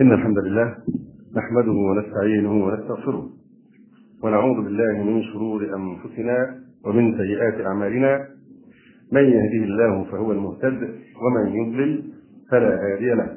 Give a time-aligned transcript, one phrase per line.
[0.00, 0.74] إن الحمد لله
[1.36, 3.28] نحمده ونستعينه ونستغفره
[4.22, 6.54] ونعوذ بالله من شرور أنفسنا
[6.84, 8.26] ومن سيئات أعمالنا.
[9.12, 10.88] من يهده الله فهو المهتد
[11.22, 12.02] ومن يضلل
[12.50, 13.28] فلا هادي له.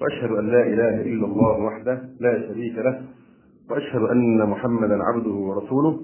[0.00, 3.02] وأشهد أن لا إله إلا الله وحده لا شريك له.
[3.70, 6.00] وأشهد أن محمدا عبده ورسوله.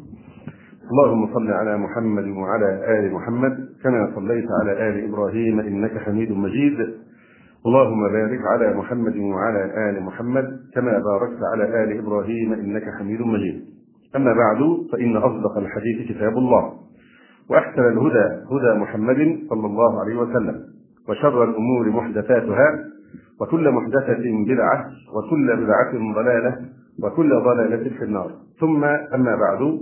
[0.92, 7.03] اللهم صل على محمد وعلى آل محمد كما صليت على آل إبراهيم إنك حميد مجيد.
[7.66, 13.64] اللهم بارك على محمد وعلى آل محمد كما باركت على آل إبراهيم إنك حميد مجيد.
[14.16, 14.58] أما بعد
[14.92, 16.72] فإن أصدق الحديث كتاب الله
[17.50, 20.60] وأحسن الهدى هدى محمد صلى الله عليه وسلم
[21.08, 22.84] وشر الأمور محدثاتها
[23.40, 26.56] وكل محدثة بدعة وكل بدعة ضلالة
[27.02, 28.30] وكل ضلالة في النار.
[28.60, 29.78] ثم أما بعد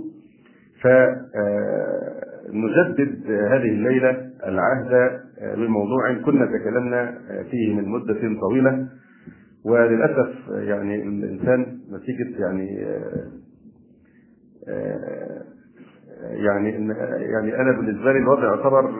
[2.51, 5.19] فنجدد هذه الليلة العهد
[5.57, 7.17] بموضوع كنا تكلمنا
[7.51, 8.87] فيه من مدة طويلة.
[9.65, 12.67] وللأسف يعني الإنسان نتيجة يعني
[16.21, 16.69] يعني
[17.31, 18.91] يعني أنا بالنسبة لي الوضع يعتبر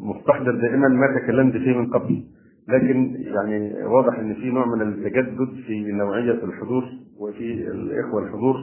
[0.00, 2.24] مستحضر دائما ما تكلمت فيه من قبل.
[2.68, 6.84] لكن يعني واضح إن في نوع من التجدد في نوعية الحضور
[7.20, 8.56] وفي الإخوة الحضور.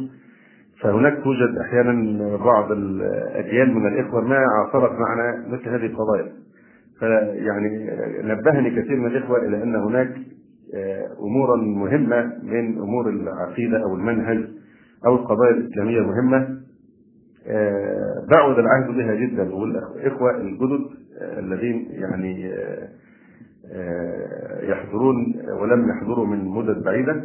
[0.82, 6.43] فهناك توجد أحيانا بعض الأجيال من الإخوة ما عاصرت معنا مثل هذه القضايا.
[7.04, 7.90] فيعني
[8.24, 10.16] نبهني كثير من الإخوة إلى أن هناك
[11.20, 14.44] أمورا مهمة من أمور العقيدة أو المنهج
[15.06, 16.48] أو القضايا الإسلامية المهمه
[18.32, 20.86] بعد العهد بها جدا والإخوة الجدد
[21.22, 22.52] الذين يعني
[24.70, 27.24] يحضرون ولم يحضروا من مدد بعيدة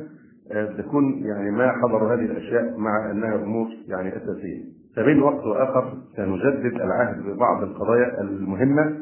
[0.78, 4.64] تكون يعني ما حضروا هذه الأشياء مع أنها أمور يعني أساسية.
[4.96, 8.96] فبين وقت وآخر سنجدد العهد ببعض القضايا المهمة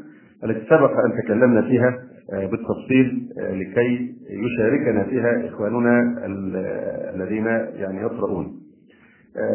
[0.45, 1.99] التي سبق أن تكلمنا فيها
[2.33, 6.27] بالتفصيل لكي يشاركنا فيها إخواننا
[7.15, 7.47] الذين
[7.81, 8.53] يعني يقرؤون.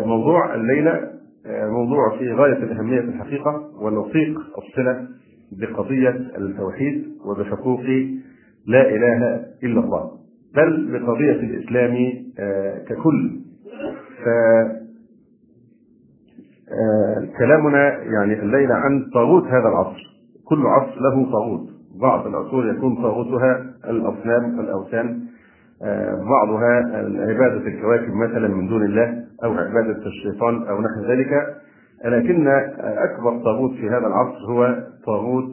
[0.06, 1.12] موضوع الليلة
[1.48, 5.08] موضوع في غاية الأهمية في الحقيقة ونطيق الصلة
[5.52, 7.82] بقضية التوحيد وبحقوق
[8.67, 10.11] لا إله إلا الله.
[10.55, 11.95] بل بقضية الإسلام
[12.88, 13.39] ككل
[14.23, 14.28] ف
[17.39, 20.11] كلامنا يعني الليلة عن طاغوت هذا العصر
[20.52, 21.70] كل عصر له طاغوت.
[22.02, 25.20] بعض العصور يكون طاغوتها الأصنام الأوثان
[26.30, 26.73] بعضها
[27.30, 31.32] عبادة الكواكب مثلا من دون الله أو عبادة الشيطان أو نحو ذلك.
[32.06, 32.48] لكن
[32.80, 35.50] أكبر طاغوت في هذا العصر هو طاغوت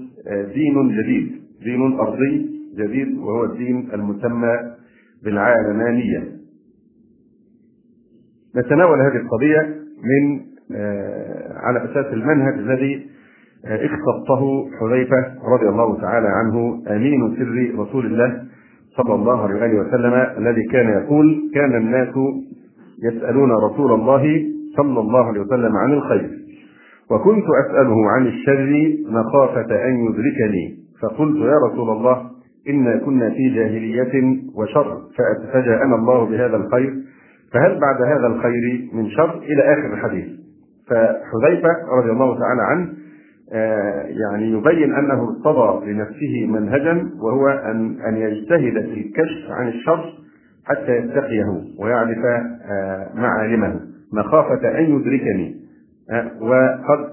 [0.55, 1.33] دين جديد
[1.65, 4.57] دين أرضي جديد وهو الدين المسمى
[5.25, 6.29] بالعالمانية.
[8.57, 9.61] نتناول هذه القضية
[10.03, 10.41] من
[11.57, 13.07] على أساس المنهج الذي
[13.65, 15.25] اختصه حذيفة
[15.55, 18.43] رضي الله تعالى عنه أمين سر رسول الله
[18.97, 22.15] صلى الله عليه وسلم الذي كان يقول كان الناس
[23.03, 24.45] يسألون رسول الله
[24.77, 26.31] صلى الله عليه وسلم عن الخير
[27.11, 32.31] وكنت أسأله عن الشر مخافة أن يدركني فقلت يا رسول الله
[32.69, 34.99] إنا كنا في جاهلية وشر
[35.53, 36.95] فجاءنا الله بهذا الخير
[37.53, 40.27] فهل بعد هذا الخير من شر إلى آخر الحديث؟
[40.91, 41.69] فحذيفة
[42.01, 42.89] رضي الله تعالى عنه
[44.23, 50.13] يعني يبين أنه ارتضى لنفسه منهجا وهو أن أن يجتهد في الكشف عن الشر
[50.65, 51.45] حتى يتقيه
[51.79, 52.19] ويعرف
[53.15, 53.81] معالمه.
[54.13, 55.57] مخافة أن يدركني.
[56.41, 57.11] وقد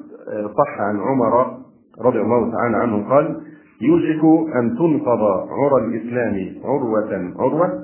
[0.57, 1.57] صح عن عمر
[2.01, 3.41] رضي الله تعالى عنه قال
[3.81, 4.23] يوشك
[4.55, 7.83] أن تنقض عرى الإسلام عروة عروة.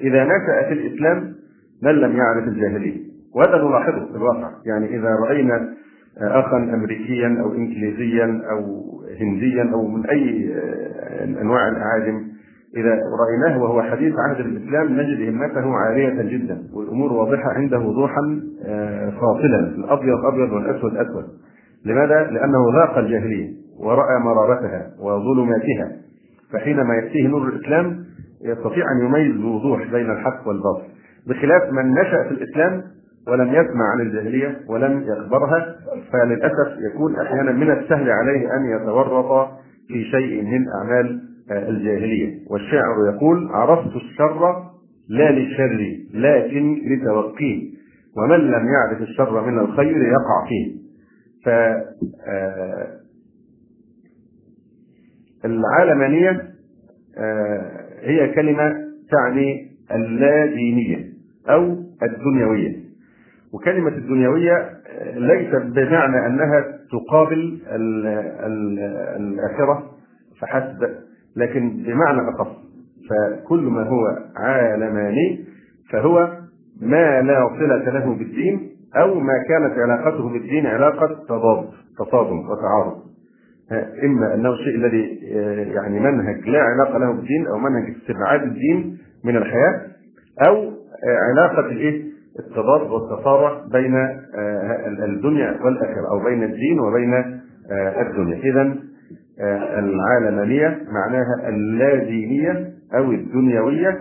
[0.00, 1.34] إذا نشأ في الإسلام
[1.82, 3.00] من لم يعرف الجاهلية؟
[3.34, 4.50] وهذا نلاحظه في الواقع.
[4.66, 5.74] يعني إذا رأينا
[6.20, 8.82] أخا أمريكيا أو إنجليزيا أو
[9.20, 10.54] هنديا أو من أي
[11.40, 12.26] أنواع الأعاجم
[12.76, 12.90] إذا
[13.20, 18.40] رأيناه وهو حديث عهد الإسلام نجد همته عالية جدا والأمور واضحة عنده وضوحا
[19.20, 21.24] فاصلا الأبيض أبيض والأسود أسود.
[21.84, 23.48] لماذا؟ لأنه ذاق الجاهلية
[23.80, 25.92] ورأى مرارتها وظلماتها.
[26.52, 28.04] فحينما يأتيه نور الإسلام
[28.44, 30.84] يستطيع أن يميز بوضوح بين الحق والباطل.
[31.26, 32.82] بخلاف من نشأ في الإسلام
[33.28, 35.76] ولم يسمع عن الجاهلية ولم يخبرها
[36.12, 39.48] فللأسف يكون أحيانا من السهل عليه أن يتورط
[39.88, 42.38] في شيء من أعمال الجاهلية.
[42.50, 44.64] والشاعر يقول عرفت الشر
[45.08, 47.76] لا للشر لكن لتوقيه
[48.16, 50.76] ومن لم يعرف الشر من الخير يقع فيه.
[51.44, 51.48] ف
[55.44, 56.42] العالمانية
[58.00, 58.74] هي كلمة
[59.10, 61.04] تعني اللادينية
[61.48, 62.85] أو الدنيوية.
[63.52, 64.70] وكلمة الدنيوية
[65.14, 68.06] ليست بمعنى أنها تقابل ال
[68.46, 68.78] ال
[69.16, 69.90] الآخرة
[70.40, 70.88] فحسب
[71.36, 72.48] لكن بمعنى أخص
[73.10, 75.44] فكل ما هو عالماني
[75.92, 76.28] فهو
[76.80, 81.68] ما لا صلة له بالدين أو ما كانت علاقته بالدين علاقة تضاد
[81.98, 83.06] تصادم وتعارض
[84.04, 85.18] إما أنه الشيء الذي
[85.74, 89.80] يعني منهج لا علاقة له بالدين أو منهج استبعاد الدين من الحياة
[90.48, 90.72] أو
[91.30, 93.94] علاقة الإيه؟ التضاد والتصارع بين
[95.04, 97.14] الدنيا والآخرة أو بين الدين وبين
[98.00, 98.36] الدنيا.
[98.36, 98.74] إذا
[99.78, 103.98] العالمانية معناها اللادينية أو الدنيوية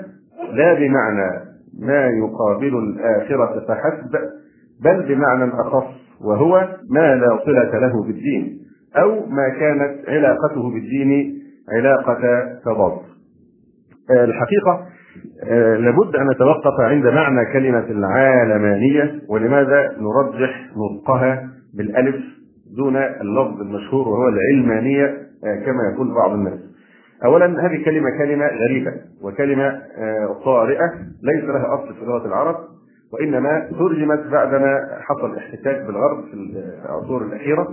[0.52, 1.46] لا بمعنى
[1.80, 4.20] ما يقابل الآخرة فحسب
[4.84, 5.88] بل بمعنى أخص
[6.22, 8.58] وهو ما لا صلة له بالدين
[8.98, 11.40] أو ما كانت علاقته بالدين
[11.74, 12.20] علاقة
[12.66, 13.00] تضاد.
[14.12, 14.86] الحقيقة
[15.80, 22.16] لابد أن نتوقف عند معنى كلمة العالمانية ولماذا نرجح نطقها بالألف
[22.78, 25.18] دون اللفظ المشهور وهو العلمانية
[25.66, 26.60] كما يقول بعض الناس.
[27.26, 28.92] اولا هذه كلمة كلمة غريبة
[29.22, 29.82] وكلمة
[30.46, 32.56] طارئة ليس لها أصل في لغة العرب
[33.14, 36.34] وإنما ترجمت بعدما حصل احتكاك بالغرب في
[36.86, 37.68] العصور الأخيرة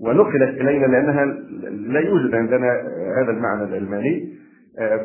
[0.00, 1.24] ونقلت إلينا لأنها
[1.70, 2.68] لا يوجد عندنا
[3.22, 4.28] هذا المعنى العلماني.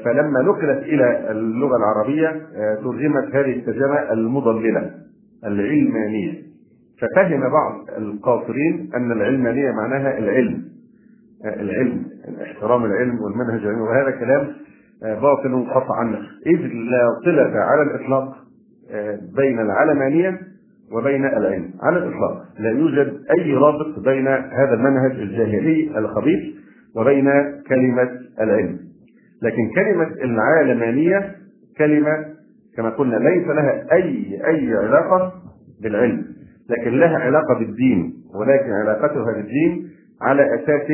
[0.05, 2.41] فلما نقلت إلى اللغة العربية
[2.83, 4.91] ترجمت هذه الترجمة المضللة
[5.45, 6.33] العلمانية.
[7.01, 10.63] ففهم بعض القاصرين أن العلمانية معناها العلم.
[11.45, 12.05] العلم
[12.41, 13.81] احترام العلم والمنهج العلمي.
[13.81, 14.47] وهذا كلام
[15.21, 16.15] باطل قطعا.
[16.47, 18.35] إذ لا صلة على الإطلاق
[19.35, 20.39] بين العلمانية
[20.91, 21.69] وبين العلم.
[21.83, 22.43] على الإطلاق.
[22.59, 26.55] لا يوجد أي رابط بين هذا المنهج الجاهلي الخبيث
[26.95, 27.31] وبين
[27.69, 28.09] كلمة
[28.41, 28.90] العلم.
[29.41, 31.35] لكن كلمة العالمانية
[31.77, 32.25] كلمة
[32.77, 35.33] كما قلنا ليس لها أي أي علاقة
[35.81, 36.25] بالعلم
[36.69, 39.89] لكن لها علاقة بالدين ولكن علاقتها بالدين
[40.21, 40.87] على أساس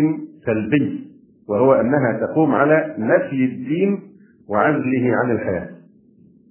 [0.45, 1.07] سلبي
[1.49, 3.99] وهو أنها تقوم على نفي الدين
[4.49, 5.69] وعزله عن الحياة.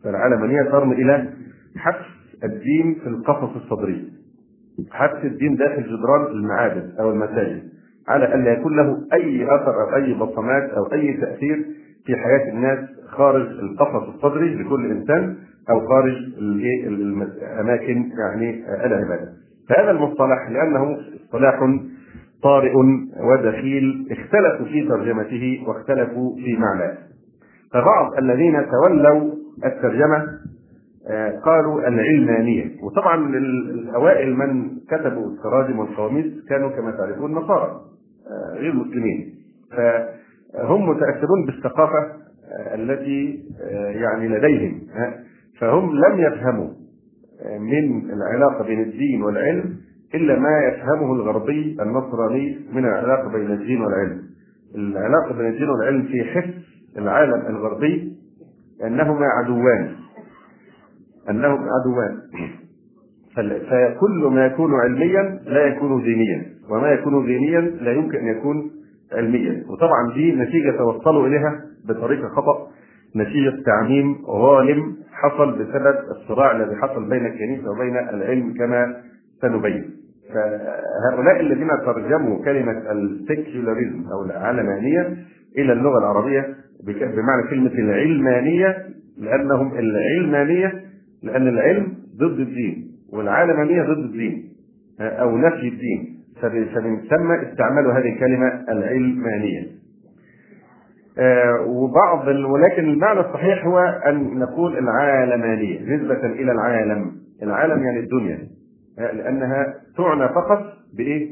[0.04, 1.28] فالعلمانيه ترمي إلى
[1.76, 2.06] حبس
[2.44, 4.12] الدين في القفص الصدري
[4.90, 7.62] حبس الدين داخل جدران المعابد أو المساجد
[8.08, 11.64] على أن لا يكون له أي أثر أو أي بصمات أو أي تأثير
[12.06, 15.36] في حياة الناس خارج القفص الصدري لكل إنسان
[15.70, 16.14] أو خارج
[16.86, 19.32] الاماكن يعني العبادة.
[19.68, 21.60] فهذا المصطلح لأنه اصطلاح
[22.42, 22.72] طارئ
[23.20, 26.94] ودخيل اختلفوا في ترجمته واختلفوا في معناه.
[27.72, 29.32] فبعض الذين تولوا
[29.64, 30.26] الترجمة
[31.44, 37.80] قالوا العلمانية وطبعا الأوائل من كتبوا التراجم والقواميس كانوا كما تعرفون نصارى
[38.58, 39.34] غير مسلمين
[40.56, 42.12] فهم متأثرون بالثقافة
[42.74, 43.44] التي
[44.00, 44.80] يعني لديهم
[45.60, 46.68] فهم لم يفهموا
[47.58, 49.76] من العلاقة بين الدين والعلم
[50.14, 54.22] إلا ما يفهمه الغربي النصراني من العلاقة بين الدين والعلم.
[54.74, 56.54] العلاقة بين الدين والعلم في حس
[56.98, 58.12] العالم الغربي
[58.84, 59.92] أنهما عدوان
[61.30, 62.18] انهم عدوان.
[63.70, 68.70] فكل ما يكون علميا لا يكون دينيا وما يكون دينيا لا يمكن أن يكون
[69.70, 72.68] وطبعا دي نتيجة توصلوا إليها بطريقة خطأ.
[73.16, 78.96] نتيجة تعميم غالم حصل بسبب الصراع الذي حصل بين الكنيسة وبين العلم كما
[79.42, 79.90] سنبين.
[80.34, 85.16] فهؤلاء الذين ترجموا كلمة السكيولاريزم أو العلمانية
[85.58, 86.54] إلى اللغة العربية
[86.86, 88.76] بمعنى كلمة العلمانية
[89.18, 90.72] لأنهم العلمانية
[91.22, 94.48] لأن العلم ضد الدين والعالمانية ضد الدين
[95.00, 96.15] أو نفي الدين.
[96.42, 99.76] فبنسمى استعمال هذه الكلمة العلمانية.
[101.66, 107.12] وبعض ولكن المعنى الصحيح هو أن نقول العالمانية نسبة إلى العالم.
[107.42, 108.38] العالم يعني الدنيا.
[108.98, 111.30] لأنها تعنى فقط بإيه؟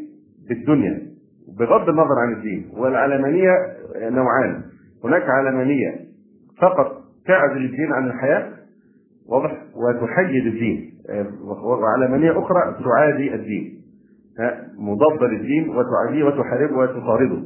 [0.49, 1.03] بالدنيا.
[1.59, 2.71] بغض النظر عن الدين.
[2.77, 3.51] والعلمانية
[3.97, 4.63] نوعان.
[5.05, 5.95] هناك علمانية
[6.61, 8.51] فقط تعزل الدين عن الحياة
[9.29, 10.91] واضح؟ وتحيد الدين.
[11.65, 13.84] وعلمانية أخرى تعادي الدين.
[14.79, 17.43] مضادة للدين وتعاديه وتحاربه وتطارده.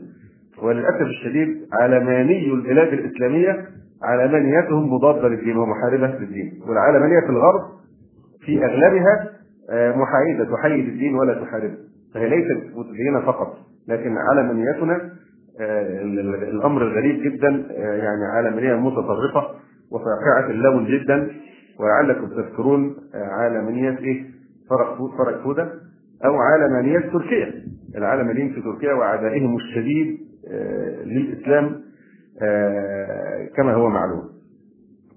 [0.62, 3.66] وللأسف الشديد علماني البلاد الإسلامية
[4.02, 7.60] علمانيتهم مضادة للدين ومحاربة للدين والعلمانية في الغرب
[8.40, 9.30] في أغلبها
[9.96, 11.76] محايدة تحيد الدين ولا تحاربه.
[12.14, 13.56] فهي ليست متدينة فقط
[13.88, 15.10] لكن علمانيتنا
[16.50, 19.48] الأمر الغريب جدا يعني علمانية متطرفة
[19.92, 21.30] وفاقعة اللون جدا.
[21.80, 24.24] ولعلكم تذكرون عالمانية إيه؟
[24.70, 25.70] فرق فرق هدى
[26.24, 27.52] أو علمانية تركيا.
[27.96, 30.18] العلمانيين في تركيا وعدائهم الشديد
[31.04, 31.80] للإسلام
[33.56, 34.22] كما هو معلوم.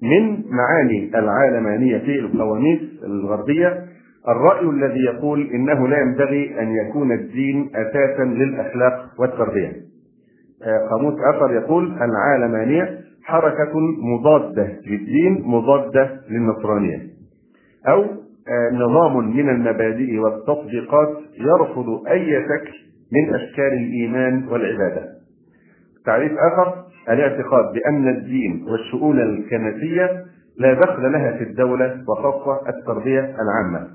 [0.01, 3.86] من معاني العالمانية في القواميس الغربية
[4.27, 9.72] الرأي الذي يقول إنه لا ينبغي أن يكون الدين أساسا للأخلاق والتربية.
[10.89, 13.74] قاموس آخر يقول العالمانية حركة
[14.13, 17.00] مضادة للدين مضادة للنصرانية.
[17.88, 18.20] أو آه،
[18.74, 22.74] نظام من المبادئ والتطبيقات يرفض أي شكل
[23.12, 25.03] من أشكال الإيمان والعبادة.
[26.05, 26.75] تعريف آخر
[27.10, 30.25] الاعتقاد بأن الدين والشؤون الكنسية
[30.57, 33.88] لا دخل لها في الدولة وخاصة التربية العامة.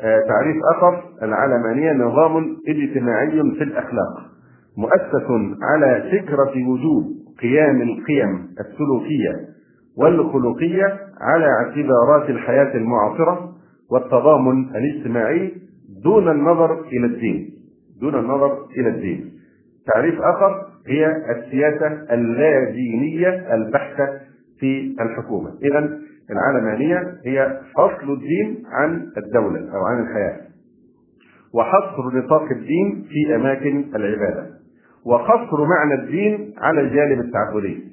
[0.00, 4.30] آه، تعريف آخر العلمانية نظام اجتماعي في الأخلاق
[4.78, 7.04] مؤسس على فكرة وجوب
[7.42, 9.50] قيام القيم السلوكية
[9.98, 13.52] والخلقية على اعتبارات الحياة المعاصرة
[13.90, 15.52] والتضامن الاجتماعي
[16.04, 17.50] دون النظر إلى الدين.
[18.00, 19.32] دون النظر إلى الدين.
[19.94, 24.06] تعريف آخر هي السياسة اللادينية البحتة
[24.60, 25.50] في الحكومة.
[25.62, 25.98] إذا
[26.30, 30.40] العلمانية هي فصل الدين عن الدولة أو عن الحياة.
[31.54, 34.46] وحصر نطاق الدين في أماكن العبادة.
[35.06, 37.90] وقصر معنى الدين على الجانب التعبدي.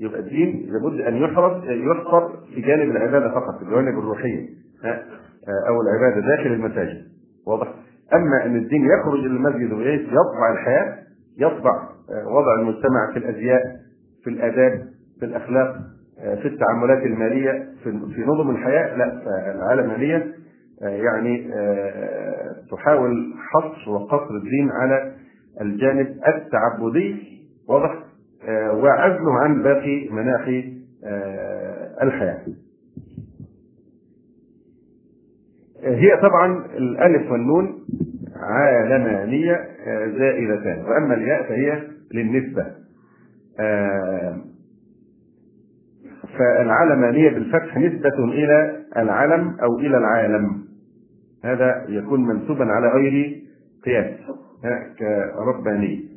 [0.00, 4.48] يبقى الدين لابد أن يحرص يحصر في جانب العبادة فقط في الجوانب الروحيه
[5.68, 7.02] أو العبادة داخل المساجد.
[7.46, 7.74] واضح.
[8.14, 10.98] أما أن الدين يخرج إلى المسجد ويطبع الحياة
[11.38, 11.88] يطبع
[12.26, 13.62] وضع المجتمع في الأزياء
[14.24, 14.82] في الآداب
[15.20, 15.76] في الأخلاق
[16.42, 18.96] في التعاملات المالية في نظم الحياة.
[18.96, 19.22] لا
[19.54, 20.32] العالمانيه
[20.82, 21.50] يعني
[22.70, 25.12] تحاول حصر وقصر الدين على
[25.60, 27.16] الجانب التعبدي.
[27.68, 27.94] واضح.
[28.48, 30.78] وعزله عن باقي مناحي
[32.02, 32.42] الحياة.
[35.84, 37.84] هي طبعا الألف والنون
[38.36, 39.68] عالمانية
[40.18, 40.84] زائدتان.
[40.84, 41.82] وأما الياء فهي
[42.14, 42.66] للنسبة.
[46.38, 50.64] فالعلمانيه بالفتح نسبة إلى العلم أو إلى العالم.
[51.44, 53.42] هذا يكون منسوبا على غير
[53.84, 54.14] قياس
[54.98, 56.08] كرباني.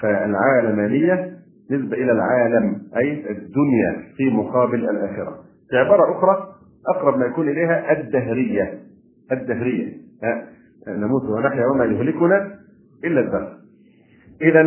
[0.00, 1.31] فالعالمانية
[1.72, 5.34] نسبة إلى العالم أي الدنيا في مقابل الآخرة.
[5.72, 6.48] بعباره أخرى
[6.96, 8.78] أقرب ما يكون إليها الدهرية.
[9.32, 9.92] الدهرية.
[10.88, 12.50] نموت ونحيا وما يهلكنا
[13.04, 13.52] إلا الدهر.
[14.42, 14.60] اذا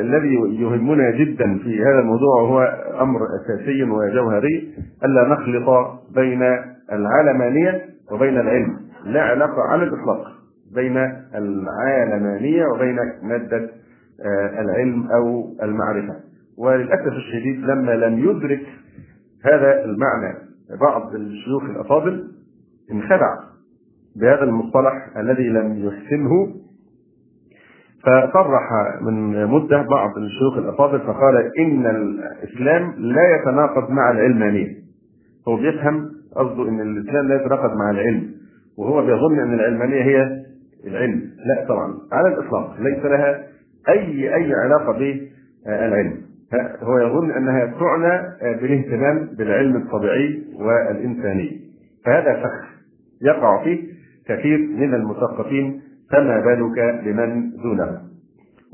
[0.00, 2.62] الذي يهمنا جدا في هذا الموضوع هو
[3.00, 6.42] أمر أساسي وجوهري الا نخلط بين
[6.92, 8.76] العلمانيه وبين العلم.
[9.04, 10.26] لا علاقة على الإطلاق
[10.74, 10.96] بين
[11.34, 13.70] العالمانية وبين مادة
[14.58, 16.14] العلم أو المعرفة.
[16.58, 18.66] وللأسف الشديد لما لم يدرك
[19.44, 20.38] هذا المعنى
[20.80, 22.28] بعض الشيوخ الأفاضل
[22.92, 23.38] انخدع
[24.16, 26.54] بهذا المصطلح الذي لم يحسنه.
[28.02, 34.76] فصرح من مدة بعض الشيوخ الأفاضل فقال إن الإسلام لا يتناقض مع العلمانية.
[35.48, 38.34] هو بيفهم قصده إن الإسلام لا يتناقض مع العلم
[38.78, 40.44] وهو بيظن إن العلمانية هي
[40.86, 41.30] العلم.
[41.46, 43.46] لا طبعا على الإطلاق ليس لها
[43.88, 46.31] أي أي علاقة بالعلم.
[46.82, 48.22] هو يظن أنها تعنى
[48.60, 51.60] بالاهتمام بالعلم الطبيعي والإنساني.
[52.04, 52.68] فهذا فخ
[53.22, 53.78] يقع فيه
[54.28, 55.80] كثير من المثقفين
[56.12, 57.98] فما بالك بمن دونه؟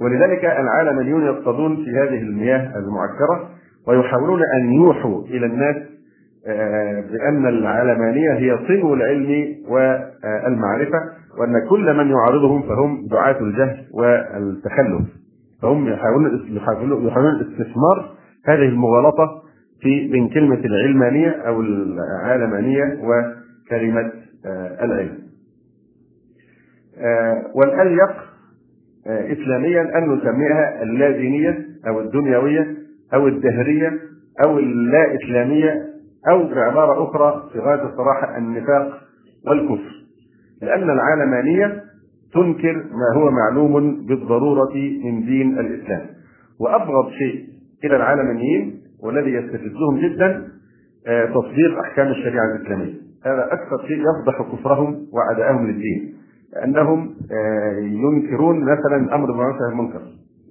[0.01, 3.51] ولذلك العالمانيون يصطادون في هذه المياه المعكرة
[3.89, 5.77] ويحاولون أن يوحوا إلى الناس
[7.13, 10.99] بأن العلمانية هي صنو العلم والمعرفة
[11.39, 15.18] وأن كل من يعارضهم فهم دعاة الجهل والتخلف.
[15.63, 16.57] فهم يحاولون
[17.07, 19.43] يحاولون استثمار هذه المغالطة
[19.81, 24.13] في بين كلمة العلمانية أو العالمانية وكلمة
[24.83, 25.19] العلم.
[27.55, 28.11] والأليق
[29.07, 32.77] إسلاميا أن نسميها اللادينية أو الدنيوية
[33.15, 33.93] أو الدهرية
[34.45, 35.87] أو اللا إسلامية
[36.31, 39.01] أو بعبارة أخرى في غاية الصراحة النفاق
[39.47, 39.93] والكفر.
[40.63, 41.83] لأن العالمانية
[42.35, 46.07] تنكر ما هو معلوم بالضرورة من دين الإسلام.
[46.61, 47.45] وأبغض شيء
[47.85, 50.49] إلى العالمانيين والذي يستفزهم جدا
[51.35, 52.95] تطبيق أحكام الشريعة الإسلامية.
[53.25, 56.15] هذا أكثر شيء يفضح كفرهم وعداءهم للدين.
[56.65, 57.15] انهم
[57.83, 60.03] ينكرون مثلا أمر بالمعروف عن المنكر.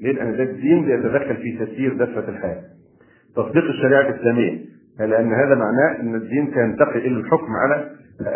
[0.02, 2.62] ليه؟ لأن ده الدين بيتدخل في تسيير دفه الحياة.
[3.36, 4.77] تطبيق الشريعة الإسلامية.
[5.00, 7.90] لأن هذا معناه إن الدين سينتقل إلى الحكم على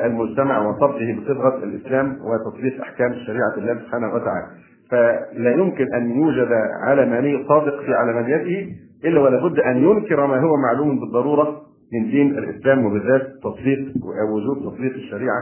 [0.06, 4.48] المجتمع وصرفه بصبغه الإسلام وتطبيق أحكام شريعه الله سبحانه وتعالى.
[4.92, 6.52] فلا يمكن أن يوجد
[6.84, 8.76] علماني صادق في علمانيته
[9.06, 11.62] إلا ولا بد أن ينكر ما هو معلوم بالضرورة
[11.94, 13.80] من دين الإسلام وبالذات تطبيق
[14.22, 15.42] أو وجوب تطبيق الشريعة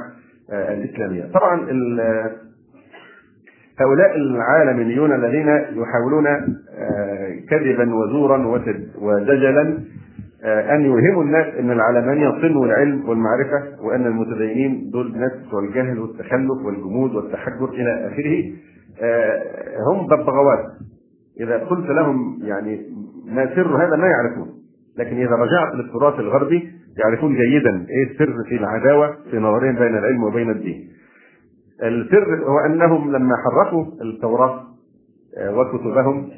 [0.51, 1.31] الإسلامية.
[1.33, 1.67] طبعا
[3.79, 6.25] هؤلاء العالميون الذين يحاولون
[7.49, 8.47] كذبا وزورا
[9.01, 9.77] ودجلا
[10.43, 17.15] أن يوهموا الناس أن العلمانية صنو العلم والمعرفة وأن المتدينين دول ناس والجهل والتخلف والجمود
[17.15, 18.43] والتحجر إلى آخره
[19.91, 20.65] هم ببغاوات
[21.39, 22.81] إذا قلت لهم يعني
[23.25, 24.47] ما سر هذا ما يعرفون
[24.97, 30.23] لكن إذا رجعت للتراث الغربي يعرفون جيدا إيه السر في العداوة في نظرهم بين العلم
[30.23, 30.89] وبين الدين.
[31.83, 34.68] السر هو أنهم لما حرفوا التوراة آه،
[35.37, 36.29] وكتبهم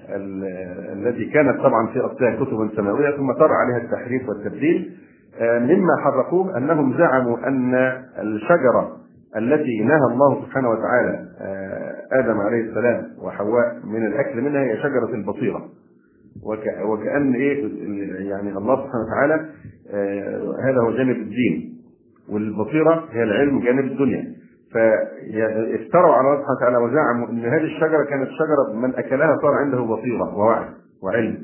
[0.94, 4.92] التي كانت طبعا في اصلها كتبا سماوية ثم طرأ عليها التحريف والتبديل
[5.40, 7.76] آه، مما حرفوه أنهم زعموا أن
[8.20, 8.98] الشجرة
[9.38, 15.16] التي نهى الله سبحانه وتعالى آه، آدم عليه السلام وحواء من الأكل منها هي شجرة
[15.16, 15.70] البصيرة.
[16.86, 17.64] وكأن إيه
[18.30, 19.46] يعني الله سبحانه وتعالى
[19.94, 21.78] آه، هذا هو جانب الدين
[22.30, 24.34] والبصيرة هي العلم جانب الدنيا.
[24.74, 29.78] فافتروا على الله سبحانه وتعالى وزعموا إن هذه الشجرة كانت شجرة من أكلها صار عنده
[29.78, 30.66] بصيرة ووعي
[31.04, 31.38] وعلم.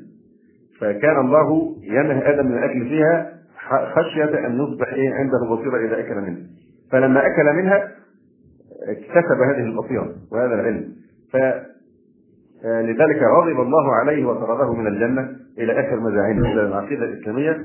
[0.81, 3.33] فكان الله ينهى آدم من الأكل فيها
[3.95, 6.41] خشية أن يصبح إيه عنده بصيرة إذا أكل منها.
[6.91, 7.91] فلما أكل منها
[8.87, 10.93] اكتسب هذه البصيرة وهذا العلم.
[11.33, 11.35] ف
[12.65, 16.51] آه، لذلك غضب الله عليه وطرده من الجنة إلى آخر مزاعمه.
[16.53, 17.57] العقيدة الإسلامية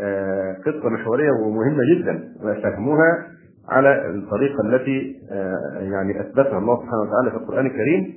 [0.00, 3.26] آه، قصة محورية ومهمة جدا وفهموها
[3.68, 8.14] على الطريقة التي آه، يعني أثبتها الله سبحانه وتعالى في القرآن الكريم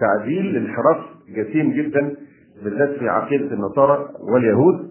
[0.00, 0.96] تعديل انحراف
[1.28, 2.14] جسيم جدا
[2.64, 4.90] بالذات في عقيدة النصارى واليهود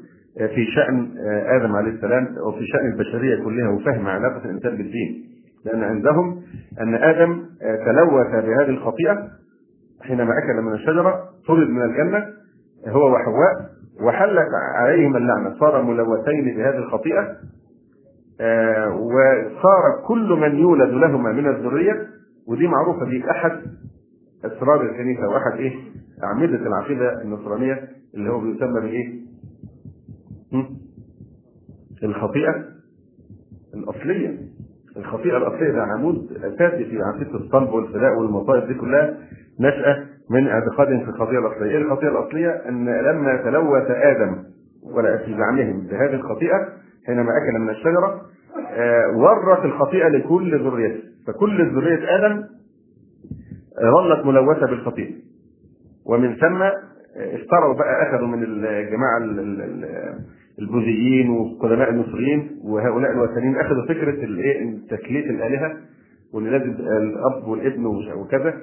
[0.56, 1.12] في شأن
[1.48, 5.24] آدم عليه السلام وفي شأن البشرية كلها وفهم علاقة الإنسان بالدين.
[5.66, 6.42] لأن عندهم
[6.82, 7.44] أن آدم
[7.86, 9.28] تلوث بهذه الخطيئة
[10.02, 12.25] حينما أكل من الشجرة طرد من الجنة
[12.88, 13.70] هو وحواء
[14.02, 15.60] وحلت عليهم اللعنة.
[15.60, 17.36] صار ملوثين بهذه الخطيئة آه،
[18.94, 22.08] وصار كل من يولد لهما من الذرية
[22.48, 23.52] ودي معروفة دي أحد
[24.46, 25.74] أسرار الكنيسة وأحد إيه
[26.24, 29.24] أعمدة العقيدة النصرانية اللي هو بيسمى بإيه؟
[32.04, 32.66] الخطيئة
[33.74, 34.38] الأصلية
[34.98, 39.18] الخطيئة الأصلية ده عمود أساسي في عقيدة الصلب والفداء والمصائب دي كلها
[39.60, 44.44] نشأة من اعتقادهم في الخطيئة الأصلية، إيه الخطيئة الأصلية؟ أن لما تلوث آدم
[44.84, 46.68] ولا في زعمهم بهذه الخطيئة
[47.08, 48.22] حينما أكل من الشجرة
[48.70, 52.44] آه، ورث الخطيئة لكل ذريته، فكل ذرية آدم
[53.82, 55.13] ظلت ملوثة بالخطيئة.
[56.06, 56.62] ومن ثم
[57.18, 59.18] اشتروا بقى أخذوا من الجماعة
[60.60, 65.78] البوذيين وقدماء المصريين وهؤلاء الوثنيين أخذوا فكرة الإيه؟ تكليف الآلهة
[66.34, 67.86] وإن لازم الأب والابن
[68.16, 68.54] وكذا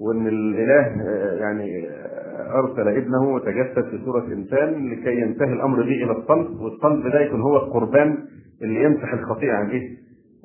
[0.00, 2.19] وإن الإله آه، يعني آه،
[2.58, 7.40] أرسل ابنه وتجسد في صوره انسان لكي ينتهي الأمر به إلى الصلب والصلب ده يكون
[7.40, 8.18] هو القربان
[8.62, 9.96] اللي يمسح الخطيئة عن إيه؟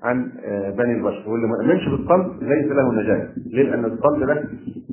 [0.03, 1.29] عن آه، بني البشر.
[1.29, 3.27] واللي ما امنش بالصلب ليس له نجاة.
[3.45, 4.43] ليه؟ لأن الصلب ده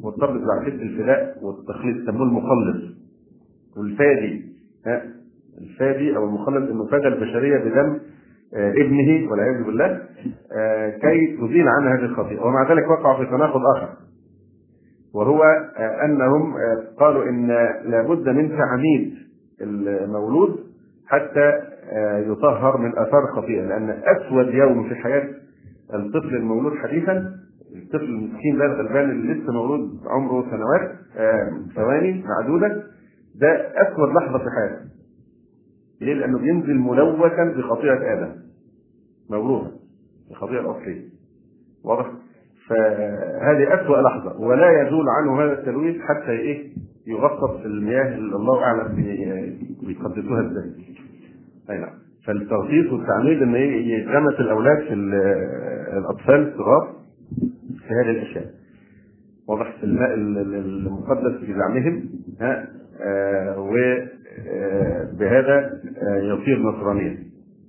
[0.04, 2.82] هو الصلب بتاع الفداء والتخليص يسموه المخلص
[3.76, 4.44] والفادي
[4.86, 5.02] ها؟
[5.60, 7.98] الفادي أو المخلص انه فدى البشرية بدم
[8.54, 10.02] ابنه والعياذ بالله
[11.02, 12.40] كي تزيل عنها هذه الخطيئة.
[12.40, 13.88] ومع ذلك وقعوا في تناقض آخر.
[15.14, 15.42] وهو
[16.04, 16.54] أنهم
[16.98, 17.46] قالوا إن
[17.90, 19.14] لابد من تعميد
[19.60, 20.58] المولود
[21.06, 21.52] حتى
[22.26, 25.28] يطهر من أثار الخطيئه لأن أسود يوم في حياة
[25.94, 27.32] الطفل المولود حديثا
[27.76, 30.92] الطفل المسكين ده الغلبان اللي لسه مولود عمره سنوات
[31.74, 32.82] ثواني معدودة
[33.34, 33.48] ده
[33.82, 34.84] أسود لحظة في حياته
[36.00, 38.32] ليه؟ لأنه بينزل ملوثا بخطيئة آدم
[39.30, 39.70] موروثا
[40.30, 41.04] الخطيئه الاصليه
[41.84, 42.06] واضح؟
[42.68, 46.72] فهذه أسوأ لحظة ولا يزول عنه هذا التلويث حتى إيه
[47.06, 48.94] يغطس في المياه اللي الله أعلم
[49.86, 50.70] بيقدسوها إزاي.
[51.70, 51.90] أي نعم.
[52.26, 54.94] فالتغطيس والتعميد إن يتغمس الأولاد في
[55.98, 56.92] الأطفال الصغار
[57.88, 58.44] في هذه الأشياء.
[59.48, 62.04] واضح في الماء المقدس في زعمهم
[62.40, 62.68] ها
[63.04, 63.58] آه
[65.12, 65.70] وبهذا
[66.02, 67.18] آه يصير نصرانيا.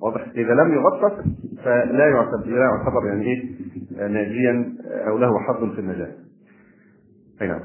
[0.04, 1.26] واضح إذا لم يغطس
[1.64, 4.76] فلا يعتبر لا يعتبر يعني إيه ناجيا
[5.08, 6.12] أو له حظ في النجاة.
[7.42, 7.62] أي نعم.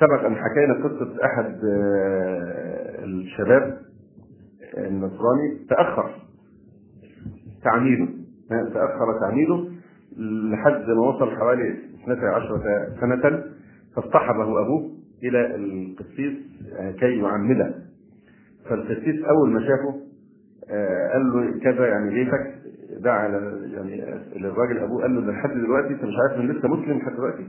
[0.00, 3.78] سبق أن حكينا قصة أحد آه، الشباب
[4.78, 6.10] النصراني تأخر
[7.64, 8.08] تعميده
[8.48, 9.64] تأخر تعميده
[10.52, 12.60] لحد ما وصل حوالي 12
[13.00, 13.44] سنة
[13.96, 14.90] فاصطحبه أبوه
[15.22, 16.34] إلى القسيس
[16.78, 17.74] آه، كي يعمده
[18.68, 20.13] فالقسيس أول ما شافه آه،
[21.12, 22.54] قال له كذا يعني بيتك
[23.00, 23.28] دعا
[23.72, 24.04] يعني
[24.36, 27.46] للراجل أبوه قال له ده لحد دلوقتي أنت مش عارف إن لسه مسلم لحد دلوقتي؟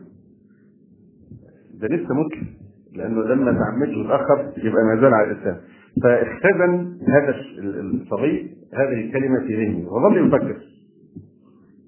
[1.81, 2.47] ده لسه مسلم
[2.95, 5.57] لأنه لما تعمدش متاخر يبقى ما زال على الإسلام.
[6.03, 7.35] فاختزن هذا
[7.79, 10.57] الصبي هذه الكلمة في ذهنه وظل يفكر.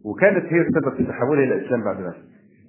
[0.06, 2.24] وكانت هي السبب في تحوله إلى الإسلام بعد ذلك.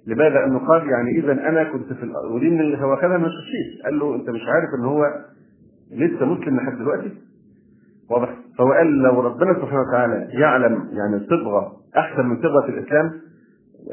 [0.07, 3.99] لماذا؟ أنه قال يعني اذا أنا كنت في ودي من هو خدها من الشيش قال
[3.99, 5.05] له أنت مش عارف إن هو
[5.91, 7.11] لسه مسلم لحد دلوقتي؟
[8.09, 13.11] واضح؟ فهو قال لو ربنا سبحانه وتعالى يعلم يعني صبغة أحسن من صبغة الإسلام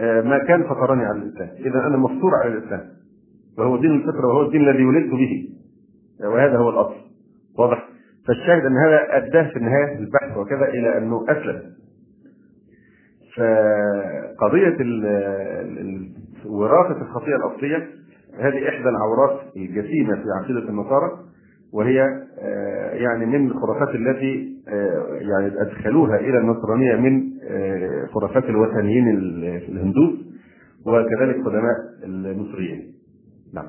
[0.00, 1.48] آه، ما كان فطرني على الإسلام.
[1.58, 2.82] اذا أنا مفطور على الإسلام.
[3.58, 5.48] وهو دين الفطره وهو الدين الذي ولدت به.
[6.24, 6.94] وهذا هو الأصل.
[8.28, 11.62] فالشاهد أن هذا أداه في النهاية البحث وكذا إلى أنه أسلم.
[13.36, 14.76] فقضية
[16.46, 17.88] وراثة الخطيئة الأصلية
[18.40, 21.10] هذه إحدى العورات الجسيمة في عقيدة النصارى.
[21.76, 22.00] وهي
[22.38, 29.08] آه، يعني من الخرافات التي آه، يعني أدخلوها إلى النصرانية من آه، خرافات الوثنيين
[29.68, 30.14] الهندوس
[30.86, 32.92] وكذلك قدماء المصريين.
[33.54, 33.66] نعم.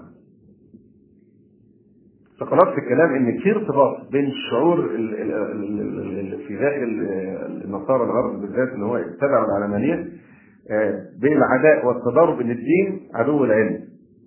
[2.40, 4.88] فخلاص في الكلام إن في ارتباط بين الشعور
[6.48, 7.08] في داخل
[7.66, 10.08] النصارى الغرب بالذات اللي هو اتبعوا العلمانية
[11.22, 13.80] بين العداء والتضارب إن الدين عدو العلم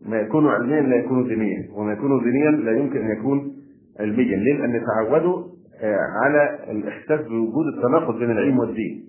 [0.06, 3.59] ما يكون علميا لا يكون دينيا وما يكون دينيا لا يمكن أن يكون
[4.00, 5.44] علميا ليه؟ لأن تعودوا
[5.82, 9.04] آه، على الإحساس بوجود التناقض بين العلم والدين.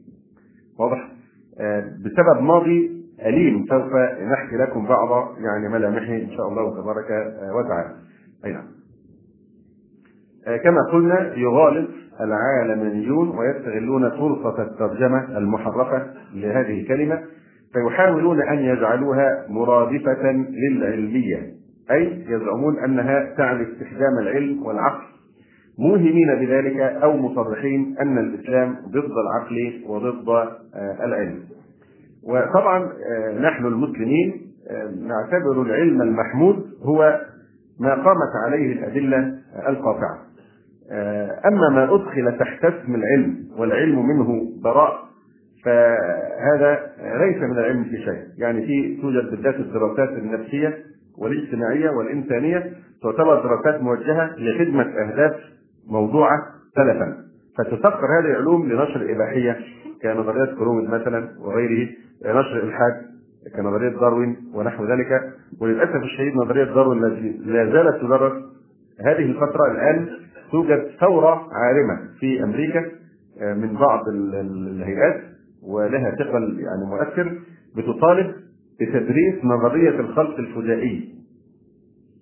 [0.79, 1.11] واضح؟
[1.59, 2.91] آه، بسبب ماضي
[3.25, 3.93] أليم سوف
[4.31, 7.95] نحكي لكم بعض يعني ملامحه إن شاء الله تبارك آه، وتعالى.
[8.45, 8.65] أي نعم.
[10.63, 11.89] كما قلنا يغالط
[12.21, 17.21] العالمانيون ويستغلون فرصة الترجمة المحرفة لهذه الكلمة
[17.73, 21.60] فيحاولون أن يجعلوها مرادفة للعلمية.
[21.91, 25.11] أي يزعمون أنها تعني استخدام العلم والعقل
[25.79, 31.39] موهمين بذلك أو مصرحين أن الإسلام ضد العقل وضد آه، العلم.
[32.23, 37.21] وطبعا آه، نحن المسلمين آه، نعتبر العلم المحمود هو
[37.79, 40.17] ما قامت عليه الأدلة القاطعة.
[41.45, 44.99] أما ما أدخل تحت اسم العلم والعلم منه براء
[45.65, 46.79] فهذا
[47.17, 48.23] ليس من العلم في شيء.
[48.37, 50.77] يعني في توجد بالذات الدراسات النفسية
[51.21, 55.35] والاجتماعية والإنسانية تعتبر دراسات موجهة لخدمة أهداف
[55.87, 56.37] موضوعة
[56.75, 57.17] سلفا.
[57.57, 59.57] فتسخر هذه العلوم لنشر الإباحية
[60.01, 61.89] كنظريات كرومد مثلا وغيره
[62.25, 62.93] نشر الإلحاد
[63.55, 65.33] كنظرية داروين ونحو ذلك.
[65.61, 68.33] وللأسف الشديد نظرية داروين التي لا زالت تدرس
[69.05, 70.09] هذه الفترة الآن
[70.51, 72.85] توجد ثورة عارمة في أمريكا
[73.41, 75.21] آه، من بعض الهيئات
[75.63, 77.39] ولها ثقل يعني مؤثر
[77.77, 78.35] بتطالب
[78.81, 81.09] بتدريس نظرية الخلق الفجائي.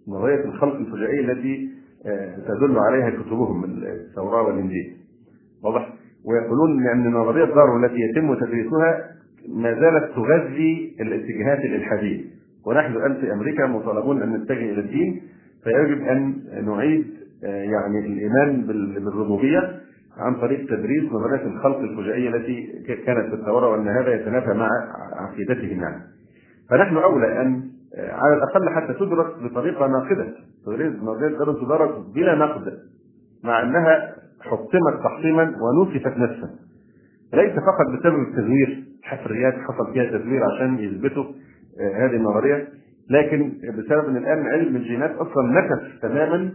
[0.08, 1.70] نظرية الخلق الفجائي التي
[2.06, 4.96] آه، تدل عليها كتبهم التوراة والإنجيل.
[5.64, 5.94] واضح؟
[6.26, 9.10] ويقولون أن نظرية دارو التي يتم تدريسها
[9.48, 12.22] ما زالت تغذي الاتجاهات الإلحادية
[12.66, 15.22] ونحن الآن في أمريكا مطالبون أن نتجه إلى الدين
[15.64, 17.06] فيجب أن نعيد
[17.44, 18.62] آه، يعني الإيمان
[18.94, 19.80] بالربوبية
[20.18, 24.70] عن طريق تدريس نظرية الخلق الفجائية التي كانت في التوراة وأن هذا يتنافى مع
[25.14, 26.02] عقيدتهم يعني.
[26.70, 30.28] فنحن أولى أن آه، على الأقل حتى تدرس بطريقة ناقدة.
[30.68, 32.78] نظريه دار تدرس بلا نقد
[33.44, 36.50] مع أنها حطمت تحطيما ونسفت نفسا.
[37.34, 42.68] ليس فقط بسبب التزوير حفريات حصل فيها تزوير عشان يثبتوا آه، هذه النظرية
[43.10, 46.52] لكن بسبب إن الآن علم الجينات أصلا نكس تماما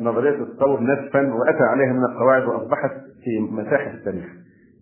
[0.00, 2.90] نظرية التطور نسفا وأتى عليها من القواعد وأصبحت
[3.24, 4.24] في مساحه التاريخ.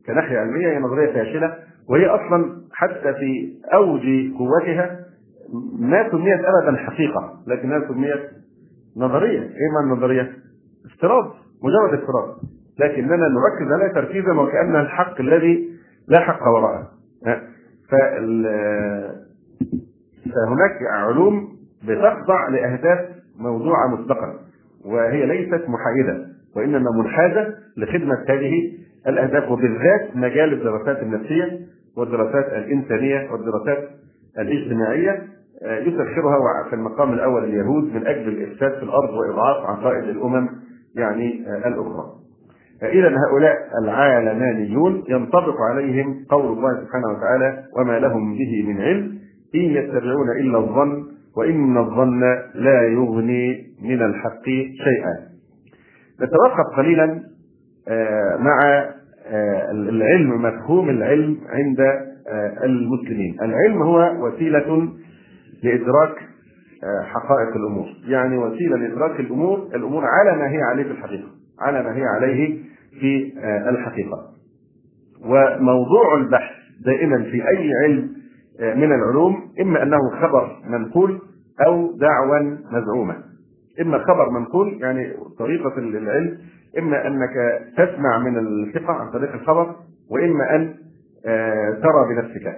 [0.06, 1.54] كناحية علمية هي نظرية فاشلة
[1.88, 4.00] وهي أصلا حتى في أوج
[4.38, 5.00] قوتها
[5.78, 8.30] ما سميت ابدا حقيقة لكنها سميت
[8.96, 10.32] نظرية إيه معنى النظريه؟
[10.86, 11.24] افتراض
[11.62, 12.36] مجرد افتراض
[12.78, 15.68] لكننا نركز عليها تركيزا وكانها الحق الذي
[16.08, 16.88] لا حق وراءه
[20.34, 21.48] فهناك علوم
[21.88, 24.34] بتخضع لأهداف موضوعة مسبقا
[24.84, 28.52] وهي ليست محايدة وإنما منحازة لخدمة هذه
[29.06, 31.60] الأهداف وبالذات مجال الدراسات النفسية
[31.96, 33.88] والدراسات الإنسانية والدراسات
[34.38, 35.22] الاجتماعية
[35.62, 40.48] آه، يسخرها في المقام الأول اليهود من أجل الإفساد في الأرض وإضعاف عقائد الأمم
[40.96, 42.04] يعني آه، الأخرى.
[42.82, 49.18] آه، اذا هؤلاء العالمانيون ينطبق عليهم قول الله سبحانه وتعالى وما لهم به من علم
[49.54, 51.04] إن يتبعون إلا الظن
[51.36, 52.20] وإن الظن
[52.54, 54.44] لا يغني من الحق
[54.84, 55.32] شيئا.
[56.20, 57.20] نتوقف قليلا
[58.38, 58.84] مع
[59.26, 63.36] آه، العلم مفهوم العلم عند آه، المسلمين.
[63.42, 64.88] العلم هو وسيلة
[65.62, 66.16] لإدراك
[66.84, 67.86] آه، حقائق الأمور.
[68.06, 71.28] يعني وسيلة لإدراك الأمور الأمور على ما هي عليه في الحقيقة
[71.60, 72.58] على ما هي عليه
[73.00, 73.32] في
[73.68, 74.18] الحقيقة.
[75.24, 78.10] وموضوع البحث دائما في أي علم
[78.60, 81.20] من العلوم إما أنه خبر منقول
[81.66, 83.16] أو دعوى مزعومة.
[83.80, 86.38] إما خبر منقول يعني طريقة العلم
[86.78, 89.76] إما أنك تسمع من الثقة عن طريق الخبر
[90.10, 90.74] وإما أن
[91.26, 92.56] آه، ترى بنفسك.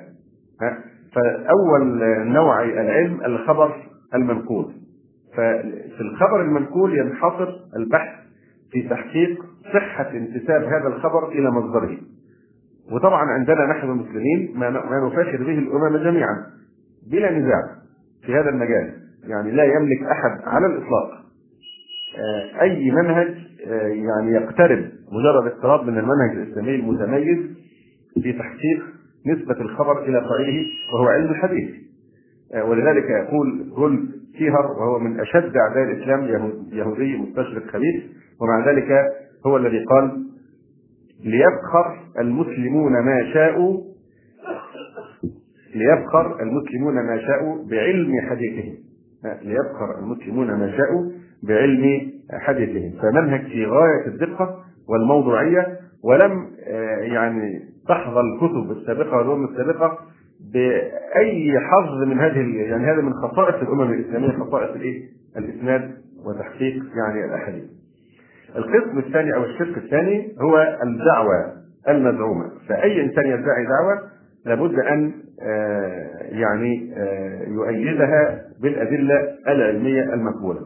[1.15, 3.77] فأول نوع العلم الخبر
[4.15, 4.73] المنقول.
[5.33, 8.25] ففي الخبر المنقول ينحصر البحث
[8.73, 11.97] في تحقيق صحة انتساب هذا الخبر إلى مصدره.
[12.93, 16.47] وطبعا عندنا نحن المسلمين ما نفاخر به الأمم جميعا.
[17.11, 17.63] بلا نزاع
[18.27, 18.95] في هذا المجال.
[19.25, 21.25] يعني لا يملك أحد على الإطلاق.
[22.19, 23.35] آه، أي منهج
[24.07, 24.79] يعني يقترب
[25.13, 27.39] مجرد اقتراب من المنهج الإسلامي المتميز
[28.23, 28.83] في تحقيق
[29.27, 31.71] نسبة الخبر إلى قائله وهو علم الحديث
[32.65, 36.25] ولذلك يقول جول كيهر وهو من أشد أعداء الإسلام
[36.73, 38.03] يهودي مستشرق خبيث
[38.41, 38.93] ومع ذلك
[39.47, 40.25] هو الذي قال
[41.25, 43.81] ليبخر المسلمون ما شاءوا
[45.75, 48.75] ليبخر المسلمون ما شاءوا بعلم حديثهم.
[49.43, 51.11] ليبخر المسلمون ما شاءوا
[51.49, 59.99] بعلم حديثهم فمنهج في غاية الدقة والموضوعية ولم آه، يعني تحظى الكتب السابقة والأمم السابقة
[60.53, 65.03] بأي حظ من هذه يعني هذا من خصائص الأمم الإسلامية خصائص الإيه؟
[65.37, 65.91] الإسناد
[66.27, 67.65] وتحقيق يعني الأحاديث.
[68.57, 71.53] القسم الثاني أو الشق الثاني هو الدعوة
[71.89, 74.11] المزعومة، فأي إنسان يدعي دعوة
[74.47, 79.15] لابد أن آه، يعني آه، يؤيدها بالأدلة
[79.49, 80.61] العلمية المقبولة.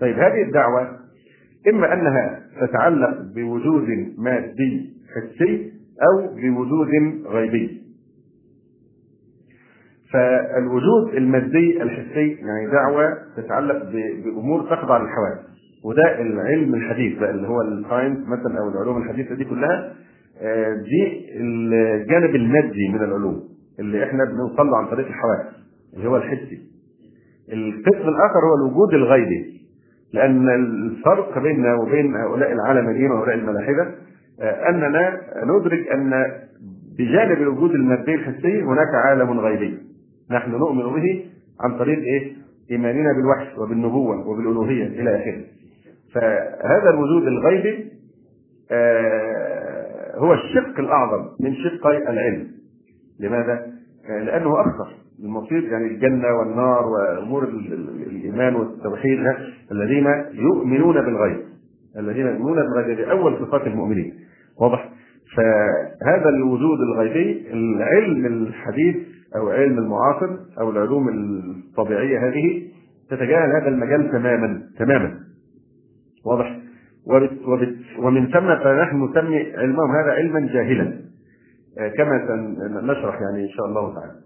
[0.00, 0.98] طيب هذه الدعوة
[1.74, 6.88] إما أنها تتعلق بوجود مادي حسي أو بوجود
[7.26, 7.80] غيبي.
[10.12, 13.84] فالوجود المادي الحسي يعني دعوة تتعلق
[14.24, 15.38] بأمور تخضع للحواس
[15.84, 19.92] وده العلم الحديث بقى اللي هو الساينس مثلا أو العلوم الحديثة دي كلها
[20.40, 23.42] آه، دي الجانب المادي من العلوم
[23.80, 25.46] اللي إحنا بنوصل له عن طريق الحواس
[25.96, 26.58] اللي هو الحسي.
[27.52, 29.63] القسم الآخر هو الوجود الغيبي.
[30.14, 33.94] لأن الفرق بيننا وبين هؤلاء العالميين وهؤلاء الملاحدة
[34.40, 36.32] آه، أننا ندرك أن
[36.98, 39.78] بجانب الوجود المادي الحسي هناك عالم غيبي
[40.30, 41.24] نحن نؤمن به
[41.60, 42.32] عن طريق إيه؟
[42.70, 45.44] إيماننا بالوحي وبالنبوة وبالألوهية إلى آخره.
[46.14, 47.92] فهذا الوجود الغيبي
[48.70, 52.46] آه هو الشق الأعظم من شقي العلم.
[53.20, 53.66] لماذا؟
[54.10, 57.44] آه لأنه أخطر المصير يعني الجنة والنار وأمور
[58.06, 59.18] الإيمان والتوحيد
[59.72, 61.40] الذين يؤمنون بالغيب.
[61.98, 64.14] الذين يؤمنون بالغيب هذه أول صفات المؤمنين.
[64.60, 64.90] واضح؟
[65.36, 68.96] فهذا الوجود الغيبي العلم الحديث
[69.36, 72.62] أو علم المعاصر أو العلوم الطبيعية هذه
[73.10, 75.20] تتجاهل هذا المجال تماما تماما
[76.26, 76.60] واضح
[77.98, 81.04] ومن ثم فنحن نسمي علمهم هذا علما جاهلا
[81.78, 82.16] آه، كما
[82.82, 84.23] نشرح يعني إن شاء الله تعالى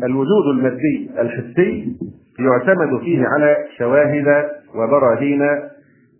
[0.00, 1.96] فالوجود المادي الحسي
[2.38, 5.40] يعتمد فيه على شواهد وبراهين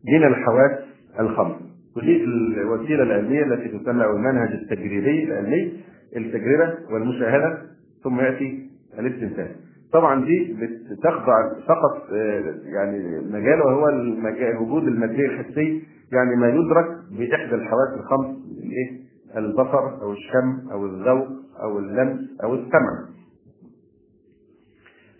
[0.09, 0.79] من الحواس
[1.21, 1.57] الخمس
[1.97, 5.73] ودي الوسيلة العلمية التي تسمى المنهج التجريبي العلمي
[6.17, 7.59] التجربة والمشاهدة
[8.05, 9.49] ثم يأتي الاستنتاج.
[9.93, 10.57] طبعا دي
[10.91, 18.37] بتخضع فقط آه، يعني مجال وهو الوجود المادي الحسي يعني ما يدرك بإحدى الحواس الخمس
[18.65, 19.05] الايه
[19.37, 21.29] البصر أو الشم أو الذوق
[21.63, 23.05] أو اللمس أو السمع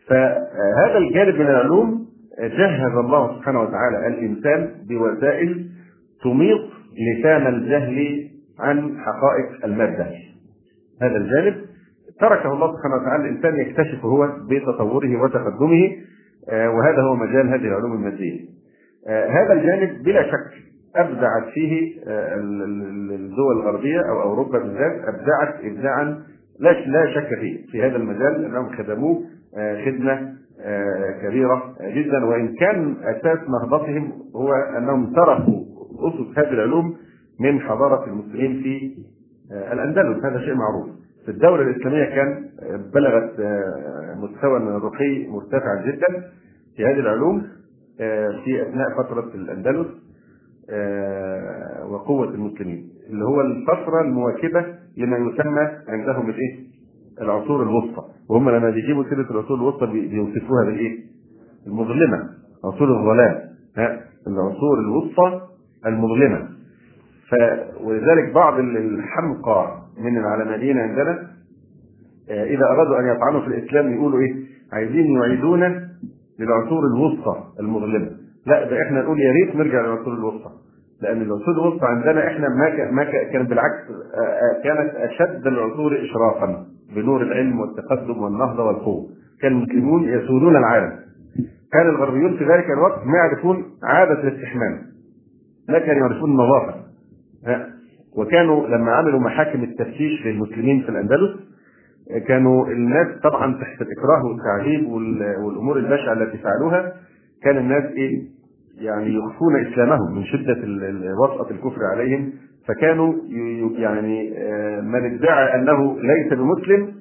[0.09, 2.07] فهذا الجانب من العلوم
[2.39, 5.71] جهز الله سبحانه وتعالى الإنسان بوسائل
[6.25, 6.61] تميط
[6.99, 8.29] لسان الجهل
[8.61, 10.07] عن حقائق المادة
[11.03, 11.55] هذا الجانب
[12.21, 15.97] تركه الله سبحانه وتعالى الإنسان يكتشف هو بتطوره وتقدمه
[16.49, 18.41] آه، وهذا هو مجال هذه العلوم المادية.
[19.09, 20.51] آه، هذا الجانب بلا شك
[20.97, 22.35] أبدعت فيه آه،
[23.15, 26.23] الدول الغربية أو أوروبا بالذات أبدعت ابداعا
[26.61, 29.25] لا شك فيه في هذا المجال انهم خدموه
[29.85, 30.35] خدمة
[31.23, 32.25] كبيرة جدا.
[32.25, 35.65] وإن كان أساس نهضتهم هو أنهم تركوا
[36.09, 36.97] أسس هذه العلوم
[37.41, 38.95] من حضارة المسلمين في
[39.53, 40.25] آه، الأندلس.
[40.25, 40.89] هذا شيء معروف.
[41.25, 46.31] في الدولة الإسلامية كان آه، بلغت آه، مستوى من الرقي مرتفع جدا
[46.77, 47.47] في هذه العلوم
[48.45, 49.87] في أثناء فترة الأندلس.
[51.91, 54.65] وقوة المسلمين اللي هو الفترة المواكبة
[54.97, 56.65] لما يسمى عندهم الإيه؟
[57.21, 60.99] العصور الوسطى وهم لما بيجيبوا سيرة العصور الوسطى بيوصفوها بالإيه؟
[61.67, 62.31] المظلمة
[62.65, 63.41] عصور الظلام
[63.77, 65.41] ها العصور الوسطى
[65.87, 66.49] المظلمة
[67.29, 67.35] ف
[67.81, 71.31] ولذلك بعض الحمقى من العلمانيين عندنا
[72.31, 74.35] آه، إذا أرادوا أن يطعنوا في الإسلام يقولوا إيه؟
[74.73, 75.89] عايزين يعيدونا
[76.39, 78.11] للعصور الوسطى المظلمة.
[78.47, 80.51] لا ده إحنا نقول يا ريت نرجع للعصور الوسطى.
[81.03, 83.83] لأن العصور الوسطى عندنا إحنا ما ما كانت بالعكس
[84.65, 89.07] كانت أشد العصور اشرافا بنور العلم والتقدم والنهضة والقوة.
[89.43, 90.93] كان المسلمون يسودون العالم.
[91.73, 94.83] كان الغربيون في ذلك الوقت ما يعرفون عادة الاستحمام.
[95.69, 96.75] لا كانوا يعرفون النظافة
[98.17, 101.31] وكانوا لما عملوا محاكم التفتيش للمسلمين في الأندلس
[102.29, 104.89] كانوا الناس طبعا تحت الإكراه والتعذيب
[105.45, 106.93] والأمور البشعة التي فعلوها
[107.45, 108.35] كان الناس إيه؟
[108.79, 110.59] يعني يخفون إسلامهم من شدة
[111.23, 112.33] وطأة الكفر عليهم
[112.69, 113.15] فكانوا
[113.77, 116.95] يعني آه، من ادعى أنه ليس بمسلم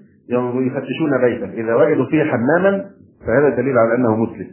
[0.67, 1.53] يفتشون بيته.
[1.53, 2.85] إذا وجدوا فيه حماما
[3.27, 4.47] فهذا دليل على أنه مسلم.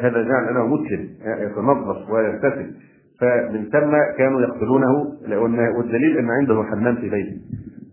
[0.00, 1.08] هذا جعل أنه مسلم
[1.40, 2.70] يتنظف ويغتسل
[3.20, 4.92] فمن ثم كانوا يقتلونه
[5.76, 7.36] والدليل إن عنده حمام في بيته.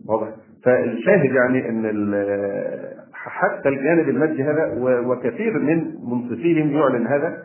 [0.10, 0.28] واضح؟
[0.66, 1.86] فالشاهد يعني إن
[3.30, 4.74] حتى الجانب المادي هذا
[5.08, 7.38] وكثير من منصفيهم يعلن هذا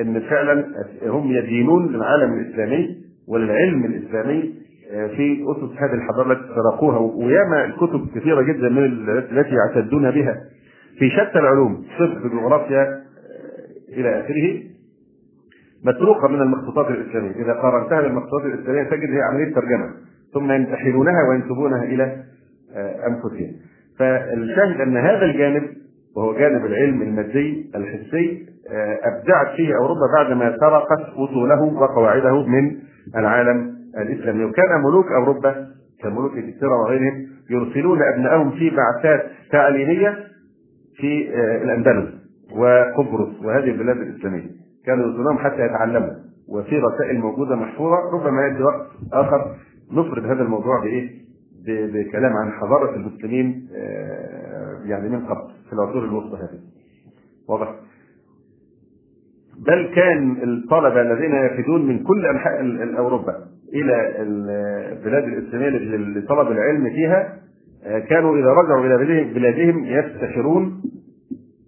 [0.00, 0.64] إن فعلا
[1.06, 2.96] هم يدينون للعالم الإسلامي
[3.28, 4.54] وللعلم الإسلامي
[4.92, 6.98] آه، في أسس هذه الحضارة التي سرقوها.
[6.98, 10.40] وياما الكتب كثيرة جدا من التي يعتدون بها.
[10.98, 13.02] في شتى العلوم طب جغرافيا آه،
[13.92, 14.62] إلى آخره
[15.84, 19.90] مسروقه من المخطوطات الإسلامية، إذا قارنتها بالمخطوطات الإسلامية تجد هي عملية ترجمة.
[20.34, 22.24] ثم ينتحلونها وينسبونها إلى
[22.74, 23.52] آه، أنفسهم.
[24.00, 25.62] فالشاهد أن هذا الجانب
[26.16, 32.76] وهو جانب العلم المادي الحسي آه، أبدعت فيه أوروبا بعدما سرقت أصوله وقواعده من
[33.16, 35.66] العالم الإسلامي وكان ملوك أوروبا
[36.02, 40.18] كملوك انجلترا وغيرهم يرسلون ابنائهم في بعثات تعليمية
[40.96, 42.14] في آه، الأندلس
[42.56, 44.50] وقبرص وهذه البلاد الإسلامية
[44.86, 46.14] كانوا يرسلونهم حتى يتعلموا
[46.48, 49.56] وفي رسائل موجودة محفوظة ربما يأتي وقت آخر
[49.92, 51.20] نفرد هذا الموضوع بإيه؟
[51.66, 56.60] بكلام عن حضارة المسلمين آه، يعني من قبل في العصور الوسطى هذه
[57.48, 57.74] واضح؟
[59.66, 62.60] بل كان الطلبة الذين يفدون من كل أنحاء
[62.98, 63.36] أوروبا
[63.74, 67.36] إلى البلاد الإسلامية لطلب العلم فيها
[67.84, 70.82] آه، كانوا إذا رجعوا إلى بلادهم يفتخرون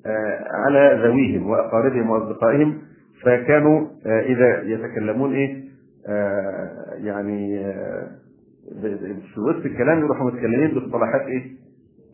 [0.07, 2.79] آه، على ذويهم وأقاربهم وأصدقائهم
[3.25, 5.63] فكانوا إذا يتكلمون إيه
[6.99, 7.65] يعني
[9.35, 11.43] في وسط الكلام يروحوا متكلمين باصطلاحات إيه؟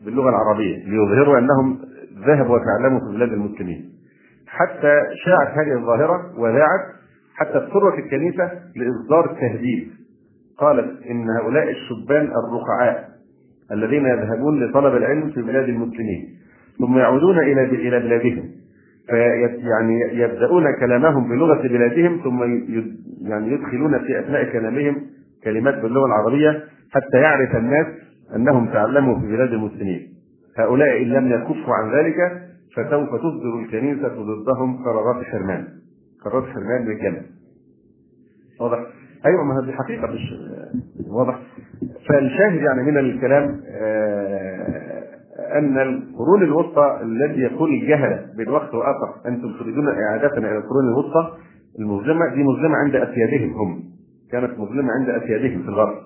[0.04, 1.78] باللغة العربية ليظهروا أنهم
[2.26, 3.90] ذهبوا وتعلموا في بلاد المسلمين.
[4.46, 6.80] حتى شاعت هذه الظاهرة وذاعت
[7.36, 9.88] حتى اضطرت الكنيسة لإصدار تهديد
[10.58, 13.08] قالت إن هؤلاء الشبان الرقعاء
[13.72, 16.28] الذين يذهبون لطلب العلم في بلاد المسلمين
[16.78, 18.50] ثم يعودون إلى إلى بلادهم
[19.08, 22.42] يعني يبدأون كلامهم بلغة بلادهم ثم
[23.28, 24.96] يعني يدخلون في أثناء كلامهم
[25.48, 27.86] كلمات باللغة العربية حتى يعرف الناس
[28.36, 30.08] أنهم تعلموا في بلاد المسلمين.
[30.58, 32.16] هؤلاء إن لم يكفوا عن ذلك
[32.76, 35.64] فسوف تصدر الكنيسة ضدهم قرارات حرمان.
[36.24, 37.22] قرارات حرمان للجنه
[38.60, 38.78] واضح؟
[39.26, 40.34] أيوه ما هذه حقيقة مش
[41.10, 41.38] واضح.
[42.08, 45.04] فالشاهد يعني من الكلام آه،
[45.58, 51.36] أن القرون الوسطى الذي يقول الجهله بين وقت واخر أنتم تريدون إعادتنا إلى القرون الوسطى
[51.78, 53.87] المظلمه دي مظلمه عند أسيادهم هم.
[54.32, 55.96] كانت مظلمة عند أسيادهم في الغرب.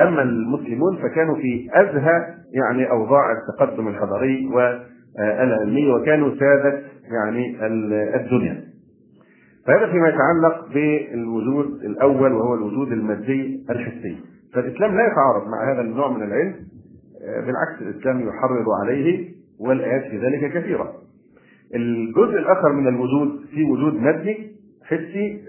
[0.00, 7.56] أما المسلمون فكانوا في أزهى يعني أوضاع التقدم الحضاري والعلمي وكانوا سادة يعني
[8.16, 8.64] الدنيا.
[9.66, 14.16] فهذا فيما يتعلق بالوجود الأول وهو الوجود المادي الحسي.
[14.54, 16.54] فالإسلام لا يتعارض مع هذا النوع من العلم
[17.20, 19.28] بالعكس الإسلام يحرض عليه
[19.60, 20.92] والآيات في ذلك كثيرة.
[21.74, 25.40] الجزء الآخر من الوجود في وجود مادي حسي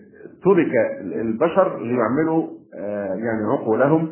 [0.44, 4.12] ترك البشر ليعملوا آه، يعني عقولهم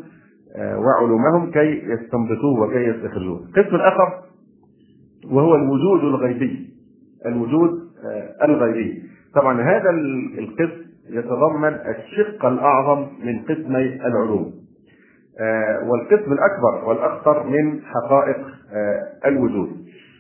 [0.56, 3.40] آه، وعلومهم كي يستنبطوه وكي يستخرجوه.
[3.40, 4.22] القسم الأخر
[5.32, 6.70] وهو الوجود الغيبي.
[7.26, 7.70] الوجود
[8.06, 9.04] آه، الغيبي.
[9.36, 9.90] طبعا هذا
[10.40, 14.54] القسم يتضمن الشق الأعظم من قسمي العلوم.
[15.88, 18.38] والقسم الأكبر والأخطر من حقائق
[19.26, 19.70] الوجود.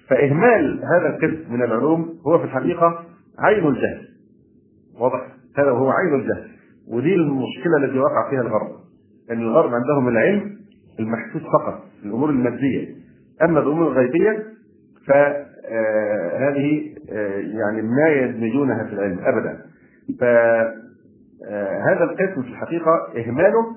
[0.10, 3.04] فإهمال هذا القسم من العلوم هو في الحقيقة
[3.40, 4.08] عين الجهل.
[5.00, 6.48] واضح؟ هذا وهو عين الجهل.
[6.88, 8.72] ودي المشكلة التي وقع فيها الغرب.
[9.32, 10.60] ان الغرب عندهم العلم
[11.00, 12.88] المحسوس فقط الأمور المادية.
[13.44, 14.44] أما الأمور الغيبية
[15.08, 19.60] فهذه آه، يعني ما يدمجونها في العلم ابدا.
[20.20, 20.74] فهذا
[22.00, 23.76] آه، القسم في الحقيقة إهماله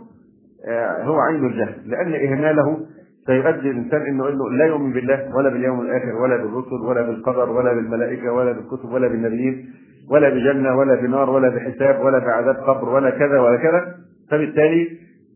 [0.69, 1.75] آه، هو عين الجهل.
[1.87, 2.87] لأن إهماله
[3.27, 7.75] سيؤدي الإنسان إنه إنه لا يؤمن بالله ولا باليوم الآخر ولا بالرسل ولا بالقدر ولا
[7.75, 9.71] بالملائكة ولا بالكتب ولا بالنبيين.
[10.11, 13.95] ولا بجنة ولا بنار ولا بحساب ولا بعذاب قبر ولا كذا ولا كذا
[14.31, 14.89] فبالتالي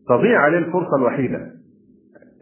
[0.09, 1.51] تضيع عليه الفرصة الوحيدة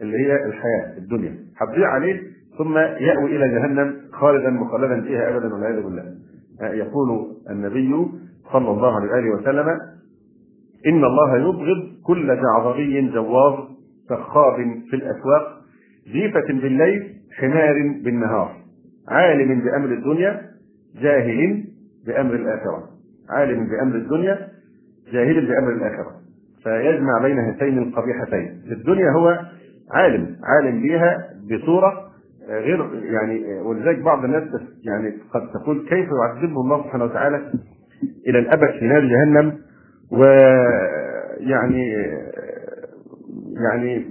[0.02, 1.34] اللي هي الحياة الدنيا.
[1.56, 2.22] هتضيع عليه
[2.58, 6.04] ثم يأوي إلى جهنم خالدا مخلدا فيها أبدا والعياذ بالله.
[6.60, 8.06] يقول النبي
[8.52, 9.68] صلى الله عليه وآله وسلم
[10.86, 13.54] إن الله يبغض كل جعظمي جواظ
[14.08, 14.56] سخاب
[14.90, 15.42] في الأسواق
[16.12, 17.74] جيفة بالليل حمار
[18.04, 18.56] بالنهار
[19.08, 20.40] عالم بأمر الدنيا
[21.02, 21.64] جاهل
[22.06, 22.88] بأمر الآخرة
[23.30, 24.48] عالم بأمر الدنيا
[25.12, 26.12] جاهل بأمر الآخرة.
[26.62, 28.62] فيجمع بين هاتين القبيحتين.
[28.72, 29.40] الدنيا هو
[29.90, 32.06] عالم عالم بها بصورة
[32.48, 34.44] غير يعني ولذلك بعض الناس
[34.84, 37.52] يعني قد تقول كيف يعذبه الله سبحانه وتعالى
[38.28, 39.58] إلى الأبد في نار جهنم؟
[40.12, 41.92] ويعني
[43.70, 44.04] يعني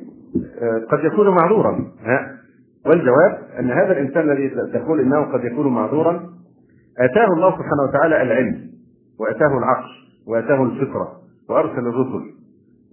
[0.92, 1.92] قد يكون معذورا.
[2.06, 2.32] ها؟
[2.86, 6.30] والجواب أن هذا الإنسان الذي تقول إنه قد يكون معذورا
[7.00, 8.70] آتاه الله سبحانه وتعالى العلم
[9.20, 9.90] وآتاه العقل
[10.28, 11.12] وآتاه الفطره
[11.50, 12.32] وأرسل الرسل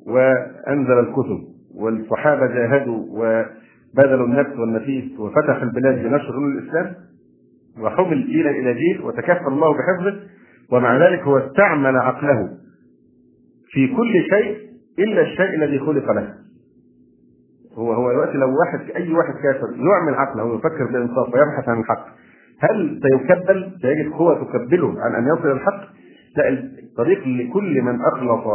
[0.07, 1.39] وأنزل الكتب
[1.75, 6.95] والصحابة جاهدوا وبذلوا النفس والنفيس وفتح البلاد بنشر الاسلام
[7.81, 10.21] وحمل جيلا إلى جيل وتكفل الله بحفظه
[10.73, 12.49] ومع ذلك هو استعمل عقله
[13.71, 14.57] في كل شيء
[14.99, 16.35] إلا الشيء الذي خلق له.
[17.75, 22.07] هو هو دلوقتي لو واحد أي واحد كافر يعمل عقله ويفكر بالانصاف ويبحث عن الحق
[22.63, 25.81] هل سيكبل؟ سيجد قوة تكبله عن أن يصل الحق؟
[26.37, 26.49] لا
[26.83, 28.47] الطريق لكل من أخلص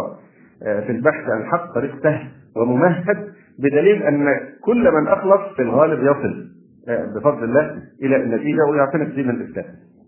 [0.63, 3.27] آه، في البحث عن الحق طريق سهل وممهد
[3.59, 6.47] بدليل أن كل من أخلص في الغالب يصل
[6.89, 9.65] آه، بفضل الله إلى النتيجة ويعتنق دين الاسلام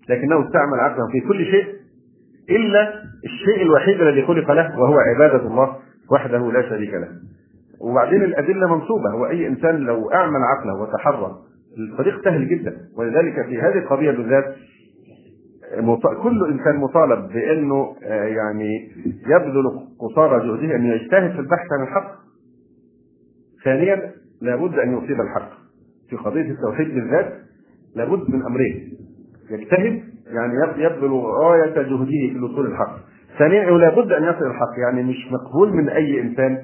[0.09, 1.65] لكنه استعمل عقله في كل شيء
[2.49, 2.93] إلا
[3.25, 5.75] الشيء الوحيد الذي خلق له وهو عبادة الله
[6.11, 7.07] وحده لا شريك له.
[7.81, 11.35] وبعدين الأدلة منصوبة هو اي إنسان لو أعمل عقله وتحرى
[11.77, 12.77] الطريق سهل جدا.
[12.97, 14.55] ولذلك في هذه القضية بالذات
[16.23, 18.91] كل إنسان مطالب بأنه آه، يعني
[19.27, 19.63] يبذل
[19.99, 22.15] قصارى جهده أن يجتهد في البحث عن الحق.
[23.63, 24.11] ثانيا
[24.41, 25.49] لابد أن يصيب الحق.
[26.09, 27.33] في قضية التوحيد بالذات
[27.95, 28.93] لابد من أمرين.
[29.51, 32.97] يجتهد يعني يبذل غاية جهده في الوصول الحق.
[33.39, 34.73] ثانيا لابد أن يصل الحق.
[34.87, 36.57] يعني مش مقبول من أي إنسان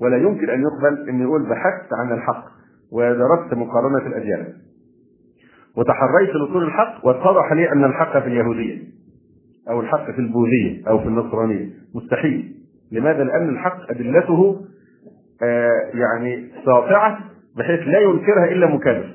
[0.00, 2.59] ولا يمكن أن يقبل أن يقول بحثت عن الحق.
[2.92, 4.52] ودرست مقارنة الاجيال
[5.76, 8.78] وتحريت لوصول الحق واتضح لي أن الحق في اليهودية
[9.70, 11.68] أو الحق في البوذية أو في النصرانية.
[11.94, 12.54] مستحيل.
[12.92, 14.60] لماذا؟ لأن الحق أدلته
[15.42, 17.18] آه يعني ساطعة
[17.56, 19.14] بحيث لا ينكرها إلا مكابر.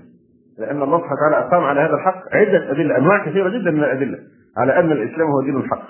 [0.59, 4.19] لأن الله سبحانه وتعالى أقام على هذا الحق عدة أدلة أنواع كثيرة جدا من الأدلة
[4.57, 5.83] على أن الإسلام هو دين الحق.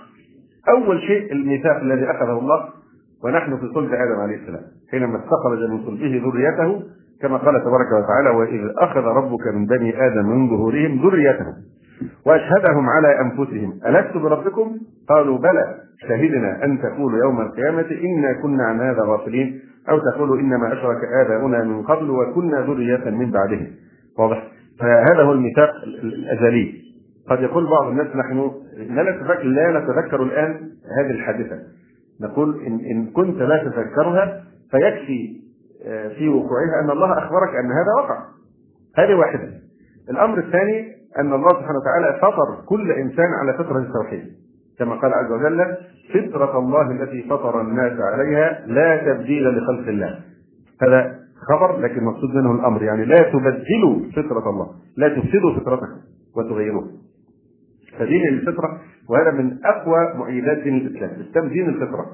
[0.69, 2.69] أول شيء الميثاق الذي أخذه الله
[3.23, 4.61] ونحن في صلب آدم عليه السلام
[4.91, 6.83] حينما استخرج من صلبه ذريته
[7.22, 11.53] كما قال تبارك وتعالى واذ اخذ ربك من بني آدم من ظهورهم ذريتهم
[12.26, 14.78] واشهدهم على انفسهم الست بربكم؟
[15.09, 15.76] قالوا بلى
[16.07, 19.59] شهدنا ان تقولوا يوم القيامه انا كنا عن هذا غافلين
[19.89, 23.68] أو تقولوا انما اشرك اباؤنا من قبل وكنا ذريه من بعدهم.
[24.18, 24.47] واضح؟
[24.80, 25.70] فهذا هو الميثاق
[26.03, 26.74] الأزلي.
[27.30, 30.53] قد يقول بعض الناس نحن لا نتذكر لا نتذكر الآن
[30.99, 31.59] هذه الحادثة.
[32.22, 35.45] نقول إن, إن كنت لا تذكرها فيكفي
[36.17, 38.25] في وقوعها أن الله أخبرك أن هذا وقع.
[38.97, 39.49] هذه واحدة.
[40.09, 44.23] الأمر الثاني أن الله سبحانه وتعالى فطر كل إنسان على فطرة التوحيد.
[44.79, 45.77] كما قال عز وجل
[46.13, 50.19] فطرة الله التي فطر الناس عليها لا تبديل لخلق الله.
[50.81, 51.15] هذا
[51.49, 52.83] خبر لكن مقصود منه الأمر.
[52.83, 54.69] يعني لا تبدلوا فطرة الله.
[54.97, 55.97] لا تفسدوا فطرتكم
[56.38, 56.88] وتغيروها.
[57.99, 58.79] فدين الفطرة
[59.09, 61.09] وهذا من أقوى مؤيدات دين الإسلام.
[61.09, 62.05] الاسلام دين الفطرة.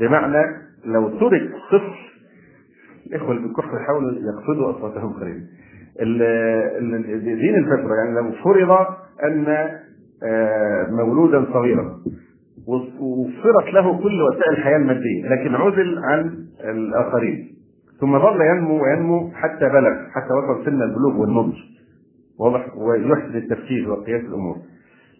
[0.00, 0.46] بمعنى
[0.84, 2.06] لو ترك طفل
[3.06, 5.40] الاخوه اللي بالكحل يحاولوا يقصدوا أصواتهم قريبا
[7.24, 8.86] دين الفطرة يعني لو فرض
[9.24, 9.46] أن
[10.22, 11.98] آه، مولودا صغيرا
[13.00, 17.56] وفرت له كل وسائل الحياة المادية لكن عزل عن الآخرين.
[18.00, 21.54] ثم ظل ينمو وينمو حتى بلغ حتى وصل سن البلوغ والنضج.
[22.38, 24.56] واضح؟ ويحسن التفكير وقياس الأمور.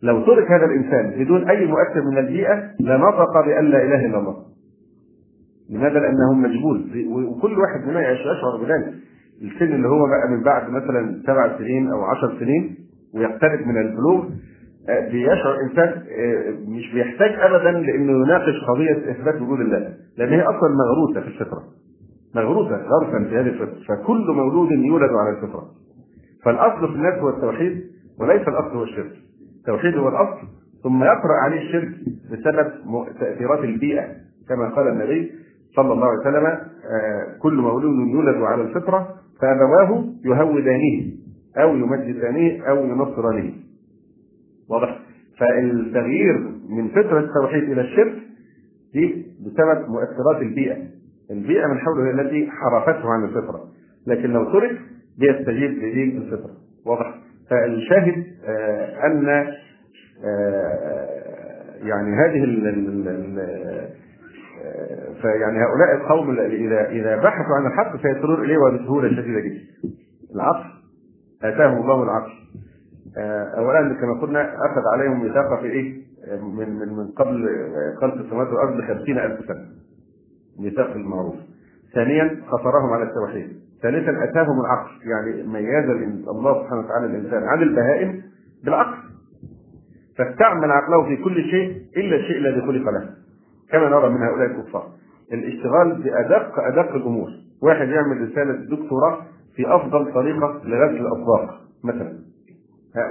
[0.03, 4.37] لو ترك هذا الإنسان بدون أي مؤثر من البيئة لنطق بأن لا إله إلا الله.
[5.71, 7.07] لماذا؟ لأنه مجبول.
[7.09, 8.95] وكل واحد منا يشعر بذلك.
[9.43, 12.77] السن اللي هو بقى من بعد مثلا سبع سنين أو عشر سنين
[13.15, 14.25] ويقترب من البلوغ
[14.89, 20.43] آه، بيشعر إنسان آه، مش بيحتاج ابدا لأنه يناقش قضية إثبات وجود الله لأن هي
[20.43, 21.63] أصلا مغروسة في الفطرة.
[22.35, 23.79] مغروسة غرسا في هذه الفطرة.
[23.89, 25.65] فكل مولود يولد على الفطرة.
[26.45, 27.83] فالأصل في الناس هو التوحيد
[28.21, 29.13] وليس الأصل هو الشرك.
[29.61, 30.47] التوحيد هو الأصل
[30.83, 31.89] ثم يطرا عليه الشرك
[32.33, 32.71] بسبب
[33.21, 34.05] تاثيرات البيئة
[34.49, 35.33] كما قال النبي
[35.77, 39.09] صلى الله عليه وسلم آه، كل مولود يولد على الفطرة
[39.41, 41.13] فأبواه يهودانه
[41.57, 43.53] أو يمجدانه أو ينصرانه.
[44.69, 44.99] واضح؟
[45.39, 48.15] فالتغيير من فطرة التوحيد إلى الشرك
[48.95, 50.77] دي بسبب مؤثرات البيئة.
[51.31, 53.65] البيئة من حوله هي التي حرفته عن الفطرة.
[54.07, 54.79] لكن لو ترك
[55.19, 56.55] بيستجيب لدين الفطرة.
[56.87, 57.15] واضح؟
[57.51, 59.29] فالشاهد آه، أن
[60.25, 61.07] آه،
[61.83, 62.45] يعني هذه
[65.23, 69.61] فيعني هؤلاء القوم إذا إذا بحثوا عن الحق سيصلون إليه وبسهوله شديده جدا.
[70.35, 70.71] العقل
[71.43, 72.33] آتاهم الله العقل.
[73.59, 76.07] اولا كما قلنا أخذ عليهم ميثاق في إيه؟
[76.43, 77.49] من من من قبل
[78.01, 79.67] خلق السماوات والأرض ب 50000 سنة.
[80.61, 81.35] ميثاق المعروف.
[81.95, 83.49] ثانيا خطرهم على التوحيد.
[83.83, 85.91] ثالثا أتاهم العقل يعني ميز
[86.29, 88.23] الله سبحانه وتعالى الإنسان عن البهائم
[88.65, 88.97] بالعقل
[90.19, 93.11] فاستعمل عقله في كل شيء إلا الشيء الذي خلق له
[93.73, 94.89] كما نرى من هؤلاء الكفار.
[95.33, 97.29] الاشتغال بأدق أدق الأمور.
[97.63, 99.23] واحد يعمل رسالة دكتوراه
[99.57, 102.13] في أفضل طريقة لغسل الأطباق مثلا.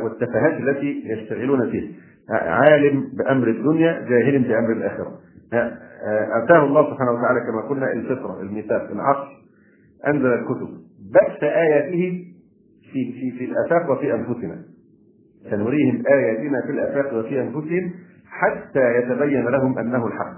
[0.04, 1.92] والتفاهات التي يشتغلون فيها.
[2.30, 5.12] عالم بأمر الدنيا جاهل بأمر الآخرة.
[6.44, 9.28] أتاه الله سبحانه وتعالى كما قلنا الفطرة الميثاق العقل
[10.08, 10.70] أنزل الكتب.
[11.14, 12.26] بث آياته
[12.94, 14.64] في في في الآفاق وفي أنفسنا.
[15.50, 17.94] سنريهم آياتنا في الآفاق وفي أنفسهم.
[18.40, 20.36] حتى يتبين لهم أنه الحق.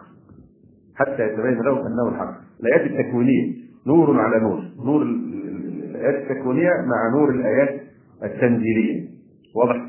[0.96, 2.34] حتى يتبين لهم أنه الحق.
[2.60, 3.54] الآيات التكوينية
[3.88, 4.60] نور على نور.
[4.86, 7.82] نور الآيات التكوينية مع نور الآيات
[8.24, 9.08] التنزيلية.
[9.56, 9.86] واضح؟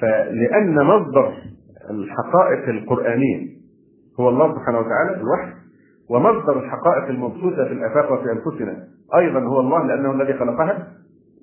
[0.00, 1.32] فلأن مصدر
[1.90, 3.46] الحقائق القرآنية
[4.20, 5.52] هو الله سبحانه وتعالى الوحي
[6.10, 8.84] ومصدر الحقائق المبثوثه في الأفاق وفي أنفسنا
[9.16, 10.88] أيضا هو الله لأنه الذي خلقها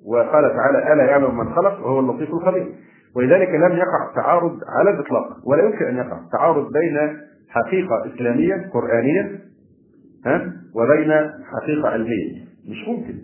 [0.06, 2.66] وقال تعالى ألا يعلم من خلق؟ وهو اللطيف الخبير.
[3.16, 9.40] ولذلك لم يقع تعارض على الإطلاق ولا يمكن أن يقع تعارض بين حقيقة إسلامية قرآنية
[10.26, 11.12] ها وبين
[11.44, 12.46] حقيقة علمية.
[12.68, 13.14] مش ممكن.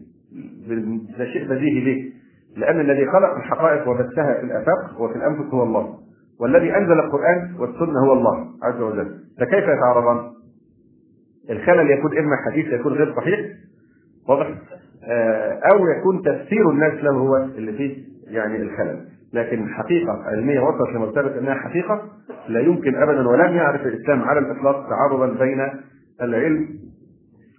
[1.19, 2.13] ده شيء بديهي ليه؟
[2.57, 5.99] لأن الذي خلق الحقائق وبثها في الأفاق وفي الأنفس هو الله
[6.41, 9.15] والذي أنزل القرآن والسنة هو الله عز وجل.
[9.41, 10.31] فكيف يتعارضان؟
[11.51, 13.41] الخلل يكون إما حديث يكون غير صحيح
[14.29, 14.47] واضح؟
[15.05, 19.12] آه، أو يكون تفسير الناس له هو اللي فيه يعني الخلل.
[19.33, 22.03] لكن حقيقة علمية وصلت لمرتبة أنها حقيقة
[22.49, 25.69] لا يمكن أبدا ولم يعرف الإسلام على الإطلاق تعارضا بين
[26.23, 26.69] العلم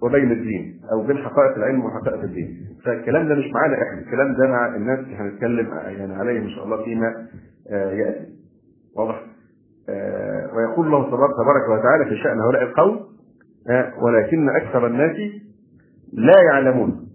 [0.03, 2.57] وبين الدين أو بين حقائق العلم وحقائق الدين.
[2.85, 6.65] فالكلام ده مش معانا إحنا الكلام ده مع الناس اللي هنتكلم يعني عليه إن شاء
[6.65, 7.13] الله فيما
[7.71, 8.25] آه، يأتي.
[8.97, 9.21] واضح؟
[9.89, 12.99] آه، ويقول الله تبارك وتعالى في شأن هؤلاء القوم
[14.01, 15.15] ولكن أكثر الناس
[16.13, 17.07] لا يعلمون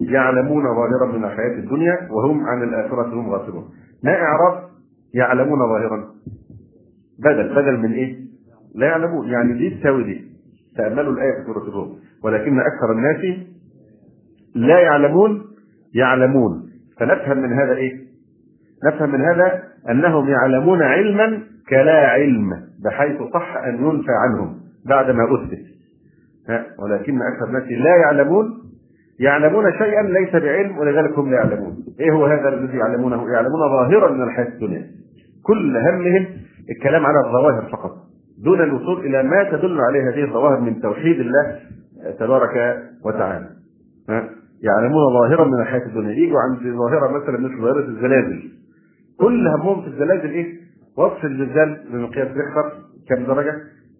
[0.00, 3.68] يعلمون ظاهرا من الحياة الدنيا وهم عن الآخرة هم غافلون.
[4.04, 4.68] ما إعراب
[5.14, 6.04] يعلمون ظاهرا.
[7.18, 8.16] بدل بدل من إيه؟
[8.74, 9.28] لا يعلمون.
[9.28, 10.24] يعني دي تساوي دي.
[10.76, 11.98] تأملوا الآية في سورة الروم.
[12.24, 13.46] ولكن أكثر الناس
[14.54, 15.42] لا يعلمون
[15.94, 16.70] يعلمون.
[17.00, 18.04] فنفهم من هذا إيه؟
[18.86, 22.50] نفهم من هذا أنهم يعلمون علما كلا علم
[22.84, 25.64] بحيث صح أن ينفى عنهم بعدما أثبت.
[26.78, 28.64] ولكن أكثر الناس لا يعلمون
[29.20, 31.76] يعلمون شيئا ليس بعلم ولذلك هم لا يعلمون.
[32.00, 34.86] إيه هو هذا الذي يعلمونه؟ يعلمون ظاهرا من الحياة الدنيا.
[35.42, 36.26] كل همهم
[36.70, 37.92] الكلام على الظواهر فقط.
[38.44, 41.58] دون الوصول إلى ما تدل عليه هذه الظواهر من توحيد الله
[42.18, 43.46] تبارك وتعالى؟
[44.62, 46.12] يعلمون ظاهرا من الحياة الدنيا.
[46.12, 48.42] يجوا عند ظاهرة مثلا مثل ظاهرة الزلازل.
[49.20, 50.54] كل همهم في الزلازل إيه؟
[50.98, 52.72] وصف الزلزال بمقياس ريختر
[53.08, 53.54] كم درجة؟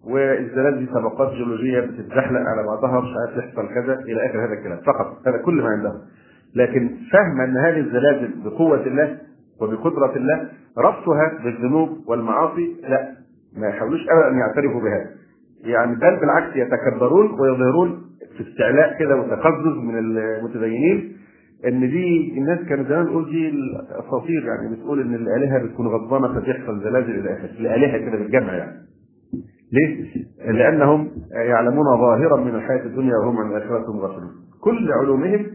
[0.07, 4.77] والزلازل دي طبقات جيولوجية بتتزحلق على بعضها مش عارف يحصل كذا إلى آخر هذا الكلام.
[4.85, 6.01] فقط هذا كل ما عندهم.
[6.55, 9.17] لكن فهم أن هذه الزلازل بقوة الله
[9.61, 13.11] وبقدرة الله ربطها بالذنوب والمعاصي لا
[13.57, 15.09] ما يحاولوش ابدا أن يعترفوا بهذا.
[15.63, 18.01] يعني بل بالعكس يتكبرون ويظهرون
[18.37, 21.17] في استعلاء كده وتقزز من المتدينين
[21.67, 26.79] إن دي الناس كانوا زمان تقول دي الأساطير يعني بتقول إن الآلهة بتكون غضبانة فتحصل
[26.83, 28.71] زلازل إلى اخره الالهه كده بالجمع يعني.
[29.75, 34.31] ليه؟ لأنهم يعلمون ظاهرا من الحياة الدنيا وهم عن الآخرة غافلون.
[34.61, 35.45] كل علومهم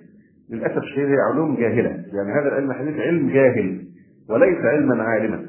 [0.50, 3.80] للأسف الشديد هي علوم جاهلة، يعني هذا العلم الحديث علم جاهل
[4.30, 5.46] وليس علما عالما.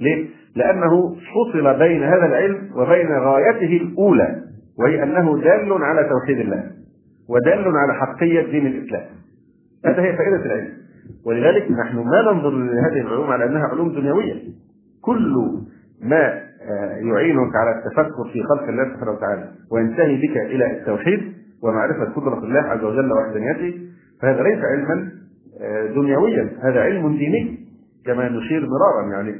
[0.00, 4.42] ليه؟ لأنه فصل بين هذا العلم وبين غايته الأولى
[4.78, 6.70] وهي أنه دال على توحيد الله
[7.28, 9.04] ودال على حقية دين الإسلام.
[9.86, 10.72] هذا هي فائدة العلم.
[11.26, 14.34] ولذلك نحن ما ننظر لهذه العلوم على أنها علوم دنيوية.
[15.02, 15.34] كل
[16.02, 16.51] ما
[17.10, 21.32] يعينك على التفكر في خلق الله سبحانه وتعالى وينتهي بك إلى التوحيد
[21.62, 23.80] ومعرفة قدرة الله عز وجل وحدانيته
[24.22, 25.10] فهذا ليس علما
[25.60, 27.58] آه، دنيويا هذا علم ديني
[28.06, 29.12] كما نشير مرارا.
[29.12, 29.34] يعني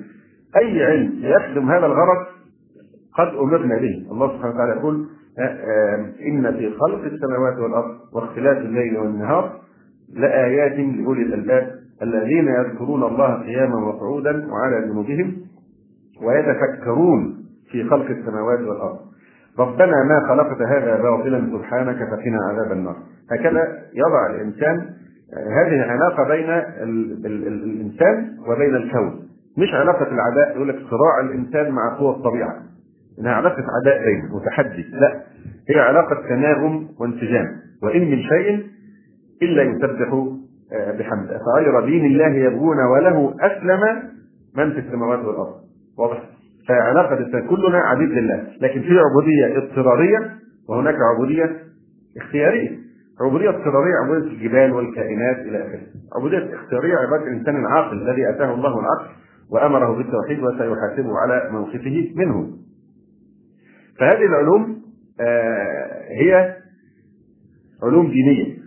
[0.56, 2.26] أي علم يخدم هذا الغرض
[3.18, 4.06] قد أمرنا به.
[4.12, 5.06] الله سبحانه وتعالى يقول
[5.38, 9.60] آه، إن في خلق السماوات والأرض واختلاف الليل والنهار
[10.14, 11.70] لآيات لأولي الألباب
[12.02, 15.36] الذين يذكرون الله قياما وقعودا وعلى جنوبهم.
[16.22, 18.98] ويتفكرون في خلق السماوات والأرض.
[19.58, 22.96] ربنا ما خلقت هذا باطلا سبحانك فقنا عذاب النار.
[23.30, 24.90] هكذا يضع الإنسان
[25.36, 29.22] هذه العلاقه بين ال ال ال الإنسان وبين الكون.
[29.58, 32.56] مش علاقة العداء يقول لك صراع الإنسان مع قوى الطبيعة.
[33.20, 34.86] إنها علاقة عداء بين وتحدي.
[34.92, 35.22] لا
[35.70, 37.46] هي علاقة تناغم وانسجام.
[37.82, 38.66] وإن من شيء
[39.42, 40.26] إلا يسبح
[40.72, 41.38] آه، بحمده.
[41.38, 43.80] فغير دين الله يبغون وله أسلم
[44.56, 45.61] من في السماوات والأرض.
[45.98, 46.22] واضح؟
[46.68, 50.18] فعلاقة الإنسان كلنا عبيد لله لكن في عبودية اضطرارية
[50.68, 51.62] وهناك عبودية
[52.16, 52.78] اختيارية.
[53.20, 55.80] عبودية اضطرارية عبودية الجبال والكائنات إلى آخره.
[56.16, 59.10] عبودية اختيارية عبادة الإنسان العاقل الذي أتاه الله العقل
[59.50, 62.50] وأمره بالتوحيد وسيحاسبه على موقفه منه.
[63.98, 64.82] فهذه العلوم
[65.20, 66.56] آه هي
[67.82, 68.62] علوم دينية.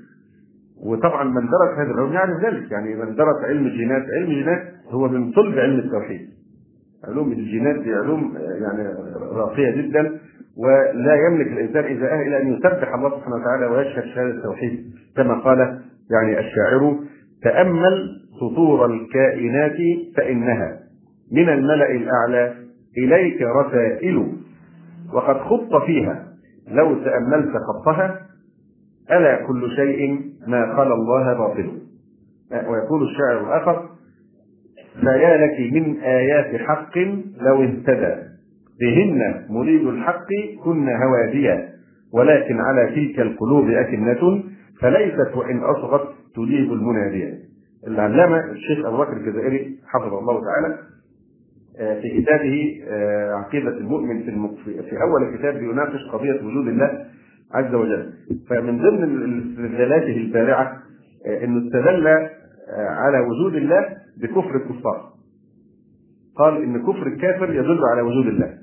[0.86, 5.08] وطبعا من درس هذه العلوم يعرف ذلك يعني من درس علم الجينات علم الجينات هو
[5.08, 6.30] من صلب علم التوحيد.
[7.08, 8.94] علوم الجينات دي علوم يعني
[9.32, 10.20] راقية جدا
[10.58, 14.86] ولا يملك الإنسان اذا أهل إلى أن يسبح الله سبحانه وتعالى ويشهد شهادة التوحيد
[15.18, 15.82] كما قال
[16.12, 17.00] يعني الشاعر
[17.44, 19.78] تأمل سطور الكائنات
[20.18, 20.80] فإنها
[21.32, 22.54] من الملأ الأعلى
[22.98, 24.34] إليك رسائل
[25.14, 26.28] وقد خط فيها
[26.68, 28.22] لو تأملت خطها
[29.12, 31.82] ألا كل شيء ما خلا الله باطل.
[32.52, 33.90] ويقول الشاعر الآخر
[35.02, 36.98] فيا لك من آيات حق
[37.42, 38.16] لو اهتدى
[38.82, 40.28] بهن مريد الحق
[40.64, 41.76] كن هواديا.
[42.14, 44.44] ولكن على تلك القلوب أكنة
[44.82, 47.34] فليست وإن أصغت تجيب المنادية
[47.88, 50.78] العلامة الشيخ أبو بكر الجزائري حفظه الله تعالى
[51.80, 54.32] آه، في كتابه آه، عقيدة المؤمن في
[54.66, 57.06] في أول كتاب بيناقش قضية وجود الله
[57.54, 58.14] عز وجل.
[58.50, 60.78] فمن ضمن استدلالاته البارعة
[61.28, 62.08] آه، أنه استدل
[62.78, 63.86] على وجود الله
[64.22, 65.10] بكفر الكفار.
[66.38, 68.58] قال إن كفر الكافر يدل على وجود الله.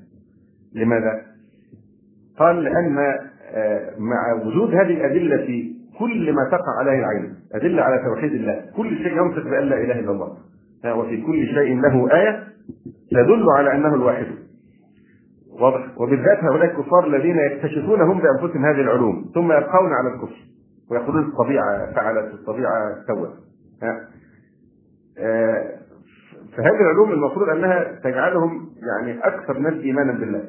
[0.75, 1.21] لماذا؟
[2.39, 2.97] قال لأن
[3.55, 8.65] آه، مع وجود هذه الأدلة في كل ما تقع عليه العين أدلة على توحيد الله
[8.75, 10.37] كل شيء ينطق بأن لا إله إلا الله.
[10.85, 12.43] وفي كل شيء له آية
[13.11, 14.25] تدل على أنه الواحد.
[15.59, 20.37] واضح؟ وبالذات هؤلاء الكفار الذين يكتشفون هم بأنفسهم هذه العلوم ثم يبقون على الكفر
[20.91, 23.33] ويقولون الطبيعة فعلت الطبيعة سوت.
[26.57, 30.43] فهذه العلوم المفروض أنها تجعلهم يعني أكثر الناس إيمانا بالله.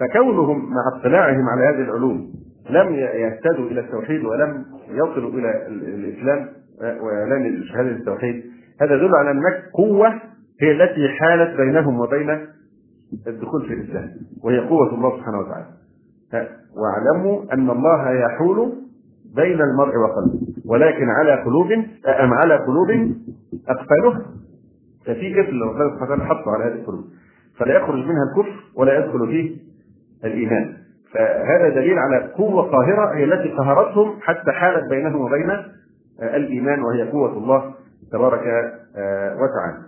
[0.00, 2.32] فكونهم مع اطلاعهم على هذه العلوم
[2.70, 6.48] لم يهتدوا إلى التوحيد ولم يصلوا إلى الإسلام
[6.82, 8.44] آه، ولم شهاده التوحيد
[8.80, 10.08] هذا يدل على أنك قوة
[10.60, 12.46] هي التي حالت بينهم وبين
[13.26, 14.10] الدخول في الإسلام
[14.44, 15.66] وهي قوة الله سبحانه وتعالى.
[16.76, 18.72] واعلموا أن الله يحول
[19.36, 20.40] بين المرء وقلبه.
[20.66, 21.72] ولكن على قلوب
[22.22, 22.90] أم على قلوب
[23.68, 24.22] أقفالها
[25.06, 27.04] ففي قفل ربنا سبحانه وتعالى حطه على هذه القلوب.
[27.58, 29.56] فلا يخرج منها الكفر ولا يدخل فيه
[30.24, 30.72] الإيمان.
[31.14, 35.50] فهذا دليل على قوة قاهرة هي التي قهرتهم حتى حالت بينهم وبين
[36.22, 37.74] الإيمان وهي قوة الله
[38.12, 38.40] تبارك
[38.96, 39.78] آه، وتعالى.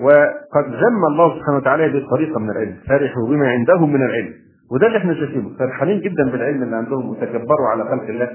[0.00, 4.32] وقد ذم الله سبحانه وتعالى هذه الطريقة من العلم فرحوا بما عندهم من العلم.
[4.72, 8.30] وده اللي إحنا شايفينه فرحانين جدا بالعلم اللي عندهم وتكبروا على خلق الله.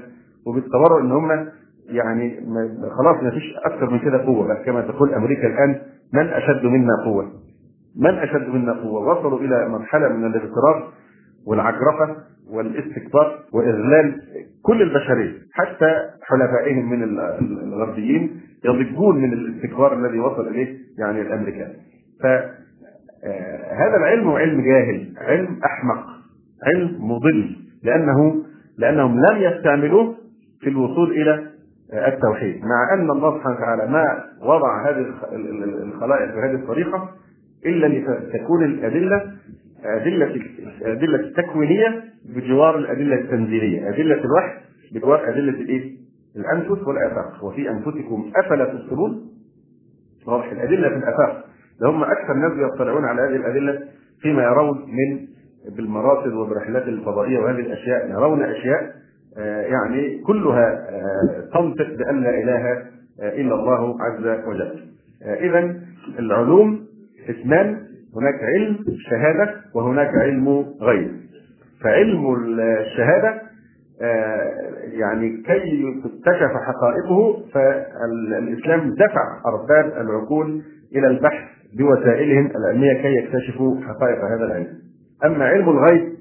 [0.46, 1.48] وبيتصوروا إن هم
[1.86, 2.40] يعني
[2.98, 5.80] خلاص ما فيش أكثر من كده قوة بل كما تقول أمريكا الآن
[6.12, 7.32] من أشد منا قوة.
[7.96, 10.92] من أشد منا قوة؟ وصلوا إلى مرحلة من الاغترار
[11.46, 12.16] والعجرفة
[12.50, 14.20] والاستكبار وإذلال
[14.62, 17.02] كل البشرية حتى حلفائهم من
[17.62, 21.72] الغربيين يضجون من الاستكبار الذي وصل إليه يعني الأمريكان.
[22.22, 26.06] فهذا العلم علم جاهل علم أحمق
[26.66, 28.42] علم مضل لأنه
[28.78, 30.14] لأنهم لم يستعملوه
[30.62, 31.50] في الوصول إلى
[31.92, 35.14] التوحيد مع أن الله سبحانه وتعالى ما وضع هذه
[35.84, 37.08] الخلائق بهذه الطريقة
[37.66, 39.32] إلا لتكون الأدلة
[39.84, 40.34] أدلة
[40.82, 42.04] الادله التكوينية
[42.36, 44.52] بجوار الأدلة التنزيلية، أدلة الوحي
[44.92, 45.96] بجوار أدلة الإيه؟
[46.36, 49.28] الأنفس والآفاق، وفي أنفسكم أفلا تبصرون؟
[50.26, 51.44] واضح الأدلة في الآفاق،
[51.80, 53.80] ده هم أكثر الناس يطلعون على هذه الأدلة
[54.20, 55.26] فيما يرون من
[55.76, 59.01] بالمراصد وبالرحلات الفضائية وهذه الأشياء يرون أشياء آه،
[59.40, 62.68] يعني كلها آه، تنطق بأن لا إله
[63.22, 64.84] آه، إلا الله عز وجل.
[65.22, 65.74] إذا
[66.18, 66.80] العلوم
[67.30, 67.78] اسمان
[68.16, 68.78] هناك علم
[69.10, 71.10] شهادة وهناك علم غيب.
[71.84, 73.42] فعلم الشهادة
[74.92, 80.62] يعني كي تكتشف حقائقه فالإسلام دفع أرباب العقول
[80.96, 84.68] إلى البحث بوسائلهم العلمية كي يكتشفوا حقائق هذا العلم.
[85.24, 86.12] أما علم الغيب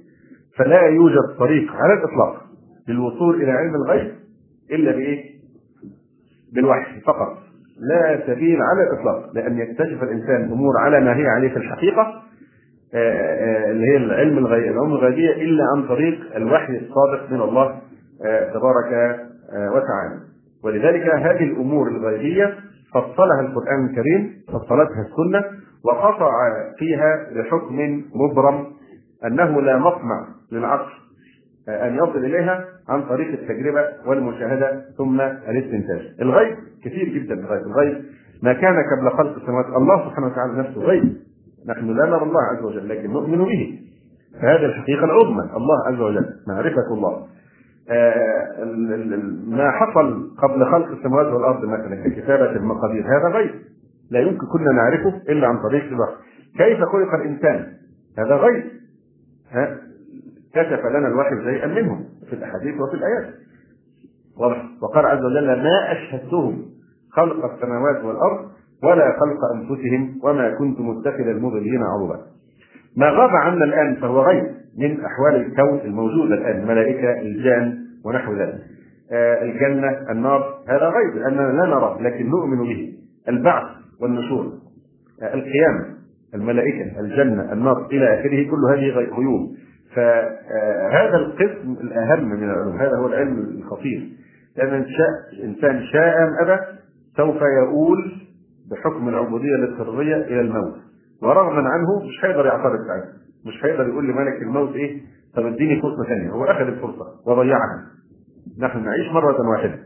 [0.57, 2.50] فلا يوجد طريق على الإطلاق.
[2.87, 4.11] للوصول إلى علم الغيب
[4.71, 5.31] إلا بإيه؟
[6.53, 7.37] بالوحي فقط.
[7.81, 12.21] لا سبيل على الإطلاق لأن يكتشف الإنسان امور على ما هي عليه في الحقيقة
[12.93, 17.81] آه، آه، اللي هي العلم الغيب العلوم الغيبية إلا عن طريق الوحي الصادق من الله
[18.25, 19.19] آه، تبارك
[19.53, 20.19] وتعالى.
[20.63, 22.55] ولذلك هذه الأمور الغيبية
[22.93, 25.43] فصلها القرآن الكريم فصلتها السنة
[25.85, 26.31] وقطع
[26.77, 28.67] فيها بحكم مبرم
[29.25, 30.91] أنه لا مطمع للعقل
[31.69, 32.65] أن يصل إليها.
[32.89, 36.01] عن طريق التجربة والمشاهدة ثم الاستنتاج.
[36.21, 38.05] الغيب كثير جدا الغيب، الغيب
[38.43, 41.17] ما كان قبل خلق السماوات، الله سبحانه وتعالى نفسه غيب.
[41.67, 43.79] نحن لا نرى الله عز وجل لكن نؤمن به.
[44.41, 47.27] فهذه الحقيقة العظمى، الله عز وجل، معرفة الله.
[47.89, 48.63] آه
[49.47, 53.51] ما حصل قبل خلق السماوات والأرض مثلا ككتابه المقادير هذا غيب.
[54.11, 56.13] لا يمكن كنا نعرفه إلا عن طريق الوحي.
[56.57, 57.67] كيف خلق الإنسان؟
[58.17, 58.63] هذا غيب.
[59.51, 59.77] ها
[60.53, 63.33] كشف لنا الوحي شيئا منهم في الأحاديث وفي الآيات.
[64.37, 64.65] واضح.
[64.81, 66.65] وقال عز وجل ما أشهدتهم
[67.11, 68.49] خلق السماوات والأرض
[68.83, 72.21] ولا خلق أنفسهم وما كنت متخذ المضلين عضدا
[72.97, 74.43] ما غاب عنا الآن فهو غيب
[74.77, 78.59] من أحوال الكون الموجودة الآن الملائكة الجان ونحو ذلك.
[79.11, 82.93] آه الجنة النار هذا غيب لأننا لا نرى لكن نؤمن به.
[83.29, 83.63] البعث
[84.01, 84.45] والنشور
[85.21, 85.85] آه القيامة
[86.35, 89.55] الملائكة الجنة النار إلى آخره كل هذه غيوب
[89.95, 94.09] فهذا القسم الأهم من العلوم هذا هو العلم الخطير.
[94.57, 94.85] لأن
[95.43, 96.61] إنسان شاء أم أبى
[97.17, 98.11] سوف يؤول
[98.71, 100.75] بحكم العبودية الاضطرارية إلى الموت.
[101.21, 103.13] ورغما عنه مش هيقدر يعترض ساعتها
[103.45, 105.01] مش هيقدر يقول لملك الموت إيه
[105.35, 106.29] طب إديني فرصة ثانية.
[106.29, 107.85] هو أخذ الفرصة وضيعها.
[108.59, 109.79] نحن نعيش مرة واحدة.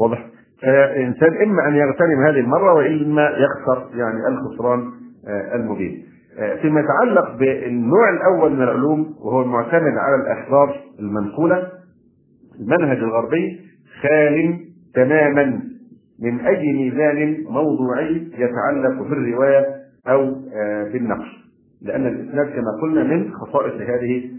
[0.00, 0.26] واضح؟
[0.62, 4.90] فالإنسان إما أن يغتنم هذه المرة وإما يخسر يعني الخسران
[5.54, 6.06] المبين.
[6.62, 11.68] فيما يتعلق بالنوع الأول من العلوم وهو المعتمد على الاحبار المنقولة
[12.60, 13.60] المنهج الغربي
[14.02, 14.58] خال
[14.94, 15.60] تماما
[16.22, 19.66] من اي ميزان موضوعي يتعلق بالرواية
[20.08, 20.34] أو
[20.92, 21.28] بالنقل
[21.82, 24.30] لأن الإسناد كما قلنا من خصائص هذه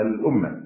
[0.00, 0.60] الأمة.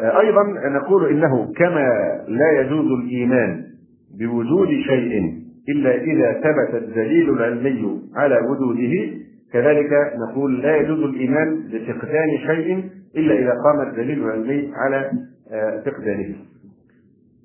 [0.00, 1.88] أيضا نقول إنه كما
[2.28, 3.64] لا يجوز الإيمان
[4.18, 5.37] بوجود شيء
[5.68, 9.18] إلا إذا ثبت الدليل العلمي على وجوده.
[9.52, 9.90] كذلك
[10.28, 15.10] نقول لا يجوز الإيمان بفقدان شيء إلا إذا قام الدليل العلمي على
[15.86, 16.36] فقدانه.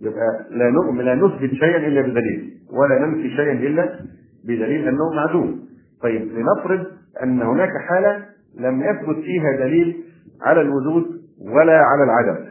[0.01, 3.99] يبقى لا نؤمن لا نثبت شيئا إلا بدليل ولا ننفي شيئا إلا
[4.43, 5.59] بدليل أنه معدوم.
[6.01, 6.85] طيب لنفرض
[7.23, 8.25] أن هناك حالة
[8.59, 10.03] لم يثبت فيها دليل
[10.41, 11.05] على الوجود
[11.41, 12.45] ولا على العدم.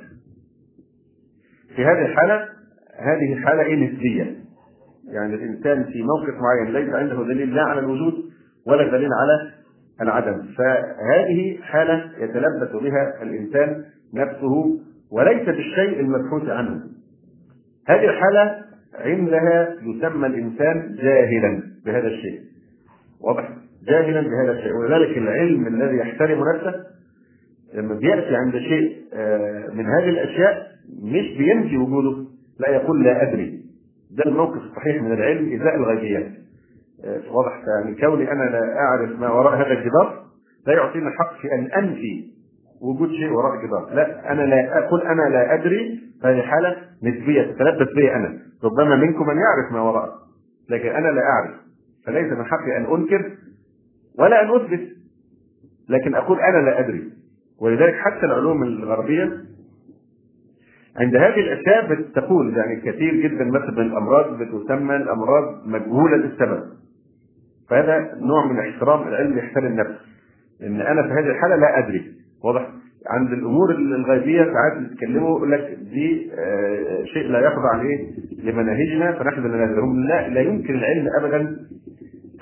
[1.77, 2.49] في هذه الحالة
[2.99, 4.42] هذه حالة إيه نسبية
[5.13, 8.15] يعني الإنسان في موقف معين ليس عنده دليل لا على الوجود
[8.67, 9.53] ولا دليل على
[10.01, 10.43] العدم.
[10.59, 13.85] فهذه حالة يتلبس بها الإنسان
[14.15, 14.81] نفسه
[15.13, 16.81] وليس بالشيء المبحوث عنه.
[17.89, 18.63] هذه الحالة
[18.95, 22.41] عندها يسمى الإنسان جاهلا بهذا الشيء.
[23.21, 23.49] واضح؟
[23.87, 24.73] جاهلا بهذا الشيء.
[24.73, 26.75] ولذلك العلم الذي يحترم نفسه
[27.75, 28.97] لما بيأتي عند شيء
[29.75, 30.67] من هذه الأشياء
[31.03, 32.25] مش بينفي وجوده
[32.61, 33.62] لا يقول لا أدري.
[34.17, 36.33] ده الموقف الصحيح من العلم إزاء الغيبيات.
[37.31, 40.25] واضح يعني كوني أنا لا أعرف ما وراء هذا الجدار
[40.67, 42.33] لا يعطيني الحق في أن أنفي
[42.83, 43.95] وجود شيء وراء الجدار.
[43.95, 48.39] لا أنا لا أقول أنا لا أدري فهذه حاله نسبية تتلبس بي أنا.
[48.65, 50.09] ربما منكم من يعرف ما وراء
[50.71, 51.55] لكن أنا لا أعرف.
[52.07, 53.31] فليس من حقي أن أنكر
[54.19, 54.89] ولا أن أثبت
[55.89, 57.13] لكن أقول أنا لا أدري.
[57.61, 59.33] ولذلك حتى العلوم الغربية
[61.01, 66.63] عند هذه الاشياء بتقول يعني كثير جدا مثلا الأمراض بتسمى الأمراض مجهولة السبب
[67.71, 70.01] فهذا نوع من احترام العلم يحترم النفس.
[70.63, 72.13] إن أنا في هذه الحالة لا أدري.
[72.45, 72.69] واضح.
[73.11, 78.09] عند الأمور الغيبية ساعات يتكلموا يقول لك دي آه شيء لا يخضع لايه؟
[78.43, 79.13] لمناهجنا.
[79.13, 81.41] فنحن لا ندري لا لا يمكن العلم ابدا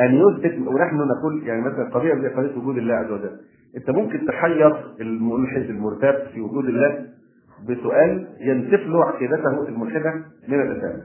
[0.01, 0.69] أن يثبت.
[0.69, 3.31] ونحن نقول يعني مثلا قضية زي قضية وجود الله عز وجل.
[3.77, 7.07] أنت ممكن تحير الملحد المرتاب في وجود الله
[7.69, 10.15] بسؤال ينسف له عقيدته الملحده
[10.49, 11.01] من الاسلام.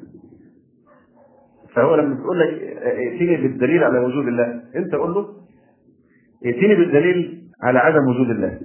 [1.73, 5.27] فهو لما بيقول لك ائتني بالدليل على وجود الله، انت قول له
[6.45, 8.59] ائتني بالدليل على عدم وجود الله.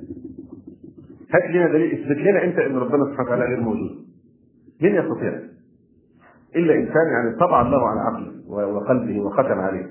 [1.35, 3.91] هات لنا دليل اثبت لنا انت ان ربنا سبحانه وتعالى غير موجود.
[4.83, 5.41] مين يستطيع؟
[6.57, 9.87] إلا إنسان يعني طبع الله على عقله وقلبه وختم عليه.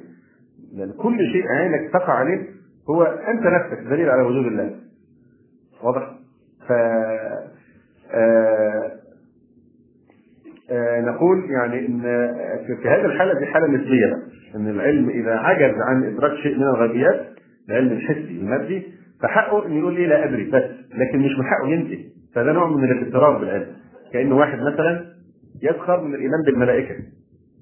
[0.74, 2.48] لأن كل شيء عينك تقع عليه
[2.90, 4.76] هو أنت نفسك دليل على وجود الله.
[5.84, 6.16] واضح؟
[6.68, 6.72] ف
[8.14, 8.92] آه
[10.72, 12.02] آه نقول يعني إن
[12.82, 14.14] في هذه الحالة دي حالة نسبية
[14.56, 17.26] إن العلم إذا عجز عن إدراك شيء من الغيبيات
[17.70, 18.84] العلم الحسي المادي
[19.22, 20.64] فحقه إن يقول لي لا أدري بس
[20.96, 22.06] لكن مش من حقه ينفي
[22.36, 23.68] فده نوع من الاضطرار بالعلم.
[24.14, 25.06] كانه واحد مثلا
[25.64, 26.96] يسخر من الإيمان بالملائكة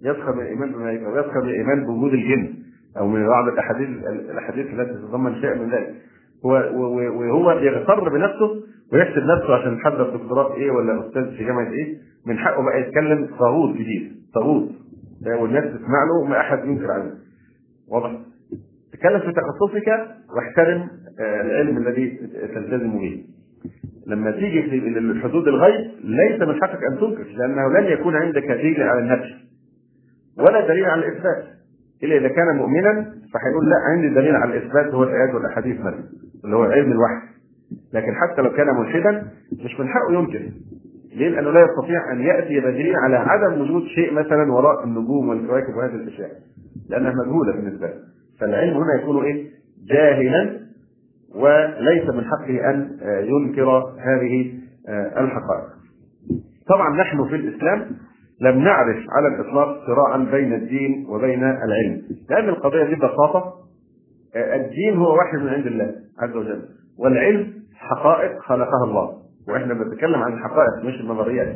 [0.04, 2.54] يسخر من الإيمان بالملائكة ويسخر من الإيمان بوجود الجن
[2.98, 3.90] أو من بعض الأحاديث
[4.32, 5.94] الأحاديث التي تتضمن شيء من ذلك.
[6.46, 6.52] هو
[7.20, 12.38] وهو يغتر بنفسه ويحسب نفسه عشان يحضر دكتوراه إيه ولا أستاذ في جامعة إيه من
[12.38, 14.70] حقه بقى يتكلم طاغوت جديد طاغوت.
[15.42, 17.14] والناس تسمع له وما أحد ينكر عليه.
[17.90, 18.12] واضح؟
[18.94, 19.88] تكلم في تخصصك
[20.36, 20.88] واحترم
[21.20, 22.18] العلم الذي
[22.56, 23.24] تلتزم به.
[24.08, 28.82] لما تيجي في حدود الغيب ليس من حقك أن تنكر لأنه لن يكون عندك دليل
[28.82, 29.34] على النفي
[30.38, 31.44] ولا دليل على الإثبات.
[32.04, 32.94] إلا إذا كان مؤمنا
[33.34, 36.04] فهيقول لا عندي دليل على الإثبات هو الآيات والأحاديث مثلا
[36.46, 37.28] اللي هو علم الوحي.
[37.94, 39.28] لكن حتى لو كان ملحدا
[39.66, 40.52] مش من حقه ينكر
[41.16, 45.76] ليه؟ لأنه لا يستطيع أن يأتي بدليل على عدم وجود شيء مثلا وراء النجوم والكواكب
[45.78, 46.30] وهذه الأشياء
[46.90, 47.94] لأنها مجهولة بالنسبة له
[48.40, 49.46] فالعلم هنا يكون إيه؟
[49.90, 50.60] جاهلا
[51.36, 54.54] وليس من حقه أن ينكر هذه
[55.18, 55.68] الحقائق.
[56.70, 57.88] طبعا نحن في الإسلام
[58.42, 63.54] لم نعرف على الإطلاق صراعا بين الدين وبين العلم لأن القضية دي ببساطه
[64.36, 66.62] آه، الدين هو واحد من عند الله عز وجل
[67.00, 69.18] والعلم حقائق خلقها الله.
[69.48, 71.56] وإحنا بنتكلم عن الحقائق مش النظريات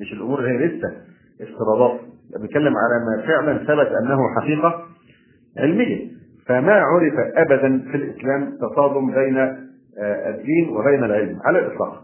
[0.00, 0.92] مش الأمور اللي هي لسه
[1.40, 2.00] افتراضات.
[2.40, 4.84] بنتكلم على ما فعلا ثبت أنه حقيقة
[5.58, 6.08] علمية.
[6.46, 9.38] فما عرف ابدا في الإسلام تصادم بين
[9.98, 12.02] آه، الدين وبين العلم على الإطلاق.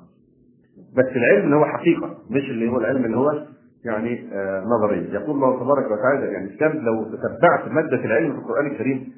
[0.97, 3.45] بس العلم اللي هو حقيقة مش اللي هو العلم اللي هو
[3.85, 8.67] يعني آه، نظري يقول الله تبارك وتعالى يعني الإسلام لو تتبعت مادة العلم في القرآن
[8.67, 9.13] الكريم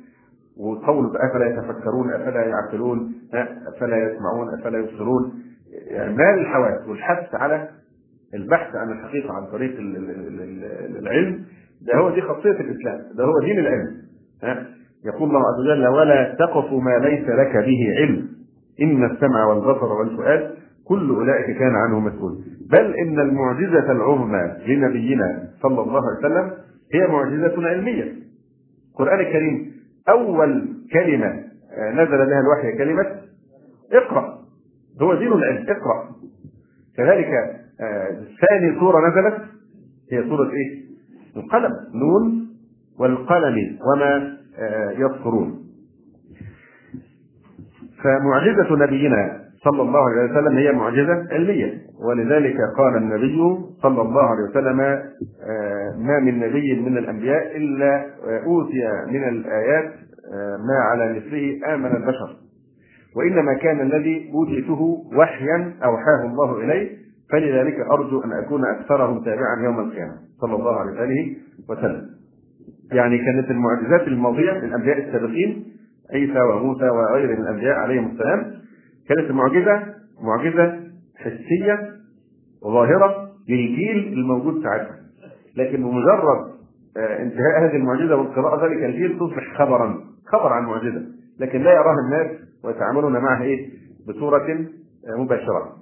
[0.61, 3.12] وقوله أفلا يتفكرون أفلا يعقلون
[3.76, 5.32] أفلا يسمعون أفلا يبصرون
[5.90, 7.68] يعني مال الحواس والحث على
[8.34, 9.74] البحث عن الحقيقة عن طريق
[10.98, 11.44] العلم
[11.86, 13.96] ده هو دي خاصية الإسلام ده هو دين العلم
[15.04, 18.28] يقول الله عز وجل ولا تقف ما ليس لك به علم
[18.82, 20.50] إن السمع والبصر والفؤاد
[20.88, 22.38] كل أولئك كان عنه مسؤول.
[22.70, 26.50] بل إن المعجزة العظمى لنبينا صلى الله عليه وسلم
[26.94, 28.12] هي معجزة علمية.
[28.92, 29.70] القران الكريم
[30.11, 31.44] أول كلمة
[31.92, 33.20] نزل بها الوحي كلمة
[33.92, 34.40] اقرأ.
[35.02, 36.11] هو دين العلم اقرأ.
[36.96, 37.26] كذلك
[37.80, 38.08] آه،
[38.40, 39.42] ثاني سورة نزلت
[40.12, 40.84] هي سورة إيه؟
[41.36, 42.48] القلم نون
[42.98, 45.61] والقلم وما آه، يذكرون
[48.02, 51.78] فمعجزة نبينا صلى الله عليه وسلم هي معجزة علمية.
[52.08, 58.06] ولذلك قال النبي صلى الله عليه وسلم آه، ما من نبي من الأنبياء إلا
[58.46, 59.84] أوتي من الآيات
[60.34, 62.36] آه، ما على مثله آمن البشر.
[63.16, 66.90] وإنما كان الذي أوتيته وحيا أوحاه الله إليه
[67.32, 71.36] فلذلك أرجو أن أكون أكثرهم تابعا يوم القيامة صلى الله عليه
[71.68, 72.06] وسلم.
[72.92, 75.64] يعني كانت المعجزات الماضية للأنبياء السابقين
[76.14, 78.61] عيسى وموسى وغير من الأنبياء عليهم السلام
[79.11, 80.80] كانت المعجزة معجزة
[81.16, 81.90] حسية
[82.64, 84.96] ظاهرة للجيل الموجود ساعتها.
[85.56, 86.50] لكن بمجرد
[86.96, 91.02] آه، انتهاء هذه المعجزة والقراءة ذلك الجيل تصبح خبرا خبر عن معجزة.
[91.40, 93.70] لكن لا يراها الناس ويتعاملون معها إيه؟
[94.08, 94.50] بصورة
[95.08, 95.76] آه، مباشرة.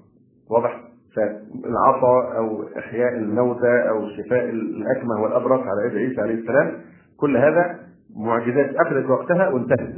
[0.50, 0.80] واضح؟
[1.16, 6.72] فالعطاء أو إحياء الموتى أو شفاء الأكمه والأبرص على يد عيسى عليه السلام
[7.16, 7.78] كل هذا
[8.16, 9.94] معجزات أخذت وقتها وانتهت.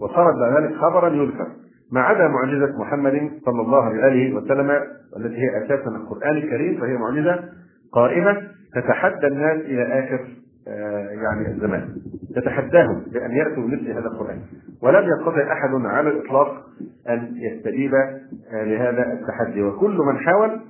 [0.00, 1.61] وصارت بعد ذلك خبرا يذكر.
[1.92, 4.70] ما عدا معجزة محمد صلى الله عليه وسلم
[5.12, 7.44] والتي هي أساسا القرآن الكريم فهي معجزة
[7.92, 8.42] قائمة
[8.74, 10.26] تتحدى الناس إلى آخر
[10.68, 11.88] آه، يعني الزمان.
[12.36, 14.40] تتحداهم بأن يأتوا بمثل هذا القرآن.
[14.82, 16.66] ولم يستطع أحد على الإطلاق
[17.08, 19.62] أن يستجيب آه، لهذا التحدي.
[19.62, 20.60] وكل من حاول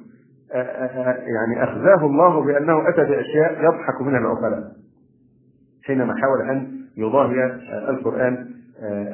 [0.54, 4.72] آه، يعني أخزاه الله بأنه أتى بأشياء يضحك منها العقلاء
[5.84, 7.44] حينما حاول أن يضاهي
[7.88, 8.46] القرآن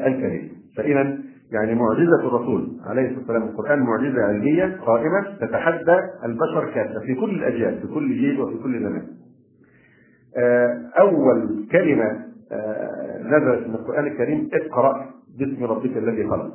[0.06, 0.52] الكريم.
[0.76, 1.18] فإذا
[1.52, 7.30] يعني معجزة الرسول عليه الصلاة والسلام القرآن معجزة علمية قائمة تتحدى البشر كافة في كل
[7.30, 9.06] الأجيال في كل جيل وفي كل زمان.
[10.36, 15.06] آه، أول كلمة آه، نزلت من القرآن الكريم اقرأ
[15.38, 16.50] باسم ربك الذي خلق.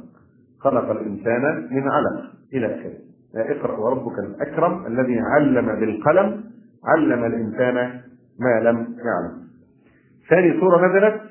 [0.60, 2.98] خلق الإنسان من علق إلى آخره.
[3.36, 6.44] اقرأ وربك الأكرم الذي علم بالقلم
[6.86, 7.76] علم الإنسان
[8.40, 9.44] ما لم يعلم.
[10.30, 11.22] ثاني سورة نزلت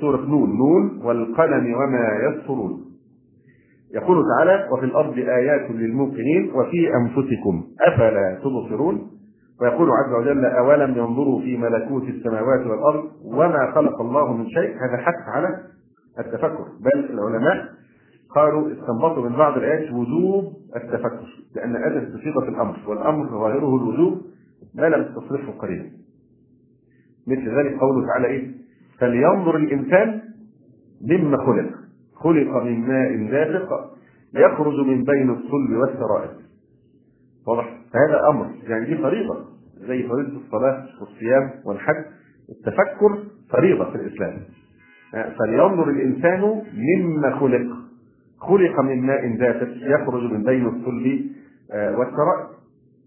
[0.00, 2.89] سورة نون نون والقلم وما يسطرون
[3.94, 9.10] يقول تعالى وفي الأرض آيات للموقنين وفي أنفسكم أفلا تبصرون؟
[9.60, 14.96] ويقول عز وجل أولم ينظروا في ملكوت السماوات والأرض وما خلق الله من شيء؟ هذا
[14.96, 15.48] حث على
[16.18, 16.64] التفكر.
[16.80, 17.68] بل العلماء
[18.34, 21.26] قالوا استنبطوا من بعض الآيات وجوب التفكر
[21.56, 24.20] لأن أدت بصيغة الأمر والأمر ظاهره الوجوب
[24.74, 25.90] ما لم تصرفه قريبا
[27.26, 28.50] مثل ذلك قوله تعالى إيه؟
[28.98, 30.20] فلينظر الإنسان
[31.10, 31.70] مما خلق.
[32.20, 33.90] خلق من ماء دافق
[34.34, 36.30] يخرج من بين الصلب والسرائر.
[37.48, 38.46] واضح؟ هذا أمر.
[38.68, 39.44] يعني دي فريضة.
[39.78, 42.04] زي فريضة الصلاة والصيام والحج.
[42.48, 43.18] التفكر
[43.50, 44.38] فريضة في الإسلام.
[45.38, 47.76] فلينظر الإنسان مما خلق.
[48.40, 51.30] خلق من ماء دافق يخرج من بين الصلب
[51.72, 52.46] آه، والسرائر.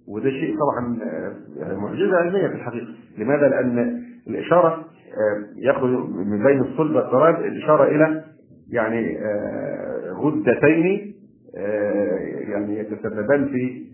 [0.07, 2.87] وده شيء طبعا آه، معجزة علمية في الحقيقة.
[3.17, 7.45] لماذا؟ لأن الإشارة آه، يخرج من بين الصلب والسرائر.
[7.45, 8.23] الإشارة إلى
[8.71, 11.13] يعني آه، غدتين
[11.57, 12.17] آه،
[12.49, 13.85] يعني يتسببان في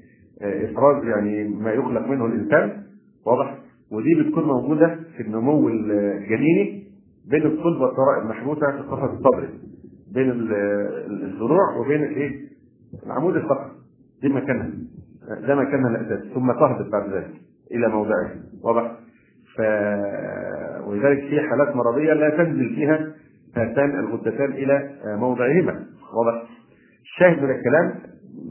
[0.41, 2.83] آه، إفراز يعني ما يخلق منه الإنسان.
[3.25, 3.57] واضح؟
[3.91, 6.83] ودي بتكون موجودة في النمو الجنيني
[7.29, 9.49] بين الصلب والثراء المحبوسة في قفص الصدر
[10.13, 10.29] بين
[11.09, 12.49] الذروع وبين الايه؟
[13.05, 13.71] العمود الفقري
[14.21, 14.69] دي مكانها
[15.47, 17.31] ده مكانها الاساسي ثم تهبط بعد ذلك
[17.71, 18.91] إلى موضعها واضح؟
[19.55, 19.61] ف
[20.87, 23.13] ولذلك في حالات مرضية لا تنزل فيها
[23.57, 25.73] هاتان الغدتان إلى موضعهما.
[26.13, 26.43] واضح؟
[27.03, 27.93] الشاهد من الكلام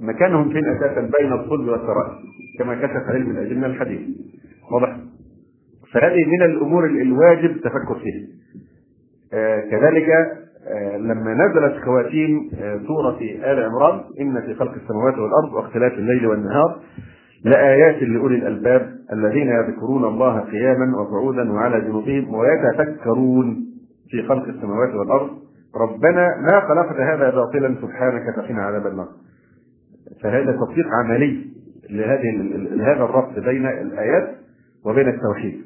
[0.02, 2.10] مكانهم فين أساسا بين الصلب والثراء
[2.58, 4.00] كما كشف علم الاجنه الحديث.
[4.72, 4.96] واضح؟
[5.92, 8.26] فهذه من الأمور الواجب التفكر فيها.
[9.32, 10.08] آه كذلك
[10.68, 16.26] آه لما نزلت خواتيم آه سورة آل عمران إن في خلق السماوات والأرض واختلاف الليل
[16.26, 16.80] والنهار
[17.44, 23.64] لآيات لأولي الألباب الذين يذكرون الله قياما وقعودا وعلى جنوبهم ويتفكرون.
[24.10, 25.30] في خلق السماوات والأرض.
[25.76, 29.08] ربنا ما خلقت هذا باطلا سبحانك فقنا عذاب النار.
[30.22, 31.46] فهذا تطبيق عملي
[31.90, 34.28] لهذه لهذا الربط بين الآيات
[34.86, 35.64] وبين التوحيد.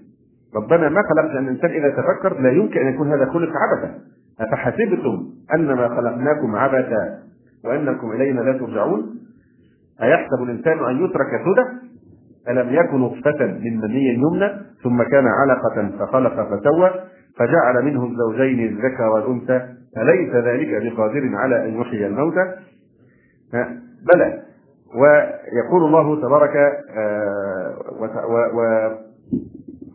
[0.57, 3.99] ربنا ما خلقت أن الإنسان إذا تفكر لا يمكن أن يكون هذا خلق عبثا.
[4.41, 7.19] أفحسبتم أنما خلقناكم عبثا
[7.65, 9.15] وأنكم إلينا لا ترجعون؟
[10.03, 11.93] أيحسب الإنسان أن يترك سدى؟
[12.49, 14.49] ألم يكن نطفة من مني يمنى
[14.83, 16.91] ثم كان علقة فخلق فسوى؟
[17.39, 22.55] فجعل منه الزوجين الذكر والأنثى أليس ذلك بقادر على أن يحيي الموتى؟
[24.15, 24.43] بلى.
[24.95, 28.61] ويقول الله تبارك آه، و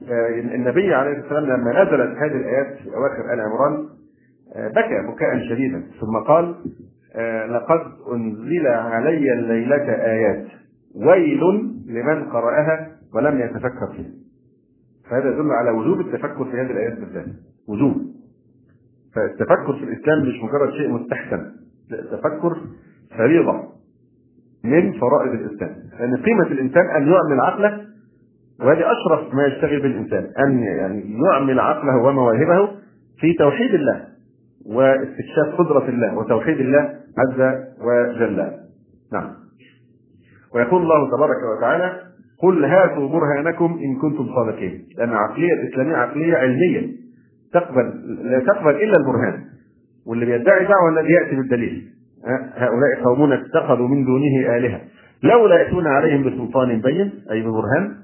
[0.09, 3.87] آه، النبي عليه الصلاة والسلام لما نزلت هذه الآيات في أواخر آل عمران
[4.55, 5.83] آه، بكى بكاء شديدا.
[6.01, 6.55] ثم قال
[7.49, 7.81] لقد
[8.13, 10.45] أنزل علي الليلة آيات.
[10.95, 11.39] ويل
[11.87, 14.26] لمن قرأها ولم يتفكر فيها.
[15.09, 17.25] فهذا يدل على وجوب التفكر في هذه الآيات بالذات
[17.67, 17.95] وجوب.
[19.15, 21.51] فالتفكر في الإسلام مش مجرد شيء مستحسن
[21.91, 22.57] التفكر
[23.17, 23.63] فريضة
[24.63, 25.75] من فرائض الإسلام.
[25.99, 27.81] لأن قيمة الإنسان أن يعمل عقله
[28.59, 30.31] وهذه أشرف ما يشتغل به الإنسان.
[30.47, 32.69] أن يعني يعمل عقله ومواهبه
[33.19, 34.05] في توحيد الله
[34.65, 38.51] واستكشاف قدرة الله وتوحيد الله عز وجل.
[39.13, 39.33] نعم.
[40.55, 42.06] ويقول الله تبارك وتعالى
[42.43, 44.83] قل هاتوا برهانكم إن كنتم صادقين.
[44.97, 46.87] لأن العقليه الإسلامية عقلية علمية.
[47.53, 49.43] تقبل لا تقبل إلا البرهان.
[50.07, 51.87] واللي بيدعي دعوة الذي يأتي بالدليل.
[52.55, 54.81] هؤلاء قومون اتخذوا من دونه آلهة.
[55.23, 57.95] لولا يأتون عليهم بسلطان بين أي ببرهان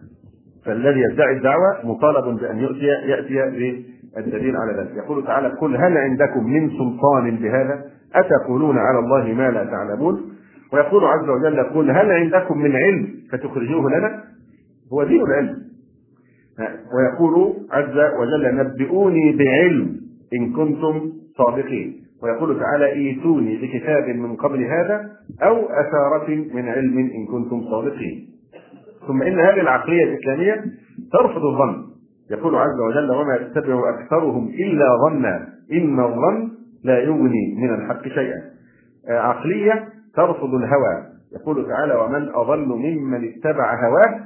[0.66, 4.98] فالذي يدعي الدعوة مطالب بأن ياتي يأتي بالدليل على ذلك.
[4.98, 7.84] يقول تعالى قل هل عندكم من سلطان بهذا؟
[8.16, 10.33] أتقولون على الله ما لا تعلمون؟
[10.74, 14.24] ويقول عز وجل قل هل عندكم من علم فتخرجوه لنا؟
[14.94, 15.58] هو دين العلم.
[16.96, 19.96] ويقول عز وجل نبئوني بعلم
[20.34, 22.04] إن كنتم صادقين.
[22.24, 25.10] ويقول تعالى إيتوني بكتاب من قبل هذا
[25.44, 28.30] أو أثارة من علم إن كنتم صادقين.
[29.08, 30.64] ثم إن هذه العقلية الإسلامية
[31.14, 31.84] ترفض الظن.
[32.32, 36.52] يقول عز وجل وما يتبع أكثرهم إلا ظنا إن الظن
[36.84, 38.42] لا يغني من الحق شيئا.
[39.10, 41.06] عقلية ترفض الهوى.
[41.34, 44.20] يقول تعالى ومن أضل ممن اتبع هواه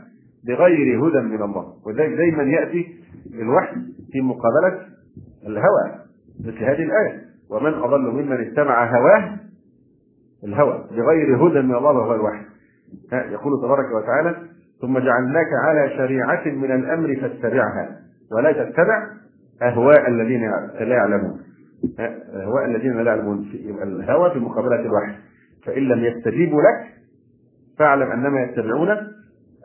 [0.47, 1.73] بغير هدى من الله.
[1.85, 2.95] وذلك دايما يأتي
[3.33, 3.75] الوحي
[4.11, 4.81] في مقابلة
[5.47, 5.95] الهوى.
[6.39, 9.38] مثل هذه الآية ومن أضل ممن اتبع هواه
[10.43, 12.45] الهوى بغير هدى من الله وهو الوحي.
[13.13, 14.35] يقول تبارك وتعالى
[14.81, 17.99] ثم جعلناك على شريعة من الأمر فاتبعها
[18.31, 19.07] ولا تتبع
[19.61, 20.41] أهواء الذين
[20.79, 21.39] لا يعلمون.
[22.33, 23.51] أهواء الذين لا يعلمون
[23.83, 25.26] الهوى في مقابلة الوحي.
[25.68, 26.93] فإن لم يستجيبوا لك
[27.80, 28.89] فاعلم أنما يتبعون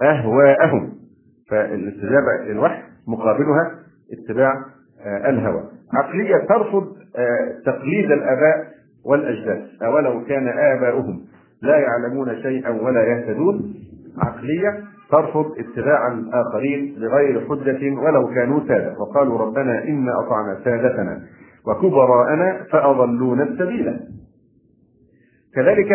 [0.03, 0.93] أهواءهم.
[1.51, 3.71] فالاستجابة للوحي مقابلها
[4.13, 4.53] اتباع
[5.07, 5.63] آه، الهوى.
[5.95, 6.87] عقلية ترفض
[7.17, 8.67] آه، تقليد الآباء
[9.07, 9.67] والأجداد.
[9.83, 11.21] أولو كان آباؤهم
[11.63, 13.75] لا يعلمون شيئا ولا يهتدون.
[14.19, 18.95] عقلية ترفض اتباع الآخرين بغير حجة ولو كانوا سادة.
[18.99, 21.21] وقالوا ربنا إنا أطعنا سادتنا
[21.67, 24.01] وكبراءنا فأضلونا السبيل
[25.55, 25.93] كذلك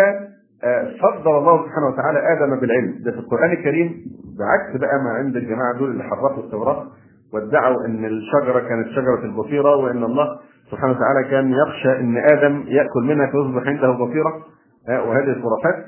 [0.64, 2.95] آه، فضل الله سبحانه وتعالى آدم بالعلم.
[3.05, 4.03] ده في القرآن الكريم
[4.39, 6.88] بعكس بقى ما عند الجماعة دول اللي حرفوا التوراة
[7.34, 10.28] وادعوا إن الشجرة كانت شجرة البصيرة وإن الله
[10.72, 14.45] سبحانه وتعالى كان يخشى إن آدم يأكل منها فيصبح عنده بصيرة
[14.89, 15.86] آه، وهذه الخرافات.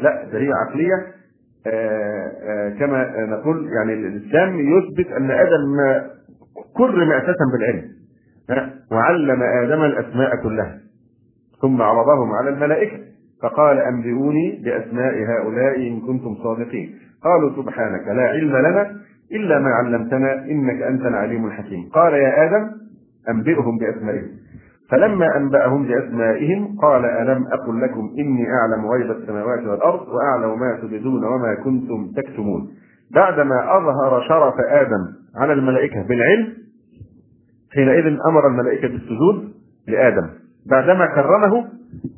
[0.00, 0.94] لا ده هي عقلية
[1.66, 5.76] آه، كما نقول يعني الإسلام يثبت أن آدم
[6.76, 7.90] كرم أساسا بالعلم
[8.92, 10.78] وعلم آدم الأسماء كلها
[11.62, 13.09] ثم عرضهم على الملائكة.
[13.42, 16.94] فقال أنبئوني بأسماء هؤلاء إن كنتم صادقين.
[17.24, 18.90] قالوا سبحانك لا علم لنا
[19.32, 21.88] إلا ما علمتنا إنك أنت العليم الحكيم.
[21.92, 22.70] قال يا آدم
[23.28, 24.28] أنبئهم بأسمائهم.
[24.90, 31.24] فلما أنبأهم بأسمائهم قال ألم أقل لكم إني أعلم غيب السماوات والأرض وأعلم ما تبدون
[31.24, 32.68] وما كنتم تكتمون.
[33.14, 36.52] بعدما أظهر شرف آدم على الملائكة بالعلم
[37.74, 39.52] حينئذ أمر الملائكة بالسجود
[39.88, 40.39] لآدم.
[40.66, 41.68] بعدما كرمه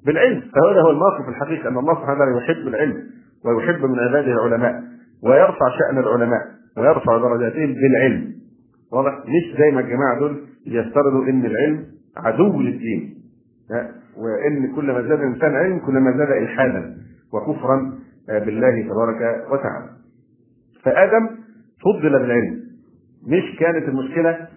[0.06, 0.40] بالعلم.
[0.40, 3.02] فهذا هو الموقف الحقيقي أن الله سبحانه وتعالى يحب العلم
[3.44, 4.82] ويحب من عباده العلماء
[5.22, 6.40] ويرفع شأن العلماء
[6.76, 8.32] ويرفع درجاتهم بالعلم.
[8.92, 11.84] واضح؟ مش زي ما الجماعة دول يفترضوا إن العلم
[12.16, 13.14] عدو للدين.
[14.16, 16.96] وإن كل ما زاد الإنسان علم كل ما زاد إلحادا
[17.32, 17.92] وكفرا
[18.28, 19.88] بالله تبارك وتعالى.
[20.84, 21.28] فآدم
[21.84, 22.62] فضل بالعلم.
[23.26, 24.48] مش كانت المشكلة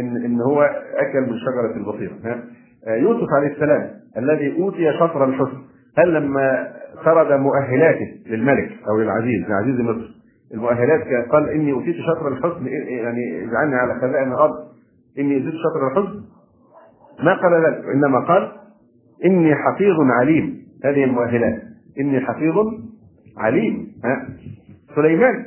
[0.00, 0.62] إن إن هو
[0.96, 2.42] أكل من شجرة البصيرة.
[2.88, 5.58] يوسف عليه السلام الذي أوتي شطر الحسن.
[5.98, 6.72] هل لما
[7.04, 10.14] سرد مؤهلاته للملك أو للعزيز لعزيز مصر
[10.54, 14.54] المؤهلات قال إني أوتيت شطر الحسن يعني اجعلني على خزائن الأرض.
[15.18, 16.20] إني أوتيت شطر الحسن؟
[17.24, 18.52] ما قال ذلك إنما قال
[19.24, 20.64] إني حفيظ عليم.
[20.84, 21.62] هذه المؤهلات.
[22.00, 22.54] إني حفيظ
[23.38, 23.86] عليم.
[24.04, 24.28] ها؟
[24.96, 25.44] سليمان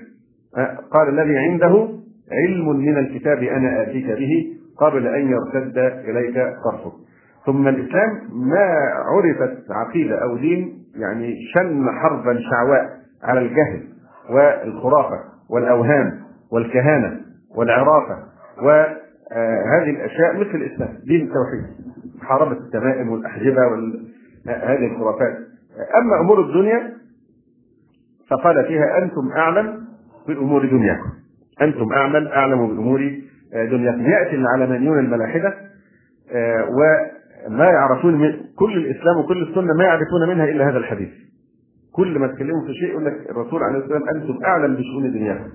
[0.91, 1.89] قال الذي عنده
[2.31, 7.06] علم من الكتاب أنا آتيك به قبل أن يرتد إليك طرفك.
[7.47, 8.67] ثم الإسلام ما
[9.05, 13.83] عرفت عقيدة أو دين يعني شن حربا شعواء على الجهل
[14.29, 15.19] والخرافة
[15.49, 16.19] والأوهام
[16.51, 17.19] والكهانة
[17.55, 18.17] والعرافة
[18.61, 21.87] وهذه الأشياء مثل الإسلام دين التوحيد
[22.21, 25.37] محاربه التمائم والأحجبة وهذه الخرافات.
[25.97, 26.93] أما أمور الدنيا
[28.29, 29.87] فقال فيها أنتم أعلم
[30.27, 31.09] بأمور دنياكم.
[31.61, 32.99] أنتم اعلم أعلم بأمور
[33.53, 34.01] دنياكم.
[34.01, 35.53] يأتي العلمانيون الملاحدة
[36.31, 36.69] آه،
[37.47, 41.09] وما يعرفون من كل الإسلام وكل السنة ما يعرفون منها إلا هذا الحديث.
[41.91, 45.49] كل ما تكلموا في شيء يقول لك الرسول عليه الصلاة والسلام أنتم أعلم بشؤون دنياكم.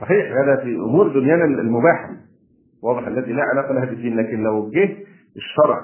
[0.00, 2.10] صحيح هذا في أمور دنيانا المباحه
[2.82, 4.90] واضح الذي لا علاقة لها بالدين لكن لو جه
[5.36, 5.80] الشرع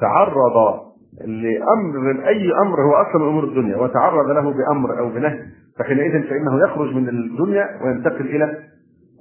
[0.00, 0.80] تعرض
[1.24, 5.40] لأمر اي أمر هو أصلا من أمور الدنيا وتعرض له بأمر أو بنهي
[5.78, 8.58] فحينئذ فإنه يخرج من الدنيا وينتقل إلى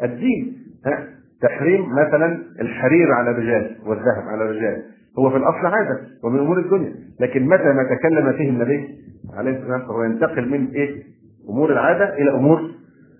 [0.03, 0.57] الدين.
[0.85, 1.07] ها؟
[1.41, 4.83] تحريم مثلا الحرير على الرجال والذهب على الرجال.
[5.19, 8.87] هو في الأصل عادة ومن أمور الدنيا لكن متى ما تكلم فيه النبي
[9.33, 11.03] عليه الصلاة والسلام ينتقل من إيه؟
[11.49, 12.59] أمور العادة إلى أمور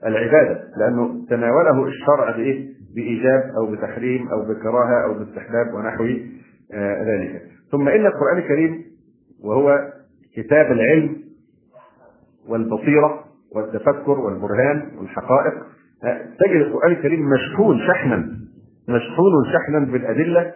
[0.06, 6.04] العبادة لأنه تناوله الشرع بإيه؟ بإيجاب أو بتحريم أو بكراهة أو باستحباب ونحو
[6.74, 7.42] آه ذلك
[7.72, 8.84] ثم إن القرآن الكريم
[9.44, 9.92] وهو
[10.36, 11.16] كتاب العلم
[12.50, 13.24] والبصيرة
[13.56, 15.54] والتفكر والبرهان والحقائق
[16.04, 18.18] آه، تجد القرآن الكريم مشحون شحنا
[18.90, 20.54] مشحون شحنا بالأدلة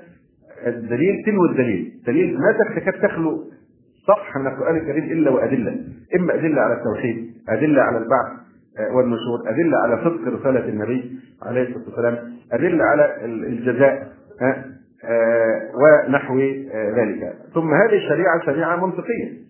[0.67, 3.43] الدليل تلو الدليل دليل ما تكاد تخلو
[4.07, 5.75] صفحه من القرآن الكريم إلا وأدلة.
[6.15, 8.41] إما أدلة على التوحيد أدلة على البعث
[8.79, 12.17] آه، والنشور أدلة على صدق رسالة النبي عليه الصلاة والسلام
[12.51, 14.07] أدلة على الجزاء
[14.41, 16.39] آه، ونحو
[16.97, 17.33] ذلك.
[17.53, 19.41] ثم هذه الشريعة شريعة منطقية.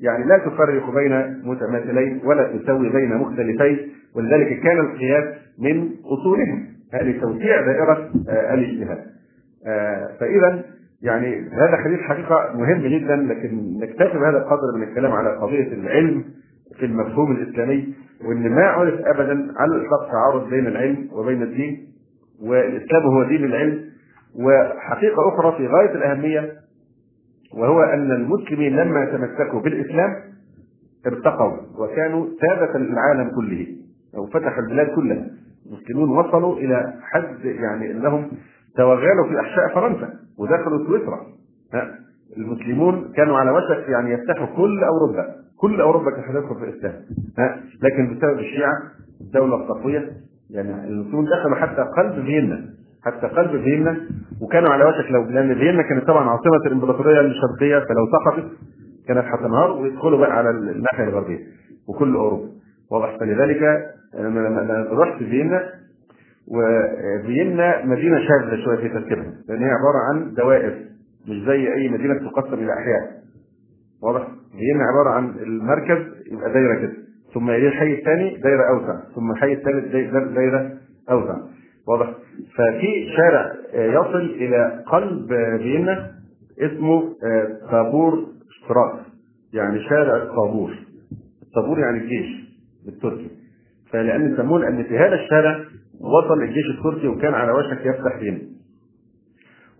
[0.00, 5.24] يعني لا تفرق بين متماثلين ولا تسوي بين مختلفين ولذلك كان القياس
[5.58, 6.66] من أصولهم.
[6.94, 9.15] هذه توسيع دائرة الاجتهاد.
[10.20, 10.64] فاذا
[11.02, 16.24] يعني هذا حديث حقيقة مهم جدا لكن نكتفي بهذا القدر من الكلام على قضية العلم
[16.78, 17.94] في المفهوم الإسلامي
[18.24, 21.86] وإن ما عرف ابدا على الإطلاق تعارض بين العلم وبين الدين
[22.42, 23.84] والإسلام هو دين العلم
[24.34, 26.52] وحقيقة أخرى في غاية الأهمية
[27.54, 30.14] وهو أن المسلمين لما تمسكوا بالإسلام
[31.06, 33.66] ارتقوا وكانوا سادة العالم كله
[34.16, 35.26] أو فتحوا البلاد كلها.
[35.66, 38.30] المسلمون وصلوا إلى حد يعني أنهم
[38.76, 40.08] توغلوا في أحشاء فرنسا
[40.38, 41.20] ودخلوا سويسرا.
[42.36, 45.24] المسلمون كانوا على وشك يعني يفتحوا كل أوروبا.
[45.58, 46.94] كل أوروبا كانت هتدخل في الإسلام.
[47.82, 48.72] لكن بسبب الشيعة
[49.20, 50.10] الدولة الصفوية
[50.50, 52.64] يعني المسلمون دخلوا حتى قلب فيينا.
[53.04, 54.00] حتى قلب فيينا.
[54.40, 58.50] وكانوا على وشك لو لأن فيينا كانت طبعا عاصمة الإمبراطورية الشرقية فلو سقطت
[59.08, 61.38] كانت هتنهار ويدخلوا بقى على الناحية الغربية.
[61.88, 62.48] وكل أوروبا.
[62.90, 63.16] واضح.
[63.20, 63.62] فلذلك
[64.18, 65.62] أنا رحت فيينا
[66.48, 70.74] وفيينا مدينة شاذة شوية في تركيبها لأن هي عبارة عن دوائر
[71.28, 73.16] مش زي أي مدينة تقسم إلى أحياء.
[74.02, 76.92] واضح؟ فيينا عبارة عن المركز يبقى دايرة كده
[77.34, 79.92] ثم يليه الحي الثاني دايرة أوسع ثم الحي الثالث
[80.34, 80.70] دايرة
[81.10, 81.36] أوسع.
[81.88, 82.10] واضح؟
[82.56, 85.28] ففي شارع يصل إلى قلب
[85.58, 86.10] فيينا
[86.58, 87.02] اسمه
[87.70, 88.94] طابور اشتراك
[89.52, 90.70] يعني شارع الطابور
[91.42, 92.56] الطابور يعني الجيش
[92.86, 93.30] بالتركي.
[93.92, 95.64] فلأن يسمون ان في هذا الشارع
[96.06, 98.38] وصل الجيش التركي وكان على وشك يفتح فيينا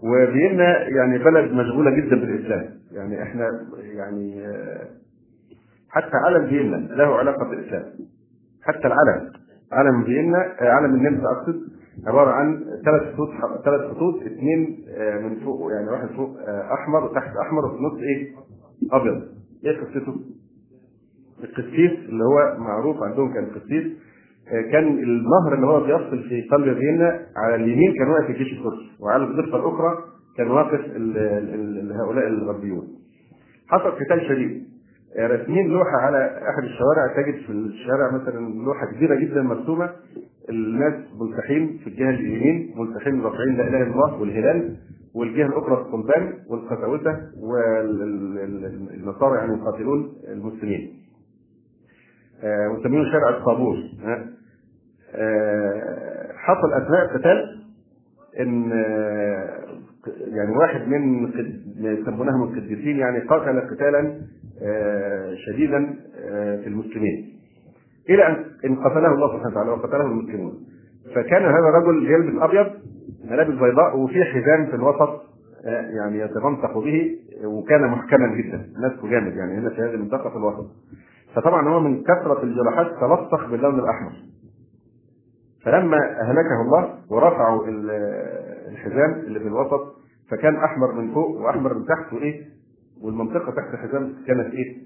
[0.02, 2.70] وفيينا يعني بلد مشغولة جدا بالإسلام.
[2.92, 3.44] يعني إحنا
[3.76, 4.42] يعني
[5.90, 7.84] حتى علم فيينا له علاقة بالإسلام.
[8.62, 9.32] حتى العلم.
[9.72, 11.60] علم فيينا علم النمسا أقصد
[12.06, 13.28] عبارة عن ثلاث خطوط
[13.64, 14.84] ثلاث خطوط اثنين
[15.22, 18.32] من فوق يعني واحد فوق أحمر وتحت أحمر وفي النص إيه؟
[18.92, 19.22] أبيض.
[19.64, 20.16] إيه قصته؟
[21.44, 23.92] القسيس اللي هو معروف عندهم كان قسيس.
[24.73, 29.24] كان النهر اللي هو بيفصل في قلب فيينا على اليمين كان واقف الجيش التركي وعلى
[29.24, 29.98] الضفة الأخرى
[30.36, 30.81] كان واقف
[32.01, 32.89] هؤلاء الغربيون
[33.68, 34.66] حصل قتال شديد
[35.18, 36.18] راسمين لوحة على
[36.51, 39.90] احد الشوارع تجد في الشارع مثلا لوحة كبيرة جدا مرسومة
[40.51, 44.77] الناس ملتحين في الجهة اليمين ملتحين رافعين لا إله إلا الله والهلال
[45.14, 51.05] والجهة الأخرى الصلبان والقساوسه والنصارى يعني يقاتلون المسلمين.
[52.78, 53.77] مسمينه شارع الطابور.
[55.14, 57.62] آه، حصل أثناء القتال
[58.40, 59.48] إن آه،
[60.27, 61.28] يعني واحد من
[61.78, 64.20] يسمونهم القديسين يعني قاتل قتالا
[64.62, 65.97] آه، شديدا
[66.62, 67.32] في المسلمين.
[68.10, 68.27] إلى
[68.64, 70.55] أن قتله الله سبحانه وتعالى وقتله المسلمون.
[71.14, 72.66] فكان هذا الرجل يلبس أبيض
[73.31, 75.23] ملابس بيضاء وفي حزام في الوسط
[75.64, 78.66] يعني يتمنطق به وكان محكما جدا.
[78.82, 80.66] ماسكه جامد يعني هنا في هذه المنطقة في الوسط.
[81.36, 84.12] فطبعا هو من كثرة الجراحات تلصق باللون الأحمر.
[85.64, 87.66] فلما أهلكه الله ورفعوا
[88.68, 89.96] الحزام اللي في الوسط
[90.30, 92.44] فكان أحمر من فوق وأحمر من تحت وإيه؟
[93.02, 94.76] والمنطقة تحت الحزام كانت إيه؟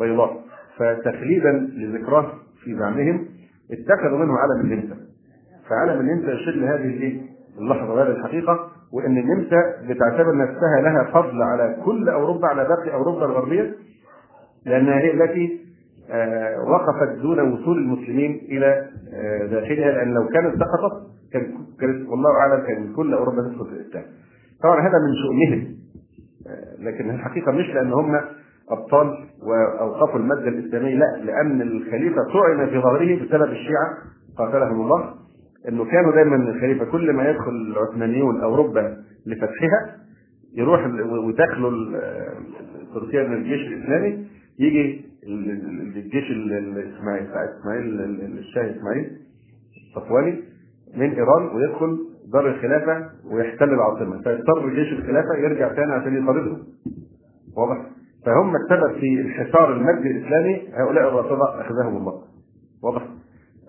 [0.00, 0.40] بيضاء.
[0.76, 2.32] فتخليدا لذكراه
[2.64, 3.26] في زعمهم
[3.72, 4.96] اتخذوا منه علم النمسا.
[5.70, 7.20] فعلم النمسا يشير لهذه الإيه؟
[7.58, 9.56] اللحظة وهذه الحقيقة وإن النمسا
[9.88, 13.74] بتعتبر نفسها لها فضل على كل أوروبا على باقي أوروبا الغربية
[14.66, 15.67] لأنها هي التي
[16.68, 21.42] وقفت دون وصول المسلمين إلى آه، داخلها لأن لو كانت سقطت كان
[21.80, 24.04] كانت والله أعلم كان كل أوروبا تدخل في الإسلام.
[24.62, 25.74] طبعا هذا من شؤمهم
[26.46, 28.20] آه، لكن الحقيقة مش لأن هم
[28.70, 33.88] أبطال واوقفوا المادة الإسلامية لا لأن الخليفة طعن في ظهره بسبب الشيعة
[34.38, 35.14] قاتلهم الله
[35.68, 39.96] إنه كانوا دايما الخليفة كل ما يدخل العثمانيون اوروبا لفتحها
[40.54, 40.86] يروح
[41.26, 41.70] ويدخلوا
[42.94, 44.26] تركيا من الجيش الإسلامي
[44.58, 48.00] يجي الجيش الاسماعيلي بتاع إسماعيل
[48.38, 49.18] الشاه إسماعيل
[49.76, 50.42] الصفواني
[50.94, 51.98] من إيران ويدخل
[52.32, 54.22] دار الخلافة ويحتل العاصمة.
[54.22, 56.66] فيضطر جيش الخلافة يرجع تاني عشان يطاردهم
[57.56, 57.86] واضح؟
[58.26, 62.24] فهم السبب في انحسار المجد الإسلامي هؤلاء الرافضة أخذهم الله.
[62.82, 63.08] واضح؟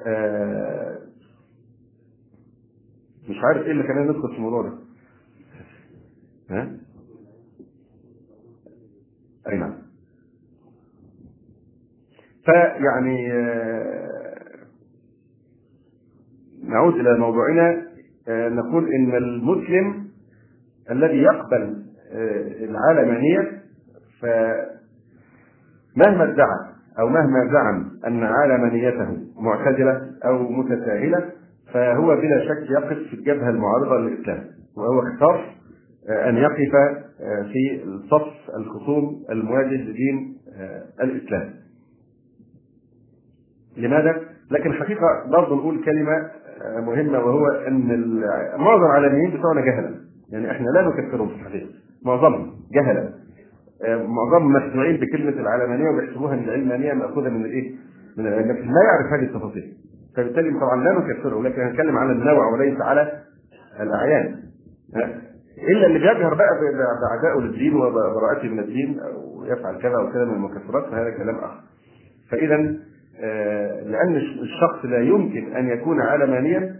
[0.07, 0.97] آه
[3.29, 4.73] مش عارف إيه اللي خلاني ندخل في الموضوع ده.
[6.49, 6.71] ها؟
[9.51, 9.88] أي نعم.
[12.49, 14.09] فيعني آه،
[16.63, 17.81] نعود إلى موضوعنا
[18.27, 20.09] آه، نقول إن المسلم
[20.91, 23.61] الذي يقبل آه، العالمانية
[24.21, 24.63] فمهما
[26.23, 26.59] ادعى
[26.99, 31.29] أو مهما زعم أن عالمانيته معتدلة أو متساهلة
[31.73, 34.43] فهو بلا شك يقف في الجبهة المعارضة للإسلام
[34.77, 35.55] وهو اختار
[36.09, 36.71] أن يقف
[37.51, 37.81] في
[38.11, 40.37] صف الخصوم المواجه لدين
[41.03, 41.53] الإسلام.
[43.79, 44.15] لماذا؟
[44.51, 46.31] لكن الحقيقة برضه نقول كلمة
[46.61, 48.21] آه، مهمة وهو إن
[48.57, 49.95] معظم العالميين بتوعنا جهلا.
[50.31, 51.67] يعني إحنا لا نكفرهم في الحقيقة.
[52.05, 53.09] معظمهم جهلا.
[53.85, 57.71] آه، معظمهم مسموعين بكلمة العلمانية وبيحسبوها أن العلمانيه مأخوذة من الإيه؟
[58.17, 59.73] من لكن لا يعرف هذه التفاصيل.
[60.17, 63.11] فبالتالي طبعا لا نكفره لكن هنتكلم على النوع وليس على
[63.79, 64.35] الأعيان.
[65.69, 66.47] إلا اللي بيجهر بقى
[67.01, 71.59] بعدائه للدين وبراءته من الدين أو يفعل كذا وكذا من المكفرات فهذا كلام آخر.
[72.31, 72.75] فاذا آه،
[73.85, 76.75] لأن الشخص لا يمكن أن يكون علمانيا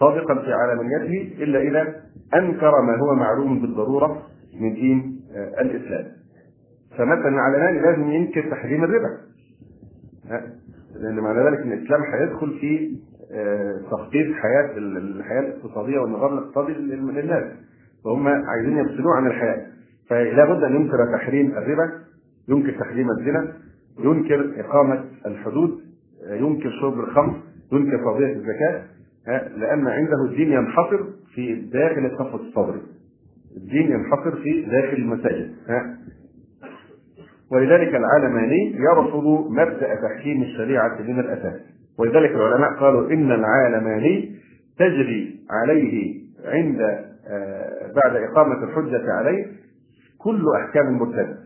[0.00, 1.94] صادقا في علمانيته إلا إذا
[2.34, 4.22] أنكر ما هو معلوم بالضرورة
[4.60, 6.06] من دين آه، الإسلام.
[6.98, 9.16] فمثلا العلماني لازم ينكر تحريم الربا.
[11.00, 12.96] لأن معنى ذلك أن الإسلام هيدخل في
[13.32, 17.44] آه، تخطيط حياة الحياة الاقتصادية والنظام الاقتصادي للناس.
[18.04, 19.66] فهم عايزين يفصلوه عن الحياة.
[20.08, 21.90] فلا بد أن ينكر تحريم الربا
[22.48, 23.52] ينكر تحريم الزنا
[24.04, 25.80] ينكر إقامة الحدود
[26.30, 27.34] ينكر شرب الخمر
[27.72, 28.82] ينكر قضية الزكاة
[29.56, 31.04] لأن عنده الدين ينحصر
[31.34, 32.82] في داخل الصف الصدري
[33.56, 35.54] الدين ينحصر في داخل المساجد
[37.52, 41.60] ولذلك العلماني يرفض مبدأ تحكيم الشريعة من الأساس.
[41.98, 44.36] ولذلك العلماء قالوا إن العالماني
[44.78, 49.46] تجري عليه عند آه، بعد إقامة الحجة عليه
[50.18, 51.36] كل أحكام المرتد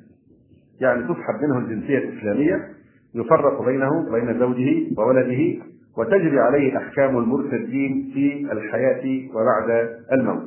[0.81, 2.69] يعني تسحب منه الجنسية الإسلامية
[3.15, 5.65] يفرق بينه وبين زوجه وولده
[5.99, 9.03] وتجري عليه أحكام المرتدين في الحياة
[9.35, 10.43] وبعد الموت.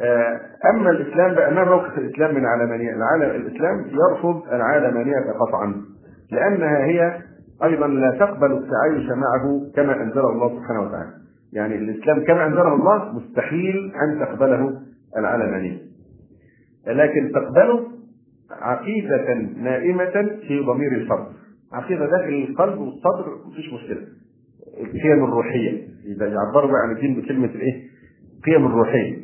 [0.00, 0.40] آه،
[0.74, 5.74] أما الإسلام بقى ما موقف الإسلام من العلمانية العالم الإسلام يرفض العالمانية قطعا
[6.32, 7.18] لأنها هي
[7.64, 11.10] أيضا لا تقبل التعايش معه كما أنزله الله سبحانه وتعالى.
[11.52, 14.72] يعني الإسلام كما أنزله الله مستحيل أن تقبله
[15.16, 15.78] العلمانية
[16.86, 17.86] لكن تقبله
[18.50, 21.26] عقيدة نائمة في ضمير الفرد.
[21.72, 24.06] عقيدة داخل القلب والصدر مفيش مشكلة.
[24.80, 25.88] القيم الروحية.
[26.06, 27.82] إذا يعبروا عن الدين بكلمة الإيه؟
[28.38, 29.16] القيم الروحية.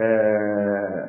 [0.00, 1.08] آه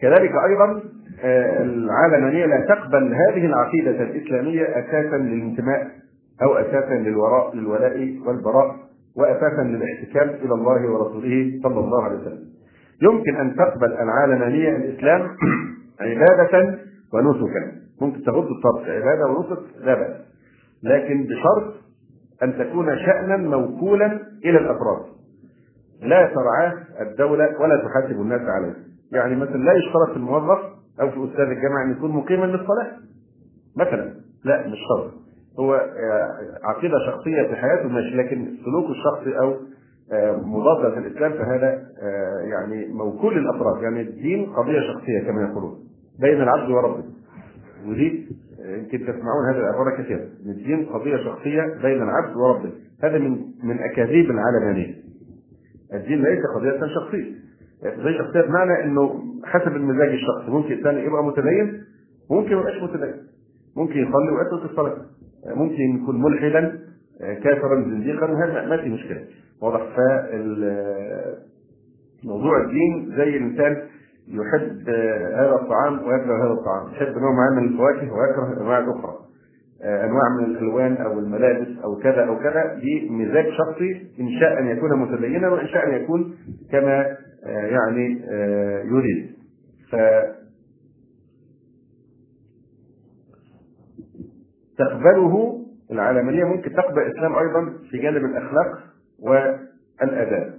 [0.00, 0.82] كذلك أيضا
[1.22, 5.90] آه العالمانية لا تقبل هذه العقيدة الإسلامية أساسا للانتماء
[6.42, 8.76] أو أساسا للوراء للولاء والبراء
[9.16, 12.47] وأساسا للاحتكام إلى الله ورسوله صلى الله عليه وسلم.
[13.02, 15.28] يمكن أن تقبل العالمانية الإسلام
[16.00, 16.78] عبادة
[17.12, 17.72] ونسكا.
[18.00, 20.16] ممكن تغض الطرف عبادة ونسك لا بأس.
[20.82, 21.74] لكن بشرط
[22.42, 24.06] أن تكون شأنا موكولا
[24.44, 25.04] إلى الأفراد.
[26.02, 28.74] لا ترعاه الدولة ولا تحاسب الناس عليه.
[29.12, 30.58] يعني مثلا لا يشترط في الموظف
[31.00, 32.92] أو في أستاذ الجامعة أن يكون مقيما للصلاة.
[33.76, 34.14] مثلا
[34.44, 35.12] لا مش شرط.
[35.60, 39.56] هو آه، عقيدة شخصية في حياته ماشي لكن سلوكه الشخصي أو
[40.12, 43.82] آه، مضاد للاسلام فهذا آه، يعني موكول للأفراد.
[43.82, 45.78] يعني الدين قضية شخصية كما يقولون.
[46.20, 47.04] بين العبد وربه.
[47.86, 48.28] ودي
[48.64, 52.72] يمكن تسمعون هذه العباره كثيرا الدين قضية شخصية بين العبد وربه.
[53.02, 53.30] هذا من
[53.64, 54.94] من أكاذيب العلمانيه
[55.94, 57.32] الدين ليس قضية شخصية.
[57.82, 60.50] قضيه شخصية بمعنى إنه حسب المزاج الشخصي.
[60.50, 61.84] ممكن الانسان يبقى متدين
[62.30, 63.14] ممكن ما يبقاش متدين.
[63.76, 64.96] ممكن يصلي ويترك الصلاه
[65.46, 66.78] ممكن يكون ملحدا
[67.20, 69.24] كافرا زنديقا هذا ما في مشكلة.
[69.62, 69.96] واضح.
[72.24, 73.88] موضوع الدين زي الانسان
[74.28, 74.88] يحب
[75.34, 79.18] هذا الطعام ويكره هذا الطعام، يحب نوع معين من الفواكه ويكره الانواع الاخرى.
[79.82, 82.74] أنواع من الألوان أو الملابس أو كذا أو كذا.
[82.74, 86.34] دي مزاج شخصي إن شاء أن يكون متدينا وإن شاء أن يكون
[86.72, 87.16] كما
[87.46, 88.22] يعني
[88.84, 89.30] يريد.
[89.90, 89.96] ف
[94.78, 96.44] تقبله العالمية.
[96.44, 98.87] ممكن تقبل الإسلام أيضا في جانب الأخلاق.
[99.22, 100.54] والآداب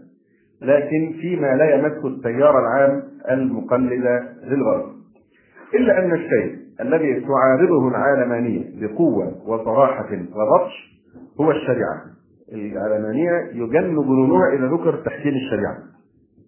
[0.62, 4.92] لكن فيما لا يمس التيار العام المقلدة للغرب
[5.76, 11.00] إلا أن الشيء الذي تعارضه العالمانية بقوة وصراحة وبطش
[11.42, 12.02] هو الشريعة.
[12.54, 15.78] العلمانية يجن جنونها إذا ذكر تحكيم الشريعة.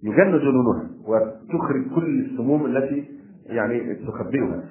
[0.04, 3.06] يجن جنونها وتخرج كل السموم التي
[3.46, 4.64] يعني تخبئها.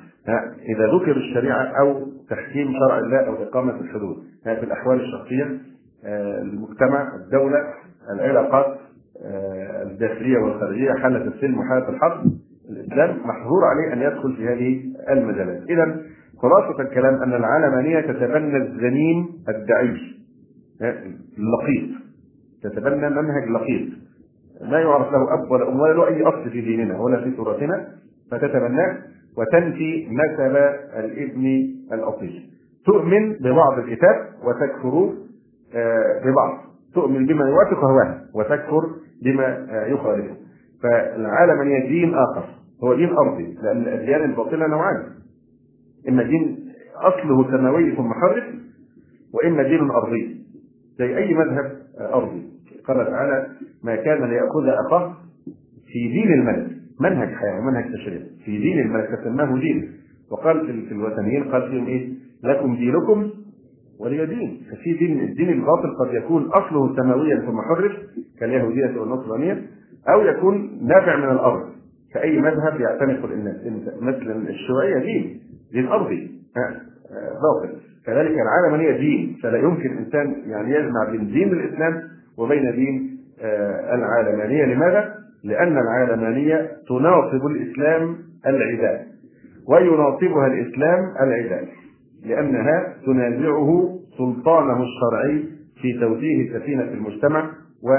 [0.68, 4.16] إذا ذكر الشريعة أو تحكيم شرع الله أو إقامة الحدود.
[4.44, 5.60] في الأحوال الشخصية
[6.04, 7.58] المجتمع الدولة
[8.14, 8.78] العلاقات
[9.82, 12.24] الداخلية والخارجية حالة السلم وحالة الحرب.
[12.70, 15.62] الإسلام محظور عليه أن يدخل في هذه المجالات.
[15.70, 16.00] إذا
[16.38, 20.20] خلاصة الكلام أن العلمانية تتبنى الزنين الدعيش
[21.38, 21.90] اللقيط.
[22.62, 23.88] تتبنى منهج لقيط.
[24.70, 27.88] ما يعرف له أب ولا أم ولا له أي أصل في ديننا ولا في تراثنا
[28.30, 28.96] فتتبناه
[29.38, 30.56] وتنفي نسب
[30.96, 31.46] الابن
[31.92, 32.50] الأصيل.
[32.86, 35.12] تؤمن ببعض الكتاب وتكفر
[36.24, 36.58] ببعض.
[36.94, 38.90] تؤمن بما يوافق هواها وتكفر
[39.22, 40.36] بما يخالفه.
[40.82, 42.44] فالعالمانية دين آخر.
[42.84, 45.02] هو دين أرضي لأن الأديان الباطلة نوعان.
[46.08, 46.58] إما دين
[46.96, 48.44] أصله سماوي ثم حرف
[49.34, 50.36] وإما دين أرضي.
[50.98, 52.42] زي أي مذهب أرضي.
[52.84, 53.46] قال تعالى
[53.84, 55.14] ما كان ليأخذ أخاه
[55.86, 56.66] في دين الملك.
[57.00, 58.20] منهج حياة ومنهج تشريع.
[58.44, 59.92] في دين الملك فسماه دين.
[60.30, 62.08] وقال في الوثنيين قال فيهم إيه؟
[62.44, 63.30] لكم دينكم
[64.00, 64.62] ولي دين.
[64.70, 67.92] ففي دين الدين الباطل قد يكون أصله سماويا ثم حرف
[68.40, 69.62] كاليهودية والنصرانية
[70.08, 71.62] أو يكون نابع من الأرض.
[72.14, 73.56] كاي مذهب يعتنق الناس
[74.00, 75.40] مثل الشيوعية دين
[75.72, 76.30] دين أرضي.
[77.42, 77.76] باطل.
[78.06, 79.36] كذلك العالمانيه دين.
[79.42, 82.02] فلا يمكن إنسان يعني يجمع بين دين الإسلام
[82.38, 83.18] وبين دين
[83.94, 84.64] العالمانية.
[84.74, 85.14] لماذا؟
[85.44, 88.16] لأن العالمانية تناصب الإسلام
[88.46, 89.06] العداء
[89.68, 91.68] ويناصبها الإسلام العداء
[92.24, 95.44] لأنها تنازعه سلطانه الشرعي
[95.82, 97.50] في توجيه السفينة في المجتمع
[97.82, 97.90] و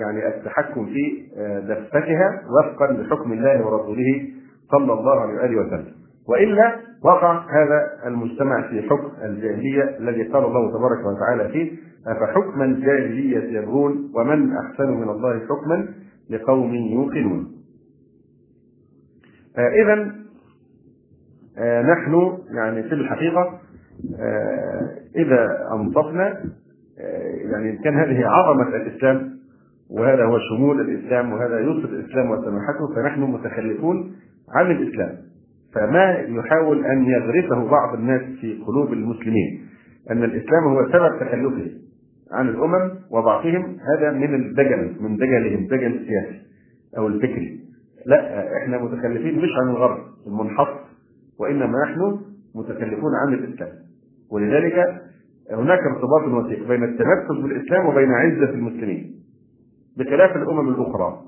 [0.00, 1.22] يعني التحكم في
[1.68, 4.28] دفتها وفقا لحكم الله ورسوله
[4.70, 5.92] صلى الله عليه وآله وسلم.
[6.28, 11.72] وإلا وقع هذا المجتمع في حكم الجاهلية الذي قال الله تبارك وتعالى فيه
[12.06, 15.88] أفحكم الجاهلية يبغون ومن أحسن من الله حكما
[16.30, 17.48] لقوم يوقنون.
[19.58, 20.14] آه آه
[21.92, 23.60] نحن يعني في الحقيقة
[24.20, 26.40] آه إذا أنصفنا
[27.52, 29.38] يعني كان هذه عظمة الإسلام
[29.90, 34.12] وهذا هو شمول الإسلام وهذا يوصف الإسلام وسماحته فنحن متخلفون
[34.54, 35.16] عن الإسلام.
[35.74, 39.66] فما يحاول أن يغرسه بعض الناس في قلوب المسلمين
[40.10, 41.70] أن الإسلام هو سبب تخلفه
[42.32, 46.40] عن الأمم وضعفهم هذا من الدجل من دجلهم دجل السياسي
[46.98, 47.60] أو الفكري.
[48.06, 50.87] لا إحنا متكلفين مش عن الغرب المنحط
[51.40, 52.20] وإنما نحن
[52.54, 53.72] متكلفون عن الإسلام.
[54.30, 55.02] ولذلك
[55.52, 59.14] هناك ارتباط وثيق بين التمسك بالإسلام وبين عزة المسلمين.
[59.96, 61.22] بخلاف الأمم الأخرى.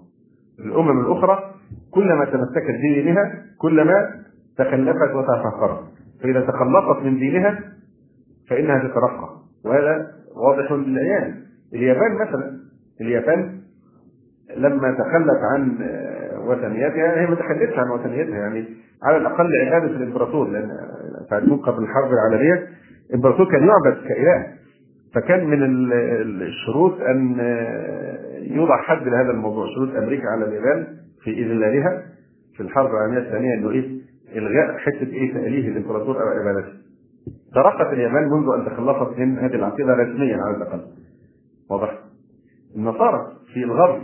[0.58, 1.54] الأمم الأخرى
[1.90, 4.10] كلما تمسكت بدينها كلما
[4.58, 5.84] تخلفت وتفخرت
[6.22, 7.60] فإذا تخلصت من دينها
[8.50, 9.28] فإنها تترقى.
[9.64, 10.06] وهذا
[10.36, 11.34] واضح للعيان.
[11.74, 12.60] اليابان مثلا.
[13.00, 13.60] اليابان
[14.56, 15.78] لما تخلت عن
[16.46, 17.36] وثنيتها هي ما
[17.78, 18.64] عن وثنيتها يعني
[19.02, 20.70] على الأقل عبادة الإمبراطور لأن
[21.30, 22.68] تعرفون قبل الحرب العالمية
[23.10, 24.46] الإمبراطور كان يعبد كإله
[25.14, 25.58] فكان من
[26.42, 27.36] الشروط أن
[28.42, 30.86] يوضع حد لهذا الموضوع شروط أمريكا على اليابان
[31.24, 32.02] في إذلالها
[32.56, 34.00] في الحرب العالمية الثانية إنه إيه؟
[34.36, 36.72] إلغاء حتة إيه؟ تاليه الإمبراطور أو عبادته.
[37.54, 40.80] ترقت اليابان منذ أن تخلصت من هذه العقيدة رسميا على الأقل.
[41.70, 41.98] واضح.
[42.76, 44.02] النصارى في الغرب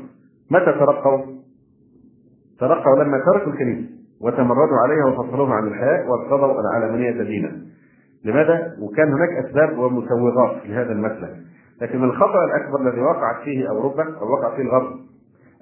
[0.50, 1.35] متى ترقوا؟
[2.60, 3.88] ترقوا لما تركوا الكنيسه
[4.20, 7.52] وتمردوا عليها وفصلوها عن الحياة وارتضوا العالمانيه دينا.
[8.24, 11.36] لماذا؟ وكان هناك أسباب ومسوغات لهذا المسلك.
[11.82, 14.92] لكن الخطأ الأكبر الذي وقعت فيه أوروبا أو وقع فيه الغرب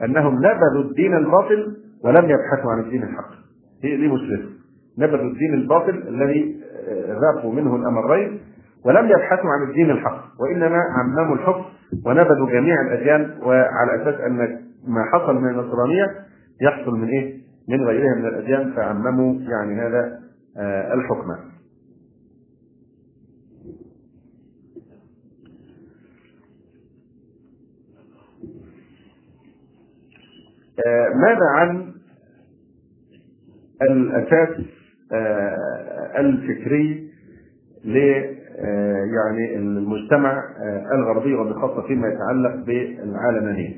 [0.05, 3.31] أنهم نبذوا الدين الباطل ولم يبحثوا عن الدين الحق.
[3.83, 4.49] هي دي مشكلة.
[4.99, 6.61] نبذوا الدين الباطل الذي
[7.09, 8.41] ذاقوا منه الأمرين
[8.85, 10.25] ولم يبحثوا عن الدين الحق.
[10.41, 11.63] وإنما عمموا الحكم
[12.07, 14.37] ونبذوا جميع الأديان وعلى أساس أن
[14.89, 16.07] ما حصل من النصرانية
[16.61, 20.21] يحصل من إيه؟ من غيرها من الأديان فعمموا يعني هذا
[20.57, 21.31] آه، الحكم.
[30.87, 31.95] آه، ماذا عن
[33.83, 34.65] الأساس
[35.13, 37.11] آه، الفكري
[37.85, 37.97] ل
[39.15, 40.45] يعني المجتمع
[40.95, 43.77] الغربي وبخاصه فيما يتعلق بالعالمانيه.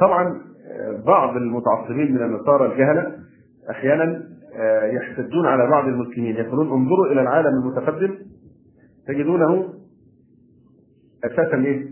[0.00, 0.40] طبعا
[1.06, 3.16] بعض المتعصبين من النصارى الجهلة
[3.70, 4.22] أحيانا
[4.92, 8.14] يحتجون على بعض المسلمين يقولون انظروا إلى العالم المتقدم
[9.06, 9.68] تجدونه
[11.24, 11.86] أساسا إيه؟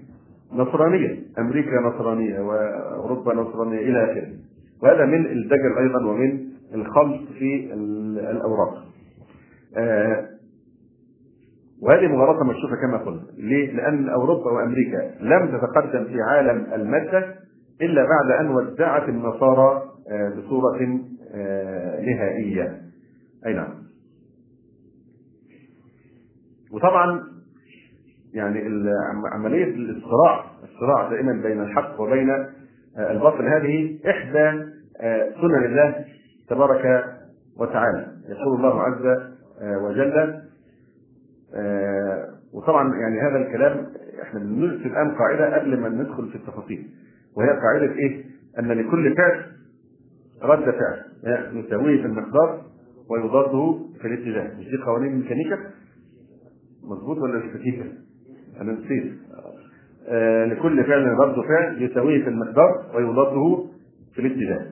[0.52, 4.28] نصرانية أمريكا نصرانية وأوروبا نصرانية إلى آخره
[4.82, 6.40] وهذا من الدجل أيضا ومن
[6.74, 7.70] الخلط في
[8.30, 8.84] الأوراق
[9.76, 10.26] آه
[11.82, 17.34] وهذه مغالطة مكشوفة كما قلنا ليه؟ لأن أوروبا وأمريكا لم تتقدم في عالم المادة
[17.82, 21.00] إلا بعد أن ودعت النصارى آه بصورة
[21.34, 22.82] آه نهائية.
[23.46, 23.86] أي نعم.
[26.72, 27.22] وطبعا
[28.34, 28.60] يعني
[29.32, 33.46] عملية الصراع الصراع دائما بين الحق وبين آه، الباطل.
[33.48, 34.64] هذه إحدى
[35.00, 36.04] آه، سنن الله
[36.48, 37.04] تبارك
[37.56, 38.06] وتعالى.
[38.28, 39.32] يقول الله عز
[39.82, 40.42] وجل
[42.52, 43.86] وطبعا يعني هذا الكلام
[44.22, 46.90] إحنا بنرسل الآن قاعدة قبل ما ندخل في التفاصيل.
[47.36, 48.24] وهي قاعدة إيه؟
[48.58, 49.42] أن لكل فعل
[50.42, 51.02] رد فعل.
[51.52, 52.62] يساويه في المقدار
[53.10, 54.58] ويضاده في الاتجاه.
[54.58, 55.58] مش دي قوانين الميكانيكا
[56.84, 57.44] مظبوط ولا مش
[58.60, 59.12] أنا نسيت.
[60.08, 63.64] آه لكل فعل رد فعل يساويه في المقدار ويضاده
[64.14, 64.66] في الاتجاه.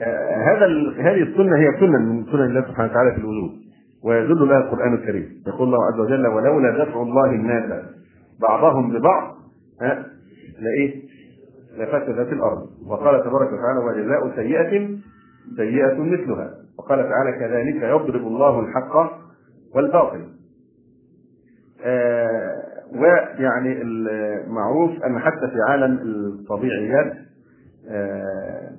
[0.00, 0.66] آه هذا
[0.98, 3.50] هذه السنة هي سنة من سنن الله سبحانه وتعالى في الوجود
[4.04, 5.42] ويدل لها القرآن الكريم.
[5.46, 7.84] يقول الله عز وجل ولولا دفع الله الناس
[8.48, 9.36] بعضهم ببعض
[9.82, 10.06] ها
[10.60, 11.05] لإيه؟
[11.78, 12.66] لفسدت الأرض.
[12.86, 14.88] وقال تبارك وتعالى وجزاء سيئة
[15.56, 16.50] سيئة مثلها.
[16.78, 19.20] وقال تعالى كذلك يضرب الله الحق
[19.74, 20.24] والباطل.
[21.84, 27.12] آه ويعني المعروف أن حتى في عالم الطبيعيات
[27.90, 28.70] آه،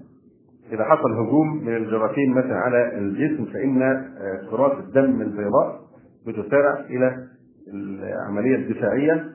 [0.72, 5.80] إذا حصل هجوم من الجراثيم مثلا على الجسم فإن آه، كرات الدم البيضاء
[6.28, 7.28] بتسارع إلى
[7.74, 9.26] العملية الدفاعية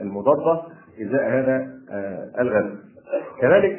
[0.00, 0.62] المضادة.
[1.02, 2.64] إزاء هذا آه، الغاز.
[3.40, 3.78] كذلك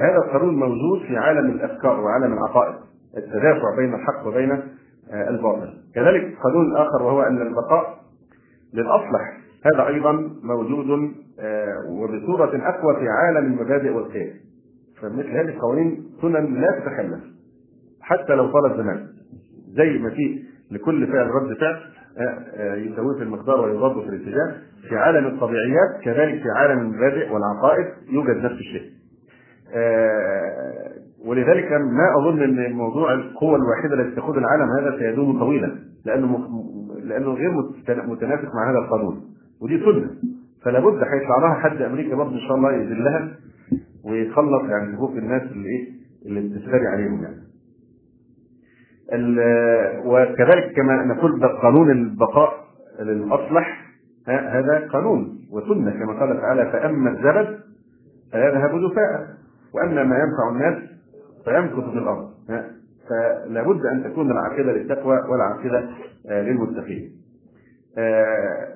[0.00, 2.74] هذا القانون موجود في عالم الأفكار وعالم العقائد
[3.16, 4.62] التدافع بين الحق وبين
[5.12, 5.74] الباطل.
[5.94, 8.00] كذلك قانون آخر وهو أن البقاء
[8.74, 10.12] للأصلح هذا أيضا
[10.42, 14.34] موجود آه، وبصورة أقوى في عالم المبادئ والقيم
[15.00, 17.20] فمثل هذه القوانين سنن لا تتخلف
[18.00, 19.06] حتى لو طال الزمان
[19.68, 21.97] زي ما في لكل فعل رد فعل آه، آه،
[22.76, 24.54] يساويه في المقدار ويضاد في الاتجاه.
[24.88, 28.90] في عالم الطبيعيات كذلك في عالم المبادئ والعقائد يوجد نفس الشيء.
[31.26, 36.48] ولذلك ما أظن إن موضوع القوه الواحدة التي تقود العالم هذا سيدوم طويلا لأنه
[37.04, 37.50] لأنه غير
[37.88, 39.20] متناسق مع هذا القانون.
[39.62, 40.10] ودي سنة.
[40.64, 43.28] فلا بد هيطلع لها حد أمريكا برضه إن شاء الله يذلها
[44.04, 45.88] ويخلص يعني حقوق الناس اللي إيه
[46.26, 47.47] اللي بتفتري عليهم يعني.
[50.04, 52.64] وكذلك كما نقول قانون البقاء
[53.00, 53.88] للأصلح
[54.28, 57.58] هذا قانون وسنة كما قال تعالى فأما الزبد
[58.32, 59.26] فيذهب دفاء
[59.74, 60.82] وأما ما ينفع الناس
[61.44, 62.30] فيمكث في الأرض
[63.08, 65.90] فلا بد أن تكون العاقبة للتقوى والعاقبة
[66.30, 67.10] آه، للمتقين.
[67.98, 68.68] آه،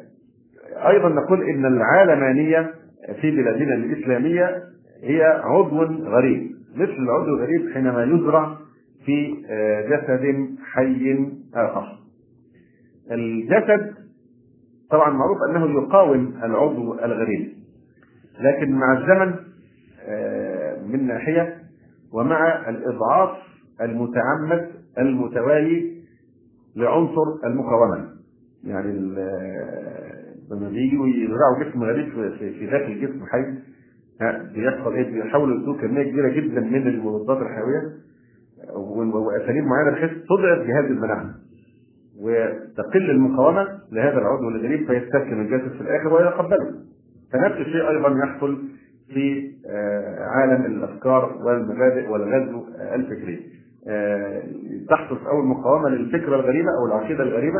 [0.89, 2.71] أيضا نقول إن العالمانية
[3.21, 4.63] في بلادنا الإسلامية
[5.03, 8.57] هي عضو غريب مثل العضو الغريب حينما يزرع
[9.07, 11.19] في آه، جسد حي
[11.55, 11.99] آخر.
[13.11, 13.95] الجسد
[14.91, 17.53] طبعا معروف أنه يقاوم العضو الغريب
[18.41, 19.35] لكن مع الزمن
[20.93, 21.59] من ناحية
[22.12, 23.31] ومع الإضعاف
[23.81, 26.03] المتعمد المتوالي
[26.77, 28.09] لعنصر المقاومة
[28.65, 28.93] يعني
[30.51, 32.09] لما بييجوا يزرعوا جسم غريب
[32.59, 33.45] في داخل جسم حي
[34.55, 37.93] بيحصل إيه؟ بيحاولوا يدوه كمية كبيرة جدا من المضادات الحيوية
[38.77, 41.27] وأساليب معينة بحيث تضعف جهاز المناعة
[42.20, 46.70] وتقل المقاومة لهذا العضو الغريب فيستسلم الجسد في الآخر ويتقبله.
[47.32, 48.59] فنفس الشيء أيضا يحصل
[49.15, 53.40] في آه، عالم الأفكار والمبادئ والغزو الفكري.
[53.89, 54.43] آه،
[54.90, 57.59] تحدث اول مقاومه للفكره الغريبة أو العقيدة الغريبة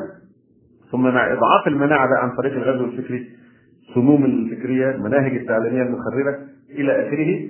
[0.93, 3.29] ثم مع إضعاف المناعة بقى عن طريق الغزو الفكري
[3.95, 6.39] سموم الفكرية المناهج التعليمية المخربة
[6.71, 7.49] إلى آخره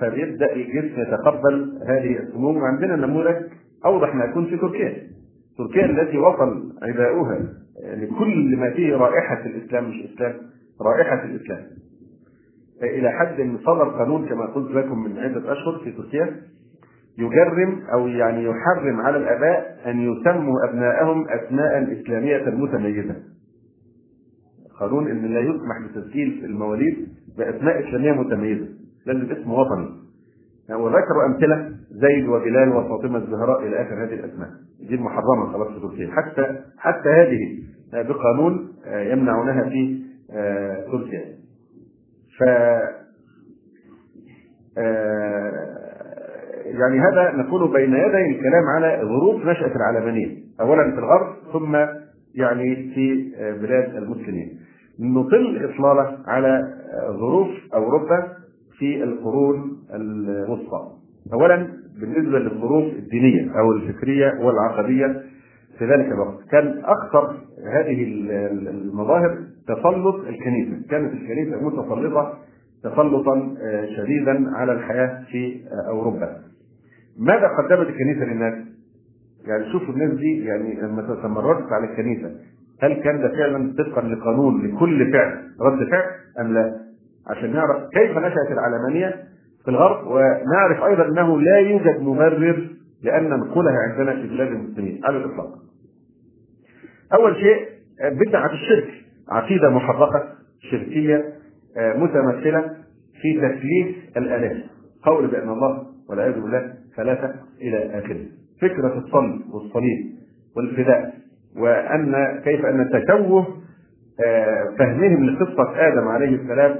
[0.00, 3.36] فبيبدأ الجسم يتقبل هذه السموم وعندنا نموذج
[3.84, 4.92] أوضح ما يكون في تركيا.
[5.58, 7.38] تركيا التي وصل عداؤها
[7.94, 10.32] لكل ما فيه رائحة الإسلام مش إسلام
[10.80, 11.62] رائحة الإسلام.
[12.82, 16.36] إلى حد صدر قانون كما قلت لكم من عدة أشهر في تركيا
[17.18, 23.14] يجرم أو يعني يحرم على الآباء أن يسموا ابنائهم أسماء إسلامية متميزة.
[24.80, 27.08] قانون إن لا يسمح بتسجيل المواليد
[27.38, 28.68] بأسماء إسلامية متميزة،
[29.06, 29.88] لازم اسم وطني.
[30.70, 34.48] وذكروا أمثلة زيد وبلال وفاطمة الزهراء إلى آخر هذه الأسماء.
[34.88, 37.58] دي محرمه خلاص في تركيا، حتى حتى هذه
[37.92, 39.98] بقانون يمنعونها في
[40.92, 41.24] تركيا.
[42.38, 42.42] ف
[46.66, 51.76] يعني هذا نقول بين يدي الكلام على ظروف نشأة العلمانية أولا في الغرب ثم
[52.34, 53.32] يعني في
[53.62, 54.60] بلاد المسلمين
[55.00, 56.74] نطل إطلالة على
[57.10, 58.28] ظروف أوروبا
[58.78, 60.88] في القرون الوسطى.
[61.32, 61.68] أولا
[62.00, 65.22] بالنسبة للظروف الدينية أو الفكرية والعقدية
[65.78, 67.36] في ذلك الوقت كان أخطر
[67.74, 68.04] هذه
[68.60, 70.88] المظاهر تسلط الكنيسة.
[70.90, 72.38] كانت الكنيسة متسلطة
[72.84, 73.54] تسلطا
[73.96, 76.36] شديدا على الحياة في أوروبا.
[77.18, 78.54] ماذا قدمت الكنيسة للناس؟
[79.46, 82.30] يعني شوفوا الناس دي يعني لما تمردت على الكنيسة
[82.82, 86.04] هل كان ده فعلا طبقا لقانون لكل فعل رد فعل
[86.40, 86.80] أم لا؟
[87.26, 89.24] عشان نعرف كيف نشأت العلمانية
[89.64, 92.68] في الغرب ونعرف أيضا أنه لا يوجد مبرر
[93.02, 95.48] لأن ننقلها عندنا في بلاد المسلمين على الإطلاق.
[97.14, 97.68] أول شيء
[98.26, 98.88] بدعة الشرك
[99.30, 100.24] عقيدة محرقة
[100.70, 101.24] شركية
[101.76, 102.76] متمثلة
[103.22, 104.62] في تثليث الآلهة
[105.02, 108.20] قول بأن الله والعياذ بالله ثلاثة إلى آخره
[108.62, 110.06] فكرة الصلب والصليب
[110.56, 111.14] والفداء
[111.58, 113.46] وأن كيف أن تشوه
[114.78, 116.76] فهمهم لقصة آدم عليه السلام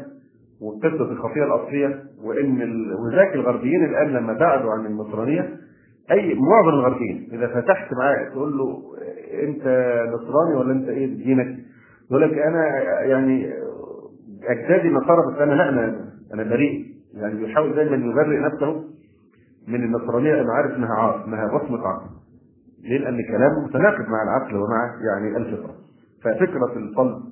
[0.61, 5.49] وقصة الخطيئة الأصلية وإن وذاك الغربيين الآن لما بعدوا عن النصرانية
[6.11, 8.83] أي معظم الغربيين إذا فتحت معاه تقول له
[9.43, 9.63] أنت
[10.15, 11.57] نصراني ولا أنت إيه دينك؟
[12.11, 12.67] يقول لك أنا
[13.03, 13.53] يعني
[14.49, 18.85] أجدادي نصارى بس أنا لا أنا أنا بريء يعني بيحاول دايما يبرئ نفسه
[19.69, 22.07] من النصرانية أنا عارف إنها عار إنها رسمه عقل
[22.85, 25.75] ليه؟ لأن كلامه متناقض مع العقل ومع يعني الفطرة.
[26.25, 27.23] ففكرة الصلب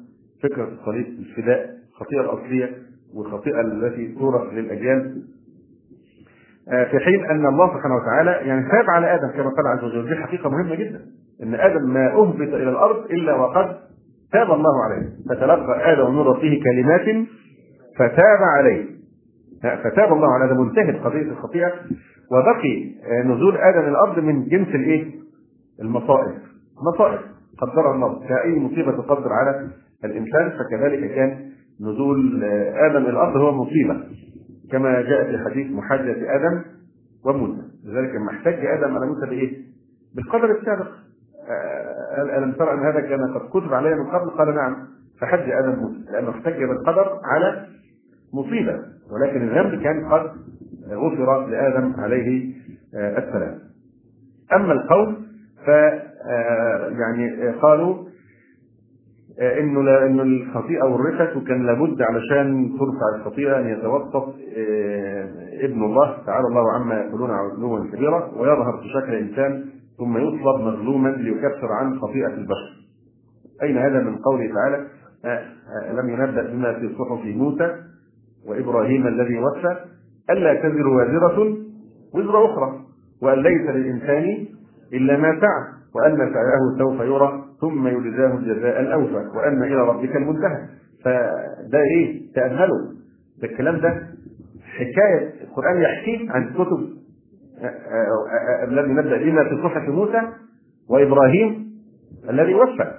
[0.43, 2.71] فكرة الصليب الفداء الخطيئه الأصلية
[3.15, 5.23] والخطيئه التي تورث للأجيال.
[6.91, 10.09] في حين أن الله سبحانه وتعالى يعني تاب على آدم كما قال عز وجل.
[10.09, 11.01] دي حقيقة مهمة جدا.
[11.43, 13.77] إن آدم ما اهبط إلى الأرض إلا وقد
[14.33, 15.09] تاب الله عليه.
[15.29, 17.27] فتلقى آدم من ربه كلمات
[17.97, 18.85] فتاب عليه.
[19.63, 21.73] فتاب الله على آدم منتهت قضية الخطيئة.
[22.33, 22.95] وبقي
[23.25, 25.19] نزول آدم الأرض من جنس الإيه؟
[25.81, 26.35] المصائب.
[26.95, 27.21] مصائب
[27.59, 28.29] قدرها الله.
[28.29, 29.71] كأي مصيبة تقدر على
[30.05, 31.51] الإنسان فكذلك كان
[31.81, 32.45] نزول
[32.75, 34.05] آدم إلى الأرض هو مصيبة.
[34.71, 36.63] كما جاء في حديث محاجة آدم
[37.25, 37.63] وموسى.
[37.85, 39.59] لذلك لما احتج آدم على موسى بإيه؟
[40.17, 40.89] بالقدر السابق.
[42.19, 44.77] ألم ترى أن هذا كان قد كتب علي من قبل؟ قال نعم.
[45.21, 46.13] فحج آدم موسى.
[46.13, 47.67] لأنه احتج بالقدر على
[48.35, 48.79] مصيبة.
[49.13, 50.31] ولكن الذنب كان قد
[50.91, 52.55] غفر لآدم عليه
[52.95, 53.59] السلام.
[54.53, 55.17] أما القول
[55.69, 55.71] ف
[57.01, 57.95] يعني قالوا
[59.41, 64.35] انه انه الخطيئة ورثت وكان لابد علشان ترفع الخطيئة أن يتوسط
[65.63, 69.65] ابن الله تعالى الله عما يقولون علوا كبيرا ويظهر في شكل إنسان
[69.99, 72.79] ثم يطلب مظلوما ليكفر عن خطيئة البشر.
[73.63, 74.87] أين هذا من قوله تعالى
[76.03, 77.77] لم ينبأ بما في صحف موسى
[78.49, 79.77] وإبراهيم الذي وفى
[80.31, 81.57] ألا تزر وازرة
[82.15, 82.81] وزر أخرى
[83.23, 84.47] وأن ليس للإنسان
[84.93, 90.67] إلا ما سعى وأن سعيه سوف يرى ثم يجزاه الجزاء الأوفى وأن إلى ربك المنتهى.
[91.05, 92.79] فده إيه؟ تأملوا
[93.43, 94.07] ده الكلام ده
[94.65, 95.33] حكاية.
[95.45, 96.89] القرآن يحكي عن كتب
[98.69, 100.23] الذي نبدأ بما في صحف موسى
[100.91, 101.69] وإبراهيم
[102.31, 102.93] الذي وفى.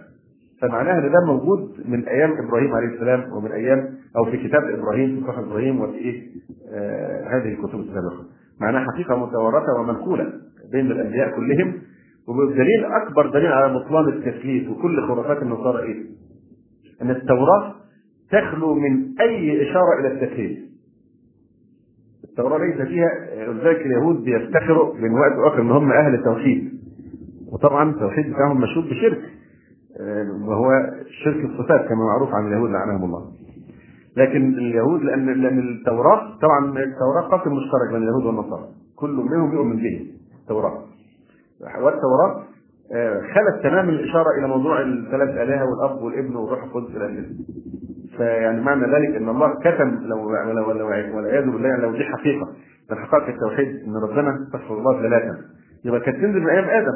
[0.61, 5.23] فمعناها إن ده موجود من أيام إبراهيم عليه السلام ومن أيام أو في كتاب إبراهيم
[5.25, 6.27] في إبراهيم وفي إيه؟
[6.73, 8.25] آه هذه الكتب السابقة.
[8.61, 10.33] معناها حقيقة متوارثه ومنقولة.
[10.71, 11.73] بين الأنبياء كلهم
[12.27, 16.05] وبدليل أكبر دليل على بطلان التثليث وكل خرافات النصارى إيه؟
[17.01, 17.75] أن التوراة
[18.31, 20.57] تخلو من أي إشارة إلى التثليث.
[22.23, 23.07] التوراة ليس فيها
[23.49, 26.79] ولذلك اليهود بيفتخروا من وقت آخر إن هم أهل التوحيد.
[27.51, 29.21] وطبعا التوحيد بتاعهم مشهود بشرك
[30.47, 30.69] وهو
[31.23, 33.31] شرك الصفات كما معروف عن اليهود لعنهم الله
[34.17, 39.75] لكن اليهود لأن لأن التوراة طبعا التوراة قسم مشترك بين اليهود والنصارى كل منهم يؤمن
[39.75, 40.05] به
[40.49, 40.83] التوراه
[41.83, 42.43] والتوراة
[42.93, 47.25] آه، خلت تمام الإشارة إلى موضوع الثلاث الهه والأب والابن والروح القدس إلى اخره.
[48.17, 52.47] فيعني معنى ذلك إن الله كتم لو لو لو والعياذ بالله لو دي حقيقة.
[52.91, 55.37] من حقائق التوحيد إن ربنا استغفر الله ثلاثا
[55.85, 56.93] يبقى كانت تنزل من أيام آدم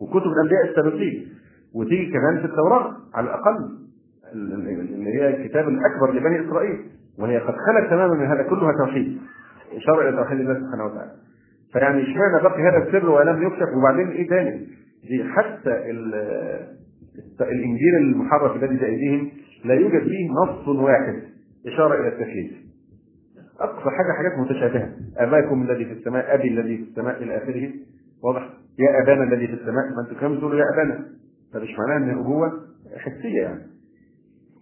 [0.00, 1.28] وكتب الأنبياء السابقين
[1.74, 3.56] وتيجي كمان في التوراة على الأقل
[4.32, 6.78] اللي هي الكتاب الأكبر لبني إسرائيل.
[7.18, 9.18] وهي قد خلت تماما من هذا كلها توحيد.
[9.76, 11.10] إشارة إلى توحيد الله سبحانه وتعالى.
[11.74, 14.66] فيعني اشمعنى بقي هذا السر ولم يكشف؟ وبعدين إيه تاني؟
[15.08, 15.70] دي حتى
[17.40, 19.30] الإنجيل المحرف الذي بايديهم
[19.64, 21.22] لا يوجد فيه نص واحد
[21.66, 22.52] إشارة إلى التكليف
[23.60, 24.92] أقصى حاجة حاجات متشابهة.
[25.16, 27.70] اباكم الذي في السماء أبي الذي في السماء إلى آخره.
[28.24, 31.04] واضح؟ يا أبانا الذي في السماء ما أنتم كمان تقولوا يا أبانا؟
[31.54, 32.52] فمش معناها ان الابوه
[32.96, 33.62] حسية يعني؟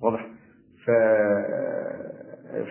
[0.02, 0.26] واضح؟
[0.86, 0.90] ف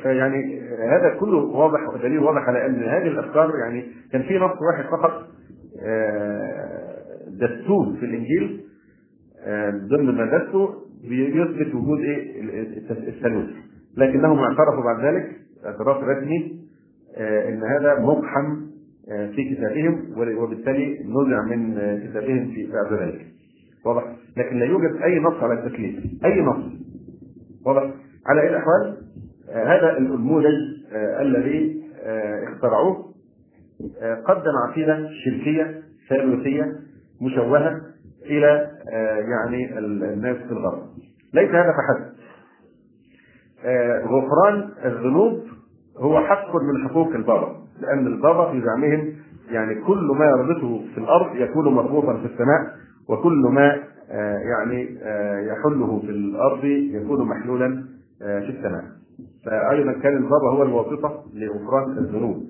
[0.03, 4.83] فيعني هذا كله واضح ودليل واضح على أن هذه الأفكار يعني كان في نص واحد
[4.91, 5.27] فقط
[5.83, 6.81] آه،
[7.27, 8.61] دسوه في الإنجيل
[9.45, 10.69] آه، ضمن ما دسه
[11.09, 12.41] بيثبت وجود إيه؟
[12.89, 13.49] الثالوث.
[13.97, 15.31] لكنهم اعترفوا بعد ذلك
[15.65, 16.61] اعتراف رسمي
[17.17, 18.71] آه، إن هذا مقحم
[19.35, 21.73] في كتابهم وبالتالي نزع من
[22.07, 23.25] كتابهم في بعد ذلك.
[23.85, 24.03] واضح؟
[24.37, 25.95] لكن لا يوجد أي نص على التكليف
[26.25, 26.63] أي نص.
[27.65, 27.93] واضح؟
[28.25, 28.97] على أي الأحوال؟
[29.53, 30.53] هذا النموذج
[30.93, 33.11] آه الذي آه اخترعوه
[34.01, 36.75] آه، قدم عقيده شركية ثالوثية
[37.21, 37.81] مشوهة
[38.25, 39.79] إلى آه، يعني
[40.13, 40.83] الناس في الغرب.
[41.33, 42.11] ليس هذا فحسب.
[44.05, 45.43] غفران الذنوب
[45.97, 49.13] هو حق من حقوق البابا لأن البابا في زعمهم
[49.51, 52.75] يعني كل ما يربطه في الأرض يكون مربوطا في السماء
[53.09, 53.83] وكل ما
[54.49, 54.97] يعني
[55.47, 57.83] يحله في الأرض يكون محلولا
[58.19, 58.83] في السماء.
[59.45, 62.43] فايضا كان البابا هو الواسطة لغفران الذنوب.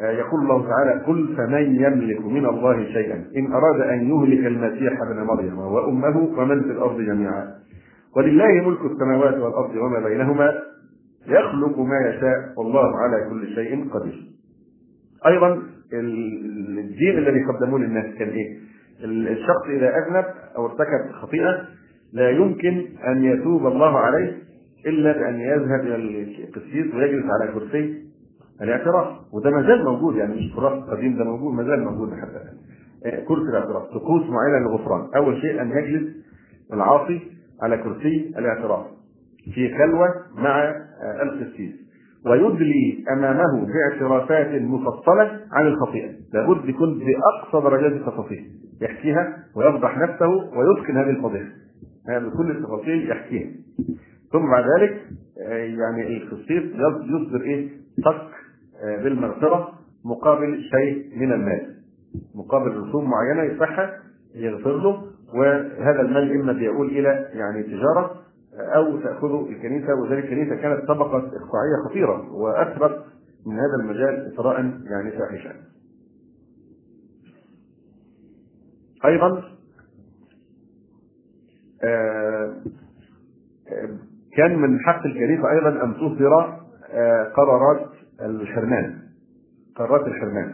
[0.00, 5.22] يقول الله تعالى قل فمن يملك من الله شيئا؟ إن أراد أن يهلك المسيح ابن
[5.22, 7.54] مريم وأمه ومن في الأرض جميعا؟
[8.16, 10.54] ولله ملك السماوات والأرض وما بينهما
[11.26, 14.22] يخلق ما يشاء والله على كل شيء قدير.
[15.26, 15.62] أيضا
[15.92, 18.58] الدين الذي قدموه للناس كان إيه؟
[19.04, 20.24] الشخص إذا أذنب
[20.56, 21.64] أو ارتكب خطيئة
[22.12, 24.32] لا يمكن أن يتوب الله عليه
[24.86, 25.96] إلا بأن يذهب إلى
[26.44, 28.02] القسيس ويجلس على كرسي
[28.62, 29.06] الاعتراف.
[29.32, 32.56] وده ما زال موجود يعني مش تراث قديم ده موجود ما زال موجود حتى الآن.
[33.06, 35.08] آه، كرسي الاعتراف طقوس معينة للغفران.
[35.16, 36.16] أول شيء أن يجلس
[36.72, 37.20] العاصي
[37.62, 38.86] على كرسي الاعتراف
[39.54, 41.72] في خلوة مع آه، القسيس.
[42.26, 46.10] ويدلي أمامه باعترافات مفصلة عن الخطيئة.
[46.34, 48.44] لابد يكون بأقصى درجات التفاصيل
[48.82, 51.50] يحكيها ويفضح نفسه ويسكن هذه الفضيحة.
[52.08, 53.50] يعني بكل التفاصيل يحكيها.
[54.32, 55.02] ثم بعد ذلك
[55.46, 56.62] آه، يعني القسيس
[57.04, 57.68] يصدر إيه
[58.04, 58.30] صك
[58.82, 59.72] آه، بالمغفرة
[60.04, 61.76] مقابل شيء من المال
[62.34, 64.02] مقابل رسوم معينة يدفعها
[64.34, 65.02] يغفر له
[65.34, 68.20] وهذا المال إما بيقول إلى يعني تجارة
[68.54, 73.04] أو تأخذه الكنيسة وذلك الكنيسة كانت طبقه إقطاعية خطيرة واثرت
[73.46, 75.54] من هذا المجال إثراء يعني فاحشا.
[79.04, 79.42] أيضا
[81.84, 82.56] آه،
[84.36, 86.60] كان من حق الكنيسه أيضا أن تصدر
[86.92, 87.86] آه، قرارات
[88.20, 88.96] الحرمان
[89.76, 90.52] قرارات الحرمان.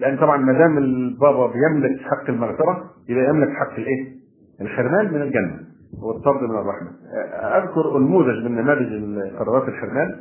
[0.00, 4.12] لأن طبعا ما دام البابا بيملك حق المغفرة يبقى يملك حق الإيه؟
[4.60, 5.60] الحرمان من الجنة
[6.02, 6.90] والطرد من الرحمة.
[7.14, 10.16] آه، أذكر نموذج من نماذج قرارات الحرمان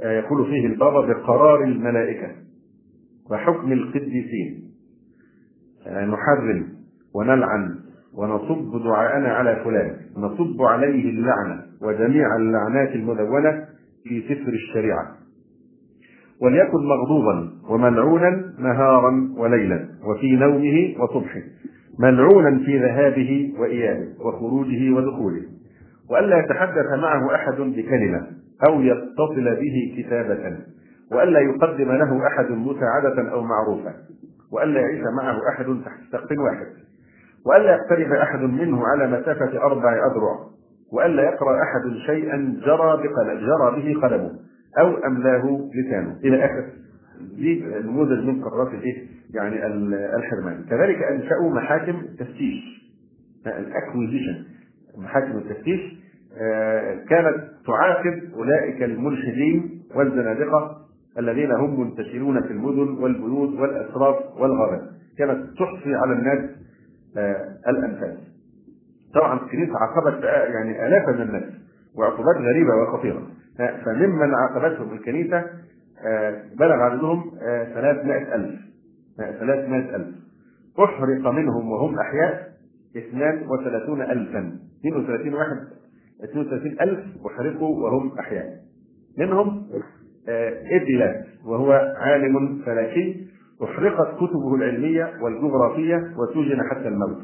[0.00, 2.28] يقول فيه البابا بقرار الملائكة
[3.30, 4.68] وحكم القديسين.
[5.88, 6.68] نحرم
[7.14, 7.78] ونلعن
[8.14, 9.96] ونصب دعاءنا على فلان.
[10.16, 13.64] نصب عليه اللعنة وجميع اللعنات المدونة
[14.04, 15.06] في سفر الشريعة.
[16.42, 21.40] وليكن مغضوبا وملعونا نهارا وليلا وفي نومه وصبحه.
[21.98, 25.42] ملعونا في ذهابه وإيابه وخروجه ودخوله.
[26.10, 28.26] وألا يتحدث معه أحد بكلمة
[28.68, 30.56] أو يتصل به كتابة.
[31.12, 33.94] وألا يقدم له أحد مساعدة أو معروفة.
[34.52, 36.87] وألا يعيش معه أحد تحت سقف واحد.
[37.48, 40.38] وألا يقترب أحد منه على مسافة أربع أذرع
[40.92, 44.30] وألا يقرأ أحد شيئا جرى بقلم جرى به قلمه
[44.78, 46.16] أو أملاه لسانه.
[46.24, 46.64] إلى آخر.
[47.36, 49.66] دي نموذج من قرارات الإيه؟ يعني
[50.16, 52.78] الحرمان، كذلك أنشأوا محاكم تفتيش.
[53.46, 54.44] الاكوزيشن
[54.98, 55.80] محاكم التفتيش
[56.40, 60.76] آه، كانت تعاقب أولئك الملحدين والزنادقة
[61.18, 64.82] الذين هم منتشرون في المدن والبيوت والأسراب والغابات،
[65.18, 66.50] كانت تحصي على الناس
[67.68, 68.18] الأنفاس.
[69.14, 71.44] طبعا الكنيسه عاقبت يعني الافا من الناس
[71.94, 73.22] وعقوبات غريبة وخطيرة.
[73.84, 75.44] فممن عاقبتهم الكنيسه
[76.58, 77.30] بلغ عددهم
[77.74, 78.50] 300000
[79.18, 80.06] 300000
[80.84, 82.48] أحرق منهم وهم أحياء
[82.96, 85.56] 32000 32 واحد
[86.22, 88.58] 32000 أحرقوا وهم أحياء.
[89.18, 89.66] منهم
[90.72, 93.28] إدلات وهو عالم فلكي
[93.64, 97.18] أحرقت كتبه العلمية والجغرافية وسجن حتى الموت.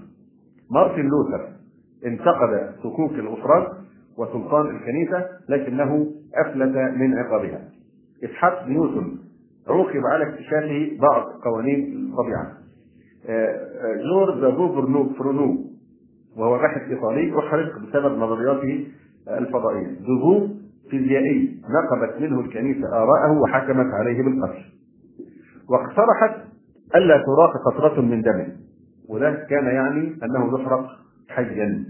[0.70, 1.48] مارتن لوثر
[2.06, 3.66] انتقد صكوك الغفران
[4.18, 7.60] وسلطان الكنيسة لكنه أفلت من عقابها.
[8.24, 9.18] إسحاق نيوتن
[9.68, 12.52] عوقب على اكتشافه بعض قوانين الطبيعة.
[14.10, 15.64] جورج برونو برونو
[16.36, 18.86] وهو باحث إيطالي أحرق بسبب نظرياته
[19.28, 19.86] الفضائية.
[19.86, 20.48] برونو
[20.90, 24.73] فيزيائي نقمت منه الكنيسة آراءه وحكمت عليه بالقتل.
[25.70, 26.36] واقترحت
[26.96, 28.46] ألا تراق قطرة من دمه
[29.08, 30.86] وده كان يعني أنه يحرق
[31.28, 31.84] حيا.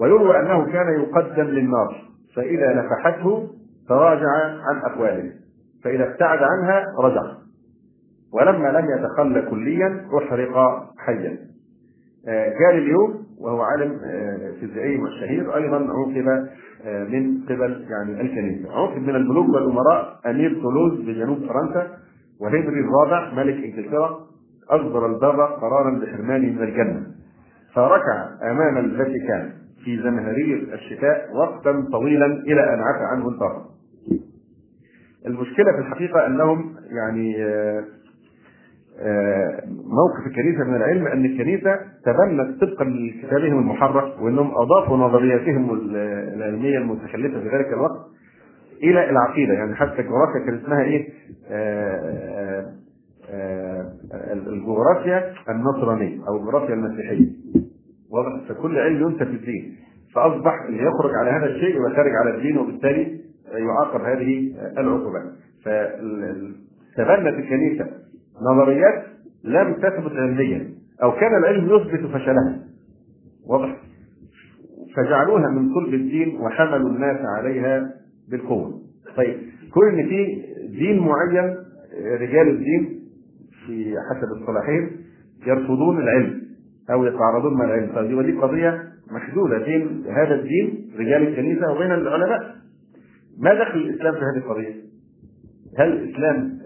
[0.00, 2.04] ويروى أنه كان يقدم للنار
[2.36, 3.48] فإذا نفحته
[3.88, 4.30] تراجع
[4.68, 5.32] عن أقواله
[5.84, 7.22] فإذا ابتعد عنها رجع.
[8.32, 11.38] ولما لم يتخلى كليا أحرق حيا.
[12.60, 13.98] جاليليو وهو عالم
[14.60, 16.48] فيزيائي مشهير أيضا عوقب
[16.84, 21.96] من قبل يعني الكنيسة عوقب من الملوك والأمراء أمير طولوز بجنوب فرنسا
[22.40, 24.20] وهنري الرابع ملك إنجلترا
[24.70, 27.06] أصدر البابا قرارا بحرمانه من الجنة
[27.74, 29.52] فركع أمام الفاتيكان
[29.84, 33.64] في زمهرير الشتاء وقتا طويلا إلى أن عفى عنه البابا.
[35.26, 37.36] المشكلة في الحقيقة أنهم يعني
[39.70, 45.70] موقف الكنيسة من العلم أن الكنيسة تبنت طبقا لكتابهم المحرف وأنهم أضافوا نظرياتهم
[46.34, 48.00] العلمية المتخلفة في ذلك الوقت
[48.82, 51.08] إلى العقيدة يعني حتى الجغرافيا كان اسمها إيه؟
[51.50, 52.66] آآ
[53.30, 53.92] آآ
[54.32, 57.26] الجغرافيا النصرانية أو الجغرافيا المسيحية.
[58.12, 59.76] واضح؟ فكل علم ينسب الدين.
[60.14, 63.20] فأصبح اللي يخرج على هذا الشيء يبقى خارج على الدين وبالتالي
[63.52, 65.22] يعاقب هذه العقوبات.
[65.64, 67.86] فتبنت الكنيسة
[68.52, 69.04] نظريات
[69.44, 70.70] لم تثبت علميا
[71.02, 72.58] أو كان العلم يثبت فشلها.
[73.46, 73.76] واضح؟
[74.96, 77.90] فجعلوها من صلب الدين وحملوا الناس عليها
[78.30, 78.80] بالقوة.
[79.16, 79.36] طيب
[79.74, 80.42] كون إن في
[80.78, 81.56] دين معين
[82.20, 83.00] رجال الدين
[83.66, 84.90] في حسب اصطلاحهم
[85.46, 86.40] يرفضون العلم
[86.90, 92.54] أو يتعارضون مع العلم طيب ودي قضية محدوده بين هذا الدين رجال الكنيسة وبين العلماء.
[93.38, 94.74] ما دخل الإسلام في هذه القضية؟
[95.78, 96.58] هل الإسلام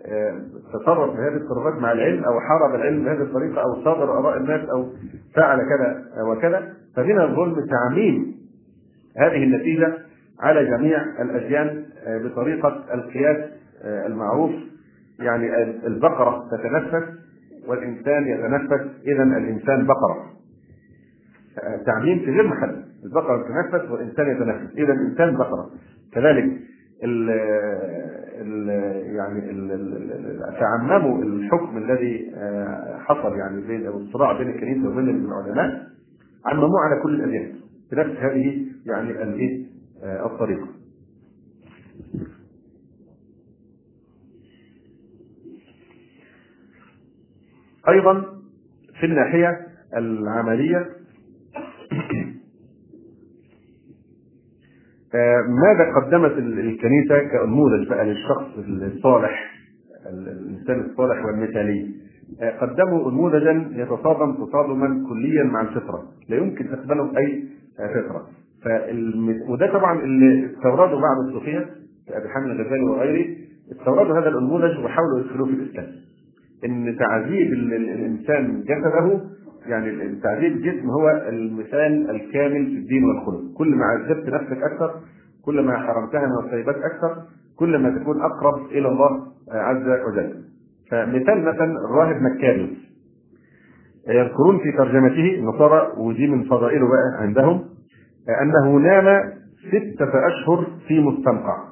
[0.73, 4.93] تصرف بهذه التصرفات مع العلم أو حارب العلم بهذه الطريقة أو صادر آراء الناس أو
[5.37, 8.35] فعل كذا وكذا فمن الظلم تعميم
[9.19, 9.99] هذه النتيجة
[10.41, 13.51] على جميع الأديان بطريقة القياس
[13.85, 14.53] المعروف.
[15.19, 17.09] يعني البقرة تتنفس
[17.69, 20.31] والإنسان يتنفس اذا الإنسان بقرة.
[21.87, 25.71] تعميم في غير محل البقرة تتنفس والإنسان يتنفس اذا الإنسان بقرة.
[26.13, 26.45] كذلك
[27.05, 27.31] ال
[28.41, 28.69] ال
[29.15, 32.33] يعني ال تعمموا الحكم الذي
[32.99, 35.83] حصل يعني بين الصراع بين الكنيسة وبين العلماء
[36.47, 37.53] عمموه على كل الأديان.
[37.93, 40.69] بنفس هذه يعني الإيه؟ الطريقة.
[47.89, 48.25] أيضا
[49.01, 49.67] في الناحية
[49.97, 50.87] العملية
[55.49, 59.55] ماذا قدمت الكنيسة كنموذج بقى للشخص الصالح
[60.07, 61.95] الإنسان الصالح والمثالي
[62.61, 67.49] قدموا نموذجا يتصادم تصادما كليا مع الفطرة لا يمكن تقبله أي
[67.79, 68.29] فطرة
[68.65, 69.41] فالم...
[69.49, 71.67] وده طبعا اللي استورده بعض الصوفية
[72.09, 73.27] كأبي حامد الغزالي وغيره
[73.73, 75.87] استوردوا هذا النموذج وحاولوا يدخلوه في الإسلام.
[76.65, 79.21] إن تعذيب الإنسان جسده
[79.67, 83.43] يعني تعذيب الجسم هو المثال الكامل في الدين والخلق.
[83.59, 84.91] كل ما عذبت نفسك أكثر
[85.45, 87.23] كل ما حرمتها من الطيبات أكثر
[87.59, 89.11] كل ما تكون أقرب إلى الله
[89.53, 90.35] عز وجل.
[90.91, 92.85] فمثال مثلا الراهب مكاريوس
[94.09, 97.65] يذكرون في ترجمته النصارى ودي من فضائله بقى عندهم.
[98.29, 99.33] أنه نام
[99.69, 101.65] ستة أشهر في مستنقع.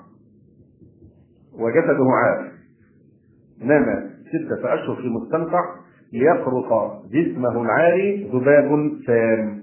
[1.52, 2.50] وجسده عار
[3.64, 5.64] نام ستة أشهر في مستنقع
[6.12, 9.62] ليقرص جسمه العاري ذباب سام.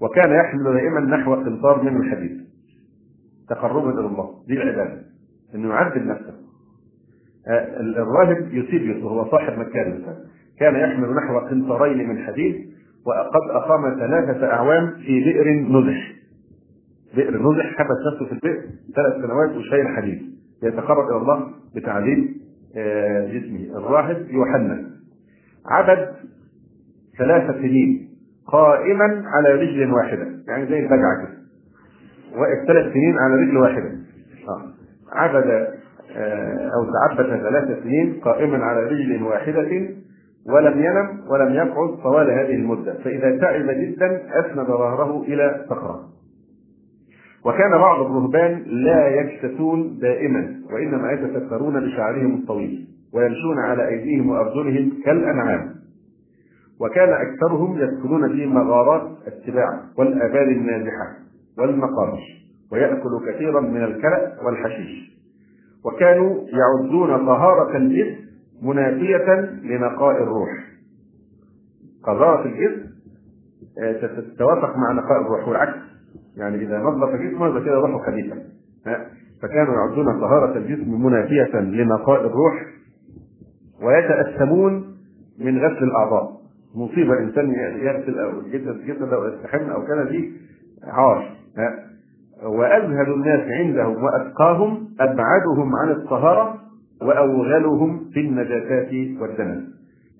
[0.00, 2.40] وكان يحمل دائما نحو قنطار من الحديد.
[3.48, 4.34] تقربا إلى الله.
[4.48, 5.02] دي العبادة.
[5.54, 6.34] إنه يعذب نفسه.
[7.80, 10.02] الراهب يوسيبيوس وهو صاحب مكان
[10.58, 12.70] كان يحمل نحو قنطارين من حديد
[13.06, 16.19] وقد أقام ثلاثة أعوام في بئر نزح.
[17.16, 18.62] بئر نزح حبس نفسه في البئر
[18.96, 20.22] ثلاث سنوات وشايل حديد.
[20.62, 21.46] يتقرب إلى الله
[21.76, 22.28] بتعذيب
[23.32, 23.78] جسمه.
[23.78, 24.90] الراهب يوحنا.
[25.66, 26.08] عبد
[27.18, 28.08] ثلاث سنين
[28.46, 30.26] قائما على رجل واحدة.
[30.48, 31.40] يعني زي البجعة كده.
[32.36, 33.90] واقف ثلاث سنين على رجل واحدة.
[34.48, 34.62] آه.
[35.12, 35.70] عبد
[36.16, 39.88] آه، أو تعبد ثلاث سنين قائما على رجل واحدة
[40.46, 42.94] ولم ينم ولم يقعد طوال هذه المدة.
[43.04, 46.19] فإذا تعب جدا أسند ظهره إلى صخرة.
[47.44, 55.74] وكان بعض الرهبان لا يكتسون دائما وإنما يتسترون بشعرهم الطويل ويمشون على أيديهم وأرجلهم كالأنعام.
[56.80, 61.16] وكان أكثرهم يدخلون في مغارات السباع والآبار النازحة
[61.58, 62.20] والمقابر
[62.72, 65.20] ويأكل كثيرا من الكلأ والحشيش.
[65.84, 68.20] وكانوا يعدون طهارة الجسم
[68.62, 70.50] منافية لنقاء الروح.
[72.04, 72.90] قذارة الجسم
[73.82, 75.89] آه، تتوافق مع نقاء الروح والعكس.
[76.40, 78.36] يعني إذا نظف جسمه يبقى كده روحه خبيثة
[79.42, 82.66] فكانوا يعدون طهارة الجسم منافية لنقاء الروح
[83.82, 84.96] ويتأثمون
[85.38, 86.40] من غسل الأعضاء.
[86.74, 87.50] مصيبة إنسان
[87.82, 90.32] يغسل أو الجسد جسد أو يستحم أو كذا دي
[90.84, 91.36] عار.
[92.42, 96.58] وأزهد الناس عندهم وأتقاهم أبعدهم عن الطهارة
[97.02, 98.88] وأوغلهم في النجاسات
[99.20, 99.64] والدنس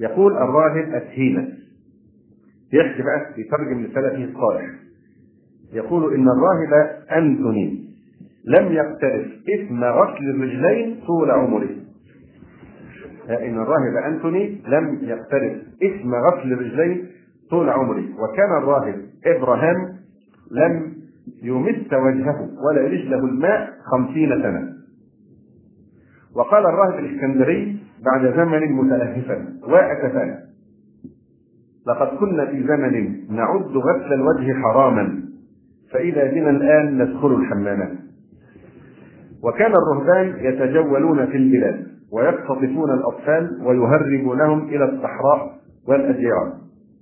[0.01, 1.49] يقول الراهب أتهينة
[2.73, 4.71] يحكي بقى يترجم لسلفه الصالح
[5.73, 7.91] يقول إن الراهب أنتوني.
[8.45, 11.69] لم يقترف إثم غسل الرجلين طول عمره.
[13.29, 17.07] إن الراهب أنتوني لم يقترف إثم غسل الرجلين
[17.51, 18.05] طول عمره.
[18.23, 18.95] وكان الراهب
[19.27, 19.77] إبراهام
[20.51, 20.93] لم
[21.43, 24.73] يمس وجهه ولا رجله الماء خمسين سنة.
[26.37, 30.41] وقال الراهب الإسكندري بعد زمن متلهفا وأسفا
[31.87, 35.30] لقد كنا في زمن نعد غسل الوجه حراما.
[35.93, 37.93] فإذا بنا الآن ندخل الحمامات
[39.45, 45.53] وكان الرهبان يتجولون في البلاد ويختطفون الأطفال ويهربونهم إلى الصحراء
[45.89, 46.53] والأديار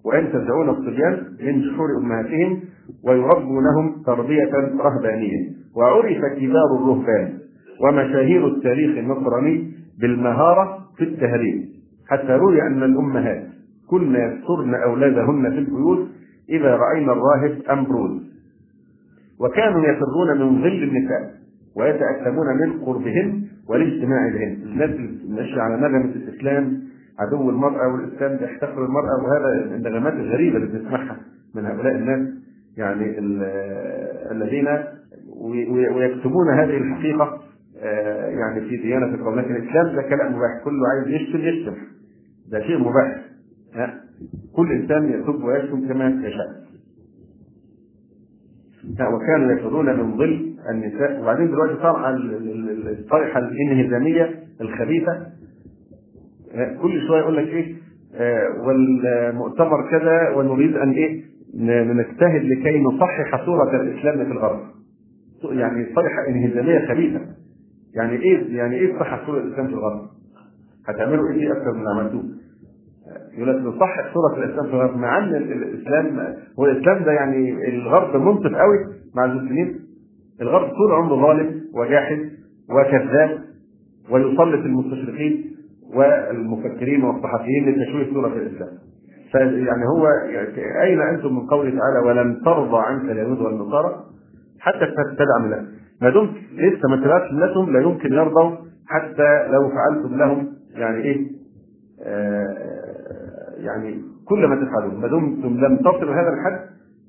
[0.04, 2.60] وينتزعون الصبيان من شحور أمهاتهم
[3.04, 4.50] ويربونهم تربية
[4.80, 5.48] رهبانية.
[5.76, 7.38] وعرف كبار الرهبان
[7.82, 11.64] ومشاهير التاريخ النصراني بالمهارة في التهريب.
[12.08, 13.44] حتى روي أن الأمهات
[13.90, 16.08] كن يسترن أولادهن في البيوت
[16.50, 18.27] إذا رأينا الراهب أمبروز
[19.40, 21.34] وكانوا يفرون من ظل النساء
[21.76, 24.58] ويتأثمون من قربهن والاجتماع بهن.
[24.62, 24.90] الناس
[25.28, 26.82] ماشية على نغمة الإسلام
[27.18, 31.16] عدو المرأة والإسلام بيحتقر المرأة وهذا النغمات الغريبة اللي بنسمعها
[31.54, 32.28] من هؤلاء الناس
[32.76, 33.18] يعني
[34.30, 34.68] الذين
[35.96, 37.40] ويكتبون هذه الحقيقة
[37.82, 39.96] آه، يعني في ديانة القوم لكن الإسلام.
[39.96, 41.74] ده كلام مباح كله عايز يشتم يشتم.
[42.50, 43.20] ده شيء مباح.
[44.52, 46.67] كل إنسان يسب ويشتم كما يشاء.
[49.14, 49.48] وكانوا
[49.92, 51.20] من ظل النساء.
[51.22, 52.16] وبعدين دلوقتي طبعا
[52.98, 55.26] الطائحه الانهزامية الخبيثة.
[56.82, 57.74] كل شوية يقول لك إيه
[58.14, 61.24] آه، والمؤتمر كذا ونريد أن إيه
[61.92, 64.60] نجتهد لكي نصحح صورة الإسلام في الغرب.
[65.44, 67.20] يعني صيحه انهزامية خبيثة.
[67.94, 70.00] يعني إيه يعني إيه تصحح صورة الإسلام في الغرب؟
[70.88, 72.24] هتعملوا إيه؟ أكثر من عملتوه؟
[73.38, 76.18] يقول لك نصحح صورة الإسلام في الغرب مع إن الإسلام
[76.58, 78.78] هو الإسلام ده يعني الغرب منصف قوي
[79.16, 79.80] مع المسلمين.
[80.42, 82.18] الغرب طول عمره ظالم وجاحد
[82.70, 83.38] وكذاب
[84.10, 85.44] ويسلط المستشرقين
[85.94, 88.68] والمفكرين والصحفيين لتشويه صورة الإسلام.
[89.32, 94.04] فيعني هو يعني أين أنتم من قوله تعالى ولن ترضى عنك اليهود والنصارى؟
[94.60, 94.86] حتى
[95.18, 95.66] تدعم لهم
[96.02, 98.56] ما دمت لسه ما تبعتش لهم لا يمكن يرضوا
[98.86, 101.26] حتى لو فعلتم لهم يعني إيه؟
[102.02, 102.87] آه
[103.58, 106.60] يعني كل ما تفعلون ما دمتم لم تصلوا هذا الحد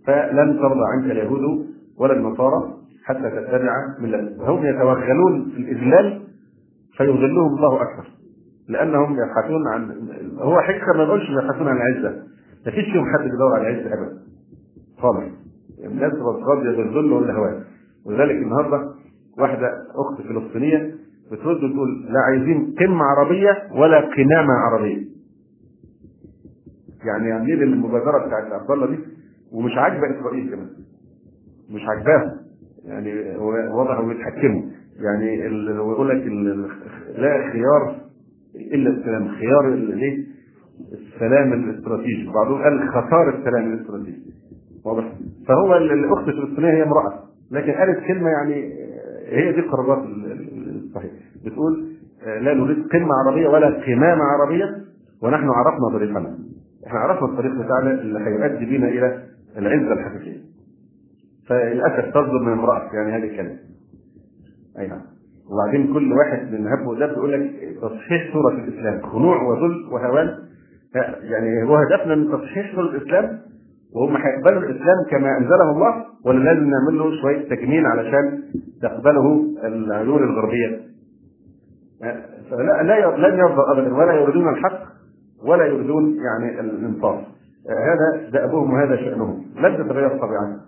[0.08, 1.66] فلن ترضى عنك اليهود
[2.00, 2.74] ولا النصارى
[3.06, 4.50] حتى تتبع ملتهم.
[4.50, 6.22] هم يتوغلون في الإذلال
[6.98, 8.08] فيذلهم الله أكثر
[8.70, 9.92] لأنهم يبحثون عن
[10.40, 12.24] هو حقيقة ما نقولش يبحثون عن العزة
[12.66, 14.18] ما فيش فيهم حد بيدور على العزة ابدا.
[15.02, 15.24] خالص.
[15.86, 16.14] الناس
[16.50, 17.64] راضيه بالذل والهوان
[18.06, 18.90] ولذلك النهارده
[19.40, 20.96] واحدة أخت فلسطينية
[21.32, 25.06] بترد وتقول لا عايزين قمة عربية ولا قمامة عربية.
[27.06, 29.00] يعني عاملين المبادرة بتاعت عبد الله دي
[29.52, 30.70] ومش عاجبة إسرائيل كمان.
[31.72, 32.32] مش عاجباهم.
[32.86, 33.38] يعني
[33.74, 34.62] واضح بيتحكموا.
[35.00, 35.36] يعني
[35.76, 36.24] يقول لك
[37.18, 37.96] لا خيار
[38.56, 39.28] إلا السلام.
[39.28, 40.26] خيار الايه
[40.94, 42.30] السلام الاستراتيجي.
[42.34, 44.22] بعضهم قال خساره السلام الاستراتيجي.
[44.86, 45.12] واضح.
[45.48, 47.24] فهو الأخت الفلسطينية هي امرأة.
[47.52, 48.74] لكن قالت كلمة يعني
[49.30, 51.14] هي دي القرارات الصحيحه
[51.46, 51.86] بتقول
[52.26, 54.66] لا نريد قمة عربية ولا قمامه عربية
[55.24, 56.38] ونحن عرفنا طريقنا
[56.88, 59.24] إحنا عرفنا الطريق بتاعنا اللي هيؤدي بينا إلى
[59.58, 60.42] العزة الحقيقية.
[61.50, 63.58] فللأسف تصدر من امرأة يعني هذه الكلمة.
[64.80, 65.02] أي نعم.
[65.52, 69.02] وبعدين كل واحد من هب ودب يقول لك تصحيح صوره الإسلام.
[69.02, 70.40] خنوع وذل وهوان.
[71.22, 73.40] يعني هو هدفنا من تصحيح صوره الإسلام
[73.96, 78.44] وهم هيقبلوا الإسلام كما انزله الله ولا لازم نعمل له شوية تجميل علشان
[78.82, 80.82] تقبله العيون الغربية؟
[82.52, 84.99] فلا لا لن يرضى ابدا ولا يريدون الحق.
[85.44, 87.20] ولا يريدون يعني الانصاف.
[87.70, 89.46] هذا دأبهم وهذا شأنهم.
[89.56, 90.60] لن تتغير طبيعتهم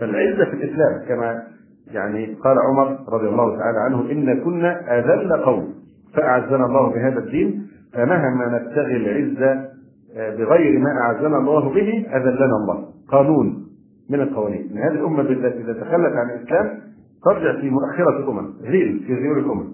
[0.00, 1.42] فالعزة في الإسلام كما
[1.90, 5.74] يعني قال عمر رضي الله تعالى عنه إن كنا أذل قوم
[6.14, 9.72] فأعزنا الله بهذا الدين فمهما نبتغي العزة
[10.16, 12.84] آه، بغير ما أعزنا الله به أذلنا الله.
[13.08, 13.66] قانون
[14.10, 14.70] من القوانين.
[14.72, 16.78] إن هذه الأمة بالذات إذا تخلت عن الإسلام
[17.24, 19.72] ترجع في مؤخرة الأمم غير في غيور الأمم.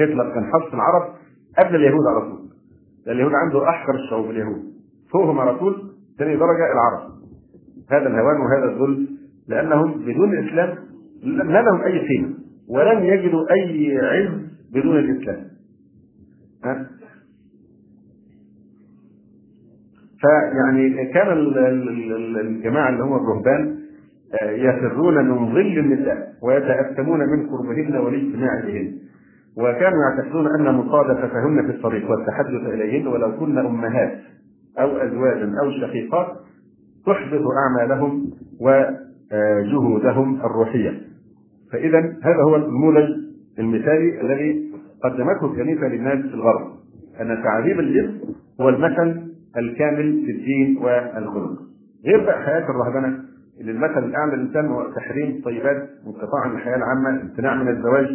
[0.00, 1.02] هتلر كان حص العرب
[1.58, 2.43] قبل اليهود على طول.
[3.08, 4.62] اليهود عنده أحقر الشعوب اليهود.
[5.12, 7.14] فوقهم على طول ثاني درجة العرب.
[7.90, 9.08] هذا الهوان وهذا الذل
[9.48, 10.78] لأنهم بدون الإسلام
[11.22, 12.34] ما لهم أي قيمة
[12.68, 14.40] ولن يجدوا أي عز
[14.72, 15.44] بدون الإسلام.
[16.64, 16.86] ها؟
[20.20, 21.32] فيعني كان
[22.40, 23.84] الجماعة اللي هم الرهبان
[24.42, 28.98] آه، يفرون من ظل النساء ويتأثمون من قربهن والاجتماع بهن.
[29.56, 34.18] وكانوا يعتقدون أن مصادفتهن في الطريق والتحدث إليهن ولو كن أمهات
[34.78, 36.26] أو أزواجا أو شقيقات
[37.06, 41.00] تحبط أعمالهم وجهودهم الروحية.
[41.72, 43.08] فإذا هذا هو النموذج
[43.58, 44.70] المثالي الذي
[45.04, 46.66] قدمته الكنيسة للناس في الغرب
[47.20, 48.20] أن تعذيب الجسم
[48.60, 51.58] هو المثل الكامل في الدين والخلق
[52.06, 53.18] غير بقى حياة الرهبنة
[53.60, 58.06] اللي المثل الاعلى للإنسان هو تحريم الطيبات وانقطاع عن الحياة العامة امتناع من الزواج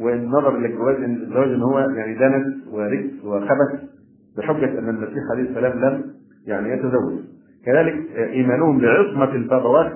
[0.00, 3.80] والنظر للجواز الزواج إن هو يعني دنس ورجس وخبث
[4.36, 6.04] بحجة أن المسيح عليه السلام لم
[6.46, 7.20] يعني يتزوج.
[7.66, 9.92] كذلك إيمانهم بعصمة البابوات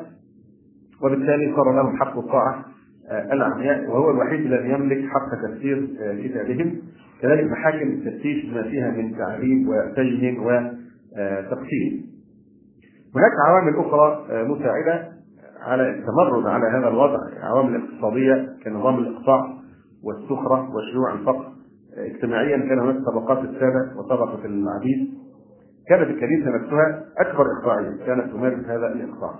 [1.03, 2.65] وبالتالي صار لهم حق الطاعة
[3.11, 6.79] آه، العمياء وهو الوحيد الذي يملك حق تفسير آه، كتابهم.
[7.23, 12.09] كذلك محاكم التفتيش بما فيها من تعذيب وسجن وتقسيم
[13.16, 15.09] هناك عوامل أخرى آه، مساعدة
[15.62, 17.19] على التمرد على هذا الوضع.
[17.43, 19.57] عوامل اقتصادية كنظام الاقطاع
[20.05, 21.53] والسخرة وشيوع الفقر
[21.97, 25.15] اجتماعيا كان هناك طبقات السادة وطبقة العبيد
[25.89, 29.35] كانت الكنيسة نفسها أكبر اقطاعيا كانت تمارس هذا الإقطاع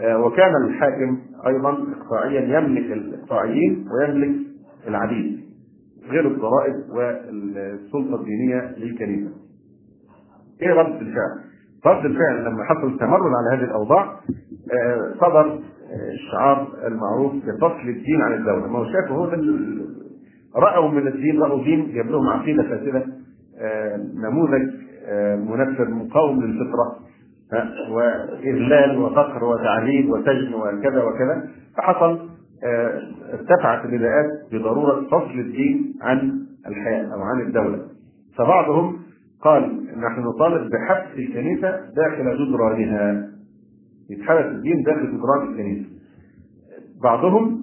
[0.00, 4.36] آه، وكان الحاكم أيضا اقطاعيا يملك الإقطاعيين ويملك
[4.88, 5.40] العبيد
[6.10, 9.30] غير الضرائب والسلطة الدينية للكنيسة.
[10.62, 11.38] إيه رد الفعل؟
[11.86, 14.20] رد الفعل لما حصل تمرد على هذه الأوضاع
[14.72, 15.60] آه، صدر
[16.12, 19.30] الشعار المعروف بفصل الدين عن الدولة، ما هو شافوا هو
[20.56, 23.06] رأوا من الدين رأوا دين جاب لهم عقيدة فاسدة.
[23.58, 24.70] آه، نموذج
[25.48, 26.96] منفر مقاوم للفطرة.
[27.90, 31.48] وإذلال وفقر وتعذيب وسجن وكذا وكذا.
[31.76, 32.28] فحصل
[32.64, 33.00] آه،
[33.32, 37.78] ارتفعت النداءات بضرورة فصل الدين عن الحياة أو عن الدولة.
[38.38, 38.98] فبعضهم
[39.42, 39.62] قال
[39.98, 43.28] نحن نطالب بحبس الكنيسة داخل جدرانها.
[44.10, 45.88] يتحبس الدين داخل جدران الكنيسة.
[47.02, 47.61] بعضهم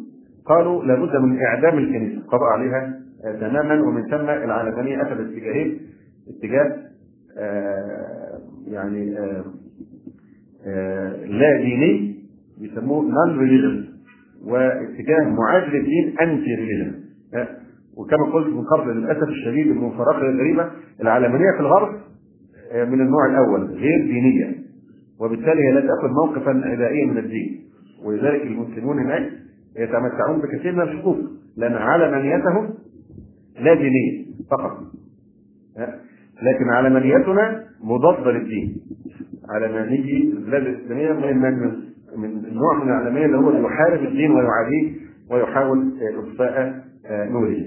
[0.49, 2.17] قالوا لابد من إعدام الكنيسة.
[2.17, 2.99] القضاء عليها
[3.39, 5.79] تماما ومن ثم العلمانية أخذت اتجاهين.
[6.29, 6.77] اتجاه
[7.37, 9.43] آه يعني آه
[10.67, 12.15] آه، لا ديني
[12.61, 13.85] بيسموه non religion
[14.45, 16.95] واتجاه معادي للدين anti religion
[17.97, 20.71] وكما قلت من قبل للأسف الشديد المفارقه الغريبة
[21.01, 21.95] العلمانية في الغرب
[22.71, 24.55] آه، من النوع الأول غير دينية.
[25.19, 27.61] وبالتالي هي لا تأخذ موقفا ادائيا من الدين.
[28.05, 29.29] ولذلك المسلمون هناك
[29.77, 31.17] يتمتعون بكثير من الحقوق
[31.57, 32.69] لأن علمانيتهم
[33.59, 34.77] لا دينية فقط
[36.41, 38.75] لكن علمانيتنا مضاده للدين
[39.49, 41.79] علماني البلاد الإسلامية من
[42.17, 44.93] من النوع من العلمانيه اللي هو يحارب الدين ويعاديه
[45.31, 47.65] ويحاول إطفاء آه، نوره.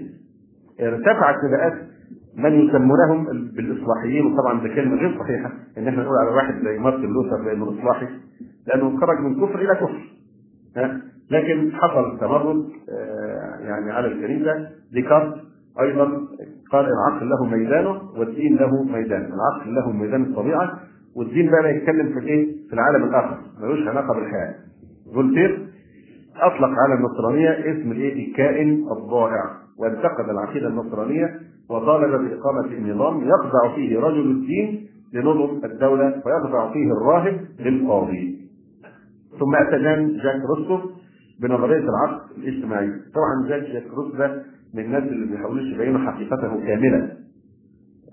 [0.80, 1.72] ارتفعت نداءات
[2.36, 3.24] من يسمونهم
[3.56, 7.68] بالإصلاحيين وطبعا ده كلمة غير صحيحة إن إحنا نقول على واحد زي مارتن لوثر بانه
[7.80, 8.06] اصلاحي
[8.66, 10.12] لأنه خرج من كفر إلى كفر.
[10.76, 11.00] ها
[11.32, 15.34] لكن حصل تمرد آه، يعني على الكنيسه ديكارت
[15.80, 16.04] أيضا
[16.72, 20.78] قال العقل له ميدانه والدين له ميدان، العقل له ميدان الطبيعة
[21.16, 24.54] والدين بقى يتكلم في إيه؟ في العالم الآخر ملوش علاقة بالحياة.
[25.14, 25.66] فولتير
[26.36, 29.44] أطلق على النصرانية اسم الإيه؟ الكائن الضائع
[29.78, 31.40] وانتقد العقيدة النصرانية
[31.70, 38.38] وطالب بإقامة نظام يخضع فيه رجل الدين لنظم الدولة ويخضع فيه الراهب للقاضي.
[39.40, 40.78] ثم اتى جان جاك روسو
[41.42, 43.48] بنظريه العقد الاجتماعي، طبعا
[43.94, 44.42] روسو ده
[44.74, 47.16] من الناس اللي بيحاولوش يبينوا حقيقته كامله.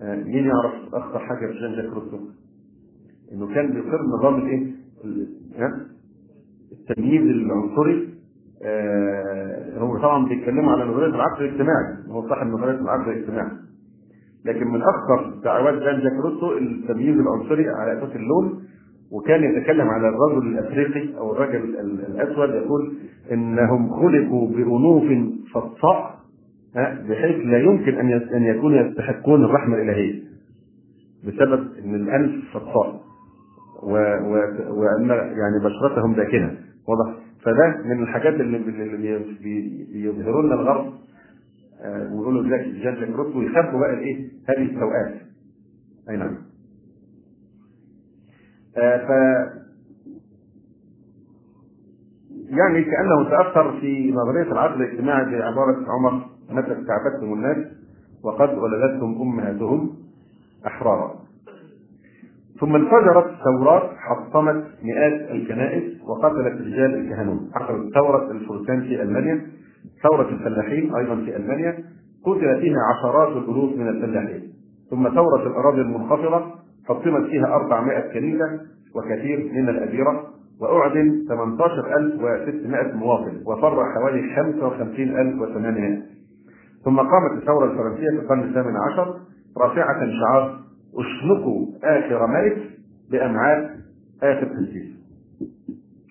[0.01, 2.17] آه، مين يعرف أخطر حاجة في جان جاك روسو؟
[3.33, 4.71] إنه كان بيقر نظام الإيه؟
[6.71, 8.09] التمييز العنصري
[8.65, 13.51] آه هو طبعا بيتكلموا على نظرية العقل الاجتماعي هو صاحب نظرية العقل الاجتماعي
[14.45, 18.63] لكن من أخطر دعوات جان جاك روسو التمييز العنصري على أساس اللون
[19.11, 21.79] وكان يتكلم على الرجل الأفريقي أو الرجل
[22.09, 22.93] الأسود يقول
[23.31, 25.03] إنهم خلقوا بأنوف
[25.53, 26.19] فصاء
[27.09, 30.23] بحيث لا يمكن أن أن يكونوا يستحقون الرحمة الإلهية
[31.27, 33.01] بسبب إن الانف فصاء
[33.83, 36.57] وأن يعني بشرتهم داكنه
[36.87, 38.57] واضح؟ فده من الحاجات اللي,
[39.93, 40.93] بيظهروا لنا الغرب
[41.81, 44.15] آه، ويقولوا لك جاك روت ويخبوا بقى الإيه؟
[44.49, 45.21] هذه السوءات.
[46.09, 46.35] أي نعم.
[48.79, 49.09] ف
[52.49, 57.57] يعني كأنه تأثر في نظرية العقل الاجتماعي بعباره عمر متى استعبدتم الناس
[58.23, 59.95] وقد ولدتهم أمهاتهم
[60.67, 61.15] أحرارا.
[62.59, 69.47] ثم انفجرت ثورات حطمت مئات الكنائس وقتلت رجال الكهنوت حصلت ثورة الفرسان في ألمانيا
[70.03, 71.77] ثورة الفلاحين أيضا في ألمانيا
[72.25, 74.53] قتل فيها عشرات الألوف من الفلاحين.
[74.89, 76.45] ثم ثورة الأراضي المنخفضة
[76.89, 78.59] حطمت فيها 400 كنيسة
[78.95, 80.23] وكثير من الأديرة
[80.61, 86.01] وأعدم 18600 مواطن وفر حوالي 55800
[86.85, 89.15] ثم قامت الثورة الفرنسية في القرن الثامن عشر
[89.57, 90.59] رافعة شعار
[90.95, 92.57] اشنقوا آخر ملك
[93.11, 93.69] بأمعاء
[94.23, 94.99] آخر تنسيس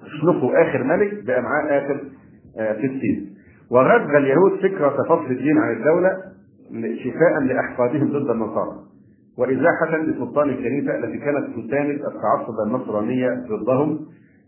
[0.03, 2.01] اشنقوا آخر ملك بأمعاء آخر
[2.57, 3.39] تنسيس آه،
[3.71, 6.11] وغذى اليهود فكرة فصل الدين عن الدولة
[7.05, 8.88] شفاء لأحقادهم ضد النصارى.
[9.39, 13.99] وإزاحة لسلطان الكنيسة التي كانت تساند التعصب النصرانية ضدهم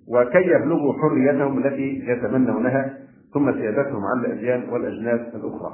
[0.08, 2.98] وكي يبلغوا حريتهم التي يتمنونها
[3.34, 5.72] ثم سيادتهم على الأديان والأجناس الأخرى.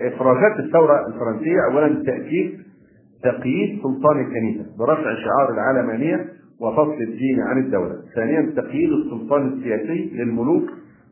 [0.00, 2.58] إفراجات الثورة الفرنسية أولا تأكيد
[3.22, 6.26] تقييد سلطان الكنيسة برفع شعار العلمانية
[6.60, 10.70] وفصل الدين عن الدولة ثانيا تقييد السلطان السياسي للملوك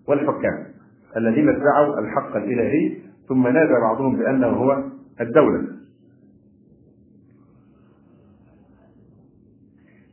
[0.09, 0.65] والحكام
[1.17, 2.97] الذين ادعوا الحق الإلهي
[3.29, 4.83] ثم نادى بعضهم بأنه هو
[5.21, 5.78] الدولة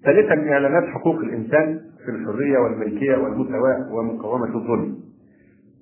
[0.06, 4.96] ثالثا إعلانات حقوق الإنسان في الحرية والملكية والمساواة ومقاومة الظلم.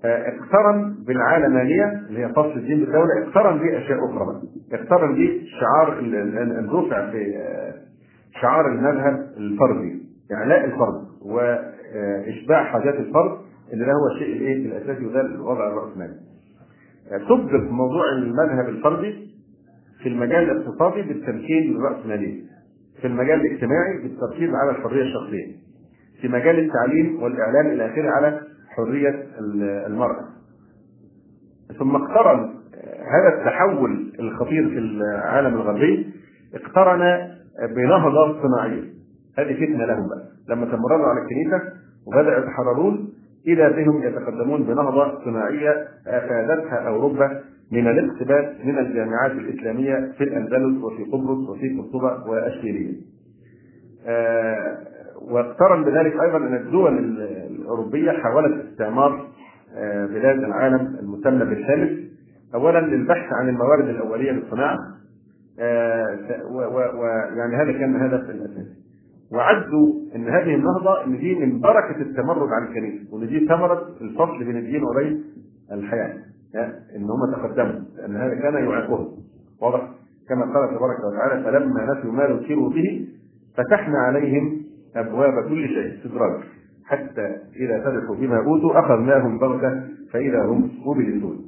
[0.06, 4.42] اقترن بالعالمانيه اللي هي فصل الدين بالدولة اقترن بأشياء أخرى بقى.
[4.74, 6.00] اقترن بشعار
[6.60, 7.74] الرفع في آه،
[8.42, 10.04] شعار المذهب الفردي.
[10.34, 13.38] اعلاء الفرد وإشباع حاجات الفرد
[13.74, 16.14] اللي ده هو الشيء الإيه؟ الأساسي وده الوضع الرأسمالي.
[17.30, 19.28] سبق موضوع المذهب الفردي
[20.04, 22.42] في المجال الاقتصادي بالتمكين للراسماليه
[23.04, 25.56] في المجال الاجتماعي بالتركيز على الحرية الشخصية
[26.22, 29.26] في مجال التعليم والإعلام إلى اخره على حرية
[29.88, 30.26] المرأة.
[31.80, 32.54] ثم اقترن
[33.14, 36.14] هذا التحول الخطير في العالم الغربي
[36.56, 37.30] اقترن
[37.76, 38.84] بنهضة صناعية
[39.38, 40.24] هذه فتنة لهم بقى.
[40.50, 41.62] لما تمردوا على الكنيسة
[42.08, 43.10] وبدأوا يتحررون
[43.48, 47.42] إذا بهم يتقدمون بنهضة صناعية أفادتها أوروبا
[47.74, 52.94] من الاقتباس من الجامعات الإسلامية في الأندلس وفي قبرص وفي قرطبة وأشبيلية.
[54.08, 54.78] آه
[55.32, 56.98] واقترن بذلك أيضا أن الدول
[57.52, 59.28] الأوروبية حاولت استعمار
[59.78, 62.04] آه، بلاد العالم المسمى بالثالث
[62.56, 64.78] اولا للبحث عن الموارد الأولية للصناعة.
[65.60, 66.18] آه،
[66.52, 68.84] ويعني هذا كان الهدف الاساسي
[69.32, 74.44] وعدوا إن هذه النهضة إن دي من بركه التمرد على الكنيسه وإن دي ثمره الفصل
[74.44, 75.24] بين الدين وبين
[75.72, 76.14] الحياة.
[76.96, 77.08] ان
[77.44, 79.08] هم تقدموا لأن هذا كان يعيقهم
[79.62, 79.90] واضح؟
[80.30, 83.08] كما قال تبارك وتعالى فلما نسوا ما ذكروا به
[83.58, 84.62] فتحنا عليهم
[84.96, 86.44] أبواب كل شيء استدراج
[86.86, 91.46] حتى إذا فرحوا بما أوتوا أخذناهم بغته فإذا هم مبلسون.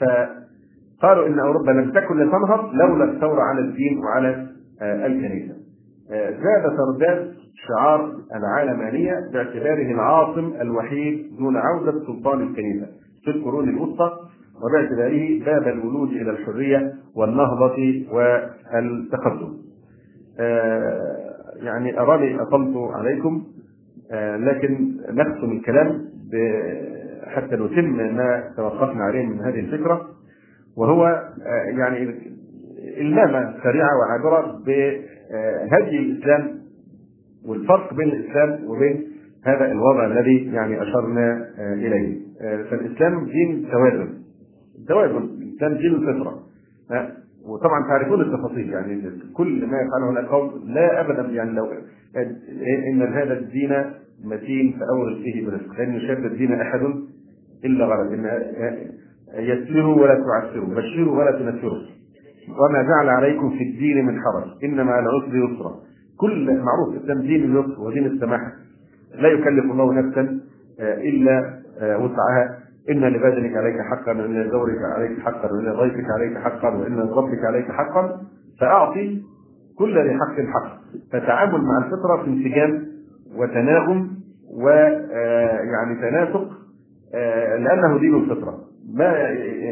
[0.00, 4.46] فقالوا إن أوروبا لم تكن لتنهض لولا الثورة على الدين وعلى
[4.82, 5.54] آه، الكنيسة.
[6.12, 7.34] آه، زاد ترداد
[7.68, 12.86] شعار العالمانية باعتباره العاصم الوحيد دون عودة سلطان الكنيسة.
[13.24, 14.10] في القرون الوسطى
[14.62, 19.60] وباعتباره باب الولود إلى الحرية والنهضة والتقدم.
[20.40, 23.44] آه، يعني أراني أطلت عليكم
[24.12, 26.10] آه، لكن نختم الكلام
[27.26, 30.08] حتى نتم ما توقفنا عليه من هذه الفكرة
[30.76, 32.14] وهو آه، يعني
[33.00, 36.60] المامة سريعة وعابرة بهدي الإسلام
[37.46, 39.06] والفرق بين الإسلام وبين
[39.44, 44.19] هذا الوضع الذي يعني أشرنا إليه فالإسلام دين توازن
[44.88, 46.42] توازن الإسلام دين الفطرة.
[47.46, 49.02] وطبعا تعرفون التفاصيل يعني
[49.34, 51.66] كل ما يفعله القوم لا ابدا يعني لو
[52.92, 53.84] إن هذا الدين
[54.24, 56.80] متين فأورث فيه برزق لن يشد الدين أحد
[57.64, 58.26] إلا غلب إن
[59.34, 61.78] يسروا ولا تعسروا بشروا ولا تنفروا
[62.48, 65.80] وما جعل عليكم في الدين من حرج إنما العسر يسرا.
[66.16, 68.52] كل معروف الاسلام دين اليسر ودين السماحه
[69.14, 70.40] لا يكلف الله نفسا
[70.80, 72.59] إلا وسعها.
[72.90, 77.70] إن لبدنك عليك حقا وإن لزورك عليك حقا وإن لضيفك عليك حقا وإن لربك عليك
[77.70, 78.20] حقا
[78.60, 79.22] فأعطي
[79.78, 80.80] كل ذي حق حق.
[81.12, 82.86] فتعامل مع الفطره في انسجام
[83.36, 84.10] وتناغم
[84.62, 86.48] ويعني تناسق
[87.58, 88.58] لأنه دين الفطرة.
[88.94, 89.18] ما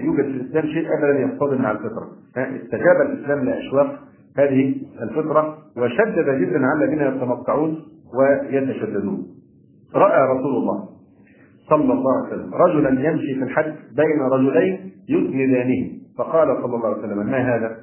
[0.05, 2.09] يوجد في الإسلام شيء ابدا يصطدم مع الفطرة.
[2.36, 3.98] استجاب الإسلام لأشواق
[4.39, 7.82] هذه الفطرة وشدد جدا على الذين يتمطعون
[8.18, 9.26] ويتشددون.
[9.94, 10.97] رأى رسول الله
[11.70, 12.54] صلى الله عليه وسلم.
[12.54, 15.90] رجلا يمشي في الحج بين رجلين يسندانه.
[16.18, 17.76] فقال صلى الله عليه وسلم ما هذا؟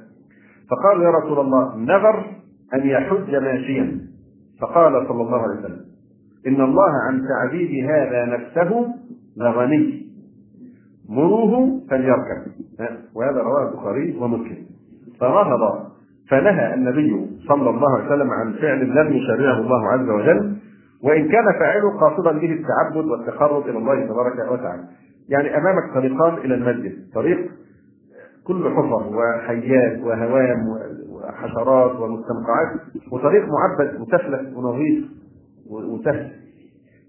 [0.70, 2.24] فقال يا رسول الله نذر
[2.74, 4.00] أن يحج ماشيا.
[4.60, 5.80] فقال صلى الله عليه وسلم
[6.46, 8.94] إن الله عن تعبيد هذا نفسه
[9.36, 10.06] لغني.
[11.08, 12.42] مروه فليركب.
[13.14, 14.66] وهذا رواه البخاري ومسلم.
[15.20, 15.86] فرهب
[16.30, 20.55] فنهى النبي صلى الله عليه وسلم عن فعل لم يشرعه الله عز وجل.
[21.02, 24.84] وإن كان فاعله قاصدا به التعبد والتقرب إلى الله تبارك وتعالى.
[25.28, 27.50] يعني أمامك طريقان إلى المسجد، طريق
[28.44, 30.68] كل حفر وحيات وهوام
[31.10, 32.80] وحشرات ومستنقعات
[33.12, 35.04] وطريق معبد مسفلت ونظيف
[35.70, 36.32] وسهل.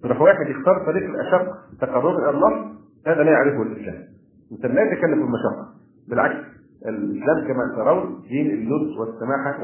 [0.06, 1.48] يروح واحد يختار طريق الأشق
[1.82, 2.72] تقربا إلى الله
[3.08, 4.04] هذا لا يعرفه الاسلام.
[4.52, 5.68] أنت لا يتكلم في المشقة
[6.10, 6.46] بالعكس
[6.86, 9.64] الإسلام كما ترون دين اللطف والسماحة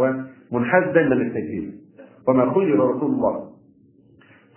[0.51, 1.71] ومنحاز دائما للتيسير
[2.27, 3.52] وما خير رسول الله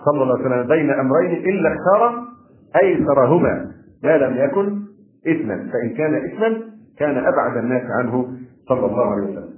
[0.06, 2.24] صلى الله عليه وسلم بين أمرين إلا اختار
[2.82, 3.66] أيسرهما
[4.04, 4.80] ما لم يكن
[5.28, 6.60] إثما فإن كان إثما
[6.98, 8.28] كان أبعد الناس عنه
[8.68, 9.56] صلى الله عليه وسلم.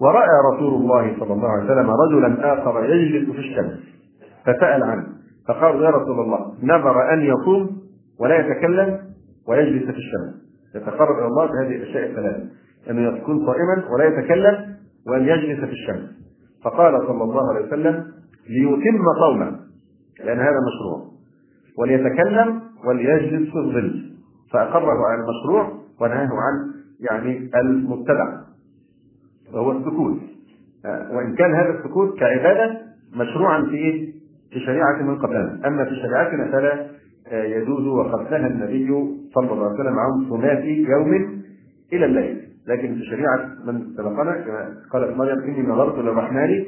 [0.00, 3.78] ورأى رسول الله صلى الله عليه وسلم رجلا آخر يجلس في الشمس
[4.46, 5.06] فسأل عنه
[5.48, 7.70] فقال يا رسول الله نذر أن يصوم
[8.20, 8.98] ولا يتكلم
[9.48, 10.40] ويجلس في الشمس.
[10.74, 12.44] يتقرب إلى الله بهذه الأشياء الثلاثه
[12.90, 16.10] انه يكون صائما ولا يتكلم وأن يجلس في الشمس.
[16.64, 18.04] فقال صلى الله عليه وسلم
[18.48, 19.69] ليتم صومه.
[20.24, 21.10] لأن هذا مشروع.
[21.78, 24.10] وليتكلم وليجلس في الظل.
[24.52, 26.70] فأقره على المشروع ونهاه عن
[27.00, 28.40] يعني المبتدع
[29.52, 30.18] وهو السكوت.
[30.84, 32.80] وإن كان هذا السكوت كعبادة
[33.16, 34.12] مشروعا في إيه؟
[34.52, 36.86] في شريعة من قبلنا أما في شريعتنا فلا
[37.32, 38.88] يجوز وقد نهى النبي
[39.34, 41.42] صلى الله عليه وسلم عن صلاة يوم
[41.92, 42.40] إلى الليل.
[42.66, 46.64] لكن في شريعة من سبقنا كما قالت مريم إني نظرت للرحمن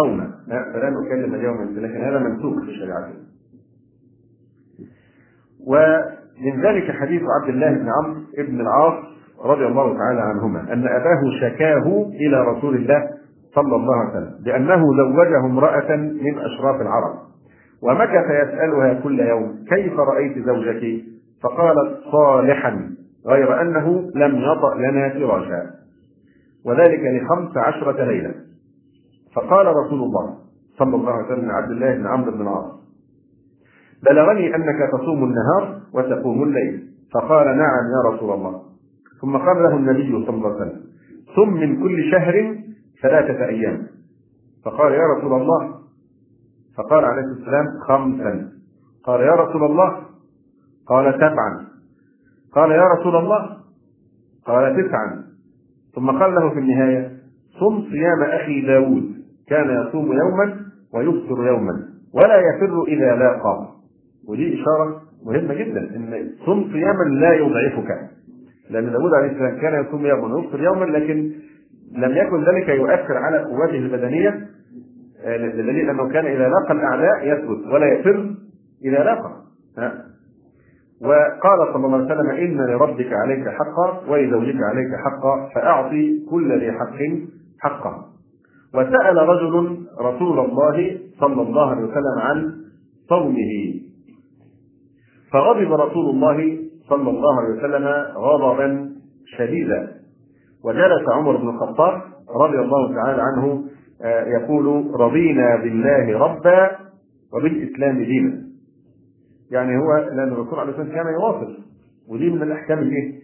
[0.00, 3.26] صوما فلا نكلم اليوم لكن هذا منسوخ في شريعتنا
[5.66, 9.04] ومن ذلك حديث عبد الله بن عمرو بن العاص
[9.44, 13.10] رضي الله تعالى عنهما أن أباه شكاه إلى رسول الله
[13.54, 17.14] صلى الله عليه وسلم بأنه زوجه امرأة من أشراف العرب.
[17.82, 21.04] ومكث يسألها كل يوم كيف رأيت زوجك؟
[21.42, 22.90] فقالت صالحا
[23.26, 25.70] غير أنه لم يطأ لنا فراشا.
[26.64, 28.34] وذلك لخمس عشرة ليلة.
[29.36, 30.38] فقال رسول الله
[30.78, 32.72] صلى الله عليه وسلم عبد الله بن عمرو بن العاص
[34.02, 36.88] بلغني أنك تصوم النهار وتقوم الليل.
[37.14, 38.62] فقال نعم يا رسول الله.
[39.20, 40.80] ثم قال له النبي صلى الله عليه وسلم
[41.36, 42.58] ثم من كل شهر
[43.02, 43.86] ثلاثة أيام.
[44.64, 45.74] فقال يا رسول الله
[46.76, 48.48] فقال عليه السلام خمسا.
[49.04, 50.02] قال يا رسول الله
[50.86, 51.66] قال سبعا.
[52.52, 53.56] قال يا رسول الله
[54.46, 55.24] قال تسعا.
[55.94, 57.12] ثم قال له في النهاية
[57.60, 59.15] صم صيام أخي داود.
[59.48, 60.56] كان يصوم يوما
[60.94, 61.72] ويفطر يوما
[62.14, 63.68] ولا يفر إذا لاقى
[64.28, 68.10] ودي إشارة مهمة جدا إن صم صياما لا يضعفك.
[68.70, 71.32] لأن داود عليه السلام كان يصوم يوما ويفطر يوما لكن
[71.92, 74.46] لم يكن ذلك يؤثر على قوته البدنية.
[75.26, 78.34] بدليل أنه كان إذا لاقى الأعداء يثبت ولا يفر
[78.84, 79.32] إذا لاقى
[81.02, 86.72] وقال صلى الله عليه وسلم إن لربك عليك حقا ولزوجك عليك حقا فأعطي كل ذي
[86.72, 86.98] حق
[87.60, 88.04] حقه.
[88.76, 92.52] وسأل رجل رسول الله صلى الله عليه وسلم عن
[93.08, 93.74] صومه
[95.32, 96.58] فغضب رسول الله
[96.88, 97.84] صلى الله عليه وسلم
[98.16, 98.90] غضبا
[99.38, 99.92] شديدا
[100.64, 102.02] وجلس عمر بن الخطاب
[102.40, 103.64] رضي الله تعالى عنه
[104.40, 106.70] يقول رضينا بالله ربا
[107.32, 108.42] وبالإسلام دينا.
[109.50, 111.58] يعني هو لأن الرسول عليه الصلاة والسلام كان يواصل
[112.08, 113.20] ودي من الأحكام الايه؟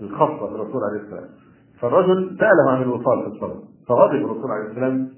[0.00, 1.28] الخاصه بالرسول عليه السلام.
[1.80, 5.08] فالرجل سأله عن الوصال في الصلاة فغضب الرسول عليه السلام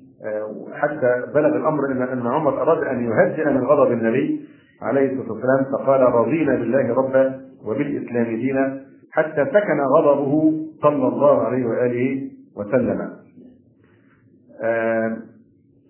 [0.73, 4.41] حتى بلغ الأمر ان إن عمر أراد أن يهدئ من غضب النبي
[4.83, 8.81] عليه الصلاة والسلام فقال رضينا بالله ربا وبالإسلام دينا
[9.13, 10.53] حتى سكن غضبه
[10.83, 13.11] صلى الله عليه وآله وسلم.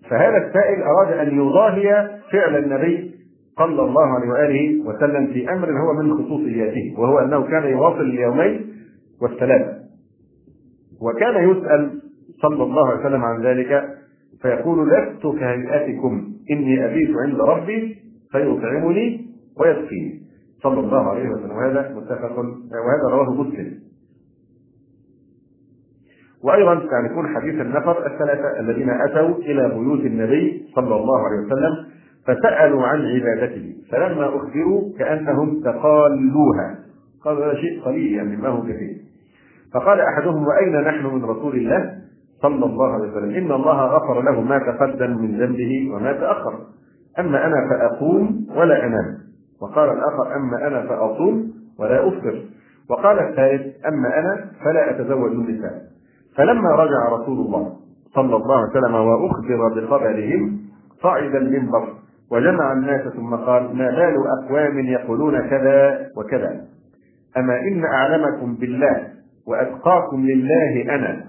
[0.09, 3.15] فهذا السائل أراد أن يضاهي فعل النبي
[3.57, 8.73] صلى الله عليه وآله وسلم في أمر هو من خصوصياته وهو أنه كان يواصل اليومين
[9.21, 9.79] والثلاثه
[11.01, 12.01] وكان يسأل
[12.41, 13.99] صلى الله عليه وسلم عن ذلك
[14.41, 17.97] فيقول لست كهيئتكم إني أبيت عند ربي
[18.31, 19.25] فيطعمني
[19.59, 20.21] ويسقيني.
[20.63, 21.51] صلى الله عليه وسلم.
[21.51, 23.79] وهذا متفق وهذا رواه مسلم.
[26.43, 31.85] وأيضا تعرفون حديث النفر الثلاثة الذين أتوا إلى بيوت النبي صلى الله عليه وسلم
[32.27, 33.75] فسألوا عن عبادته.
[33.91, 36.79] فلما أخبروا كأنهم تقالوها.
[37.23, 39.08] قالوا هذا شيء قليل يعني ما هو كثير.
[39.73, 41.95] فقال أحدهم وأين نحن من رسول الله
[42.41, 46.53] صلى الله عليه وسلم؟ إن الله غفر له ما تقدم من ذنبه وما تأخر.
[47.19, 49.17] أما أنا فأقوم ولا أنام.
[49.61, 52.41] وقال الآخر أما أنا فأصوم ولا أفطر.
[52.89, 55.81] وقال الثالث أما أنا فلا أتزوج النساء.
[56.37, 57.73] فلما رجع رسول الله
[58.15, 60.59] صلى الله عليه وسلم وأخبر بخبرهم
[61.03, 61.87] صعد المنبر
[62.31, 66.61] وجمع الناس ثم قال ما بال أقوام يقولون كذا وكذا.
[67.37, 71.25] أما إن أعلمكم بالله وأتقاكم لله أنا.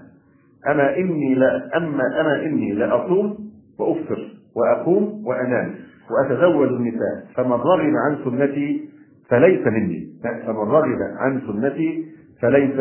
[0.71, 3.37] أما إني لا أما أنا إني لاصوم
[3.79, 4.19] وافطر
[4.55, 5.75] وأقوم وأنام
[6.11, 7.25] وأتزوج النساء.
[7.35, 8.89] فمن رغب عن سنتي
[9.29, 10.07] فليس مني.
[10.23, 12.05] فمن رغب عن سنتي
[12.41, 12.79] فليس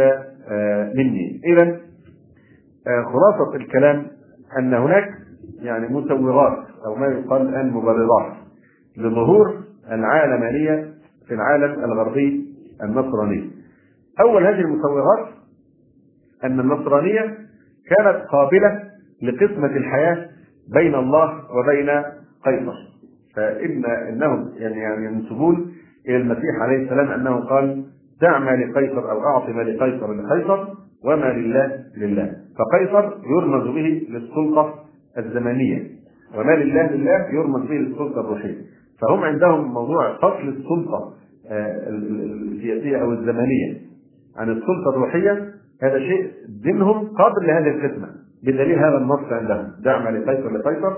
[0.49, 1.41] آه، مني.
[1.45, 1.81] اذا
[2.87, 4.07] آه، خلاصة الكلام
[4.59, 5.11] أن هناك
[5.63, 8.33] يعني مسوغات أو ما يقال الآن مبررات
[8.97, 9.61] لظهور
[9.93, 10.89] العالمانية
[11.29, 12.45] في العالم الغربي
[12.83, 13.51] النصراني.
[14.21, 15.29] أول هذه المسوغات
[16.45, 17.39] أن النصرانية
[17.87, 18.83] كانت قابلة
[19.23, 20.29] لقسمة الحياة
[20.75, 21.91] بين الله وبين
[22.45, 22.75] قيصر.
[23.37, 25.73] فإن إنهم يعني يعني ينسبون
[26.09, 27.85] إلى المسيح عليه السلام أنه قال
[28.21, 30.67] دع ما لقيصر أو أعط ما لقيصر لقيصر
[31.05, 32.37] وما لله لله.
[32.59, 34.75] فقيصر يرمز به للسلطة
[35.19, 35.91] الزمنية
[36.35, 38.59] وما لله لله يرمز به للسلطة الروحية.
[39.01, 41.15] فهم عندهم موضوع فصل السلطة
[41.51, 43.90] آه، السياسية أو الزمنية.
[44.41, 46.31] عن السلطة الروحية هذا شيء
[46.63, 48.09] دينهم قابل لهذه القسمة
[48.43, 50.97] بدليل هذا النص عندهم دع ما لقيصر لقيصر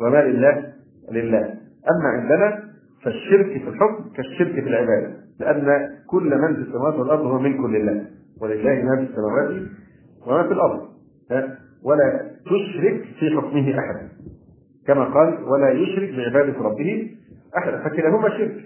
[0.00, 0.72] وما لله
[1.12, 1.54] لله.
[1.90, 2.62] أما عندنا
[3.02, 5.10] فالشرك في الحكم كالشرك في العبادة
[5.40, 8.04] لأن كل من في السماوات والأرض هو ملك لله
[8.40, 9.68] ولله ما في السماوات
[10.26, 10.88] وما في الأرض.
[11.84, 14.08] ولا تشرك في حكمه احدا
[14.86, 17.10] كما قال ولا يشرك بعبادة ربه
[17.58, 18.56] احدا فكلاهما شرك.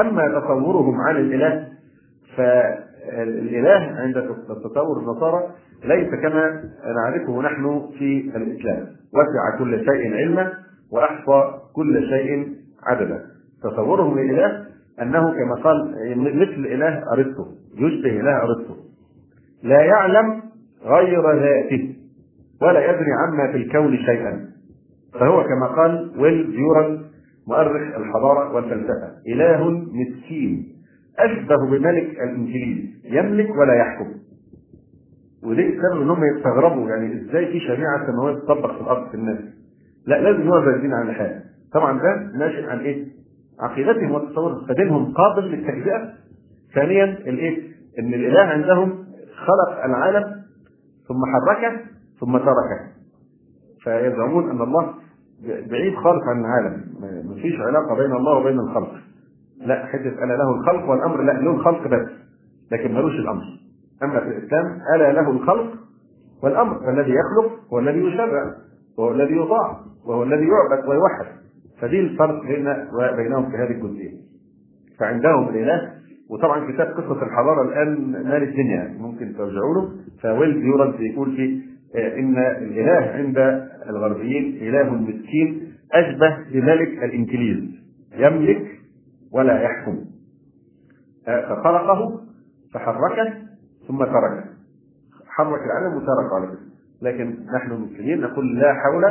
[0.00, 1.73] أما تصورهم عن الإله
[2.36, 4.14] فالإله عند
[4.64, 5.42] تصور النصارى
[5.84, 6.62] ليس كما
[6.96, 8.86] نعرفه نحن في الإسلام.
[9.14, 10.52] وسع كل شيء علما
[10.92, 12.48] وأحصى كل شيء
[12.86, 13.20] عددا
[13.62, 14.66] تصورهم للإله
[15.02, 18.74] أنه كما قال مثل إله أرسطو يشبه إله أرسطو
[19.62, 20.42] لا يعلم
[20.84, 21.96] غير ذاته
[22.62, 24.48] ولا يدري عما في الكون شيئا.
[25.20, 27.00] فهو كما قال ويل ديوران
[27.48, 30.73] مؤرخ الحضارة والفلسفة إله مسكين.
[31.18, 32.88] أشبه بملك الإنجليز.
[33.04, 34.10] يملك ولا يحكم.
[35.44, 39.38] ودي السبب إن هم يستغربوا يعني إزاي في شريعة سماويه تطبق في الأرض في الناس؟
[40.06, 41.42] لا لازم يقعدوا الدين عن الحال.
[41.72, 43.06] طبعا ده ناشئ عن إيه؟
[43.60, 46.12] عقيدتهم وتصورهم فدينهم قابل للتجزئة.
[46.74, 47.62] ثانيا الإيه؟
[47.98, 49.04] إن الإله عندهم
[49.34, 50.24] خلق العالم
[51.08, 51.80] ثم حركه
[52.20, 52.80] ثم تركه.
[53.84, 54.94] فيزعمون أن الله
[55.70, 56.84] بعيد خالص عن العالم.
[57.28, 58.92] ما فيش علاقة بين الله وبين الخلق.
[59.60, 62.08] لا حتة أنا له الخلق والأمر لا له الخلق بس
[62.72, 63.42] لكن ملوش الأمر.
[64.02, 65.74] أما في الإسلام ألا له الخلق
[66.42, 68.54] والأمر فالذي يخلق هو الذي يشرع
[68.98, 71.26] وهو الذي يطاع وهو الذي يعبد ويوحد.
[71.80, 74.12] فدي الفرق بين وبينهم في هذه الجزئية.
[75.00, 75.92] فعندهم الإله
[76.30, 79.90] وطبعا كتاب قصة الحضارة الآن مال الدنيا ممكن ترجعوا له.
[80.22, 83.38] فويل ديورانت بيقول فيه آه، إن الإله عند
[83.88, 87.64] الغربيين إله مسكين أشبه بملك الإنجليز
[88.18, 88.66] يملك
[89.34, 90.04] ولا يحكم.
[91.28, 92.20] آه، فخلقه
[92.74, 93.32] فحركه
[93.88, 94.44] ثم تركه.
[95.26, 96.48] حرك العالم وتركه على
[97.02, 99.04] لكن نحن المسلمين نقول لا حول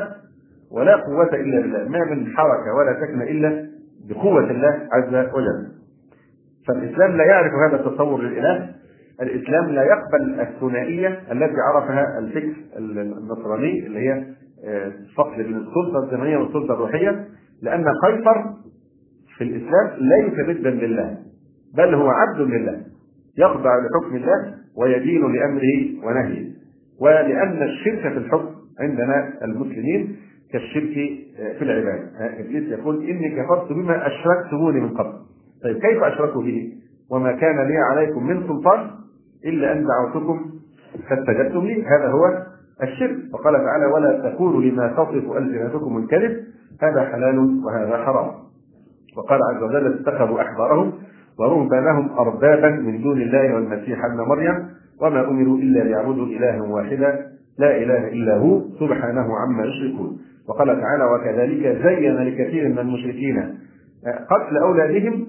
[0.71, 1.89] ولا قوة إلا بالله.
[1.89, 3.69] ما من حركة ولا سكن إلا
[4.09, 5.71] بقوة الله عز وجل.
[6.67, 8.73] فالإسلام لا يعرف هذا التصور للإله.
[9.21, 14.25] الإسلام لا يقبل الثنائية التي عرفها الفكر النصراني اللي هي
[14.65, 14.91] آه،
[15.37, 17.27] بين السلطة الزمنية والسلطة الروحية
[17.61, 18.43] لأن قيصر
[19.37, 21.17] في الإسلام ليس ضدا لله
[21.77, 22.81] بل هو عبد لله
[23.37, 26.53] يخضع لحكم الله ويدين لأمره ونهيه.
[27.01, 28.49] ولأن الشرك في الحكم
[28.79, 30.15] عندنا المسلمين
[30.51, 30.93] كالشرك
[31.57, 35.13] في العبادة إبليس يقول إني كفرت بما أشركتموني من قبل.
[35.63, 36.71] طيب كيف أشركوا به؟
[37.11, 38.89] وما كان لي عليكم من سلطان
[39.45, 40.45] إلا أن دعوتكم
[41.09, 41.83] فاستجبتم لي.
[41.83, 42.45] هذا هو
[42.83, 43.17] الشرك.
[43.33, 46.37] وقال تعالى ولا تقولوا لما تصف ألسنتكم الكذب
[46.81, 48.42] هذا حلال وهذا حرام.
[49.17, 50.93] وقال عز وجل اتخذوا أحبارهم
[51.39, 54.69] ورهبانهم أربابا من دون الله والمسيح ابن مريم
[55.01, 57.19] وما أمروا إلا ليعبدوا إلها واحدا
[57.59, 60.17] لا إله إلا هو سبحانه عما يشركون.
[60.49, 63.53] وقال تعالى وكذلك زين لكثير من المشركين
[64.29, 65.27] قتل أولادهم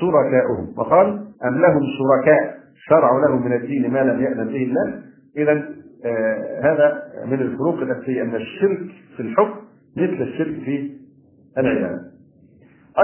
[0.00, 0.74] شركاؤهم.
[0.76, 1.06] وقال
[1.44, 2.54] أم لهم شركاء؟
[2.88, 5.02] شرعوا لهم من الدين ما لم يأذن به الله.
[5.36, 5.64] اذا
[6.04, 8.78] آه هذا من الفروق الاساسيه ان الشرك
[9.16, 9.54] في الحكم
[9.96, 10.90] مثل الشرك في
[11.58, 12.11] العبادة.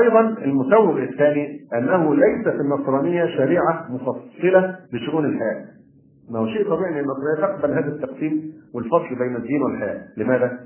[0.02, 5.64] أيضا المسوغ الثاني أنه ليس في النصرانية شريعة مفصلة بشؤون الحياة.
[6.30, 10.58] ما هو شيء طبيعي إن النصرانية تقبل هذا التقسيم والفصل بين الدين والحياة، لماذا؟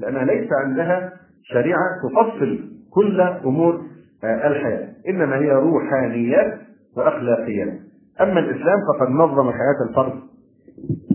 [0.00, 1.12] لأنها ليس عندها
[1.42, 2.58] شريعة تفصل
[2.90, 3.80] كل أمور
[4.24, 6.58] آه، الحياة، إنما هي روحانيات
[6.96, 7.78] وأخلاقيات.
[8.20, 10.20] أما الإسلام فقد نظم حياة الفرد،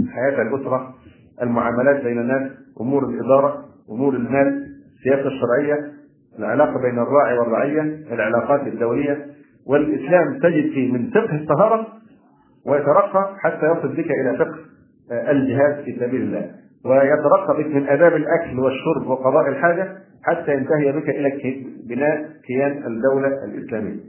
[0.10, 0.94] حياة الأسرة،
[1.42, 2.52] المعاملات بين الناس،
[2.82, 4.68] أمور الإدارة، أمور المال،
[4.98, 5.93] السياسة الشرعية،
[6.40, 7.82] العلاقة بين الراعي والرعية،
[8.12, 9.26] العلاقات الدولية،
[9.68, 11.88] والإسلام تجد فيه من فقه الطهارة
[12.66, 14.58] ويترقى حتى يصل بك إلى فقه
[15.12, 16.52] آه، الجهاد في سبيل الله
[16.86, 23.44] ويترقى بك من آداب الأكل والشرب وقضاء الحاجة حتى ينتهي بك إلى بناء كيان الدولة
[23.46, 24.00] الإسلامية.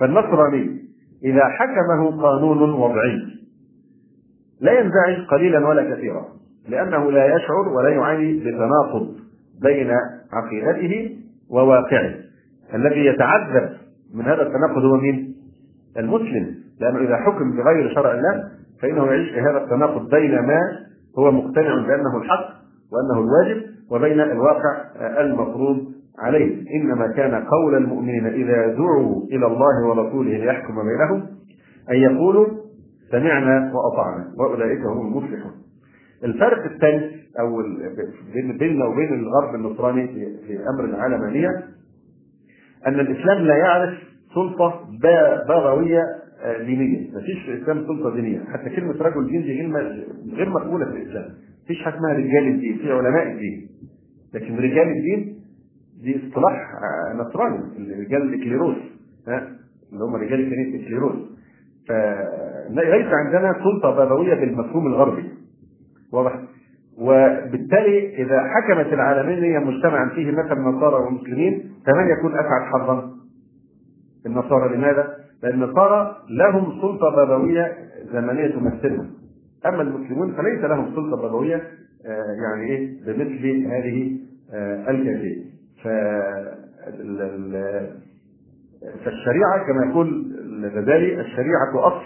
[0.00, 0.80] فالنصراني
[1.24, 3.18] إذا حكمه قانون وضعي
[4.60, 6.28] لا ينزعج قليلا ولا كثيرا
[6.68, 9.16] لأنه لا يشعر ولا يعاني بتناقض
[9.62, 9.90] بين
[10.32, 11.19] عقيدته
[11.50, 12.14] وواقعه
[12.74, 13.70] الذي يتعذب
[14.14, 15.34] من هذا التناقض هو مين؟
[15.98, 16.54] المسلم.
[16.80, 18.44] لأنه إذا حكم بغير شرع الله
[18.82, 20.60] فإنه يعيش في هذا التناقض بين ما
[21.18, 22.46] هو مقتنع بأنه الحق
[22.92, 24.84] وأنه الواجب وبين الواقع
[25.20, 25.78] المفروض
[26.18, 26.64] عليه.
[26.76, 31.26] إنما كان قول المؤمنين إذا دعوا إلى الله ورسوله ليحكم بينهم
[31.90, 32.46] أن يقولوا
[33.10, 35.52] سمعنا وأطعنا وأولئك هم المفلحون.
[36.24, 37.10] الفرق الثاني
[37.40, 37.62] أو
[38.58, 40.06] بيننا وبين الغرب النصراني
[40.46, 41.48] في أمر العالمانية
[42.86, 43.98] أن الإسلام لا يعرف
[44.34, 44.88] سلطة
[45.48, 46.02] بغوية
[46.42, 49.78] آه، دينية، ما فيش في الاسلام سلطة دينية، حتى كلمة رجل دين دي كلمه
[50.32, 53.68] غير مقبولة في الإسلام، ما فيش حاجة اسمها رجال الدين، في علماء الدين.
[54.34, 55.40] لكن رجال الدين
[56.02, 57.60] دي اصطلاح آه، نصراني،
[58.06, 58.76] رجال الكليروس
[59.28, 59.48] ها
[59.92, 61.16] اللي هم رجال الكنيسة الكليروس.
[61.88, 65.24] فليس عندنا سلطة بابويه بالمفهوم الغربي.
[66.12, 66.40] واضح؟
[66.98, 73.10] وبالتالي إذا حكمت العالميه مجتمعا فيه مثلا نصارى ومسلمين فمن يكون أسعد حظا؟
[74.26, 77.76] النصارى لماذا؟ لأن النصارى لهم سلطة بابوية
[78.12, 79.10] زمنية تمثلهم
[79.66, 81.62] أما المسلمون فليس لهم سلطة بابوية
[82.06, 84.16] آه، يعني إيه بمثل هذه
[84.54, 85.50] آه، الكيفية
[89.04, 92.04] فالشريعة كما يقول الغزالي الشريعة أصل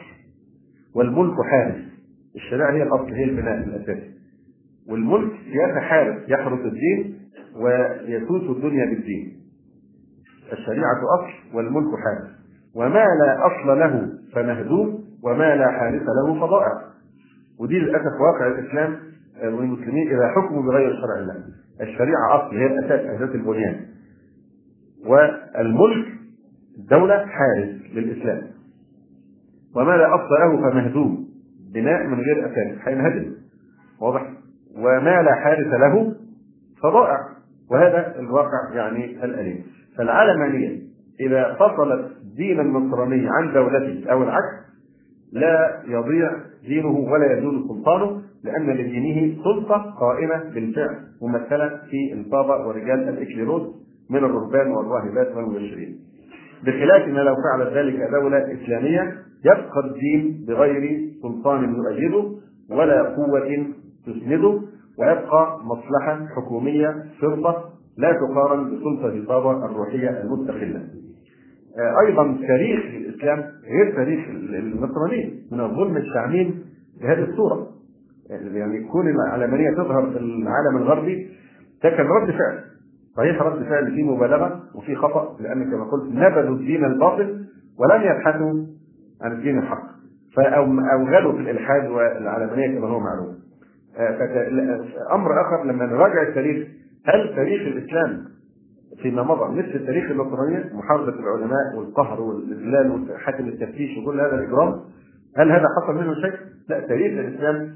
[0.94, 1.93] والملك حارس
[2.36, 4.10] الشريعة هي الأصل هي البناء الأساسي.
[4.88, 5.32] والملك
[5.78, 7.18] حارس يحرس الدين
[7.56, 9.36] ويسوس الدنيا بالدين.
[10.52, 12.30] الشريعة أصل والملك حارس.
[12.74, 16.80] وما لا أصل له فمهدوم وما لا حارس له فضائع.
[17.60, 18.96] ودي للأسف واقع الإسلام
[19.42, 21.44] والمسلمين إذا حكموا بغير شرع الله.
[21.80, 23.86] الشريعة أصل هي الأساس أساس البنيان.
[25.06, 26.06] والملك
[26.78, 28.42] الدولة حارس للإسلام.
[29.76, 31.23] وما لا أصل له فمهدوم.
[31.74, 33.32] بناء من غير أساس حينهدم
[34.00, 34.30] واضح؟
[34.76, 36.14] وما لا حارس له
[36.82, 37.18] فضائع.
[37.70, 39.64] وهذا الواقع يعني الأليم.
[39.98, 40.80] فالعلمانية
[41.20, 44.64] إذا فصلت دين النصراني عن دولته أو العكس
[45.32, 46.30] لا يضيع
[46.66, 53.62] دينه ولا يزول سلطانه لأن لدينه سلطة قائمة بالفعل ممثلة في البابا ورجال الإكليروس
[54.10, 55.98] من الرهبان والراهبات والمبشرين.
[56.64, 59.14] بخلاف ما لو فعلت ذلك دولة إسلامية
[59.44, 62.24] يبقى الدين بغير سلطان يؤيده
[62.70, 63.66] ولا قوة
[64.06, 64.60] تسنده
[64.98, 67.54] ويبقى مصلحة حكومية فرضة
[67.98, 70.80] لا تقارن بسلطة البابا الروحية المستقلة.
[71.78, 76.64] آه، أيضا تاريخ الإسلام غير تاريخ النصرانيه من الظلم الشعمين
[77.00, 77.66] بهذه الصورة.
[78.30, 81.28] يعني كون العلمانية تظهر في العالم الغربي
[81.84, 82.58] ده كان رد فعل.
[83.16, 87.44] صحيح رد فعل فيه مبالغة وفيه خطأ لأن كما قلت نبذوا الدين الباطل
[87.78, 88.66] ولم يبحثوا
[89.22, 89.84] عن الدين الحق
[90.36, 93.34] فاوغلوا في الإلحاد والعلمانية كما هو معلوم
[93.96, 96.68] آه، أمر آخر لما نراجع التاريخ
[97.06, 98.24] هل تاريخ الإسلام
[99.02, 104.80] فيما مضى مثل تاريخ النصرانية محاربه العلماء والقهر والإذلال وحاكم التفتيش وكل هذا الإجرام
[105.36, 106.34] هل هذا حصل منه شيء؟
[106.68, 107.74] لا تاريخ الإسلام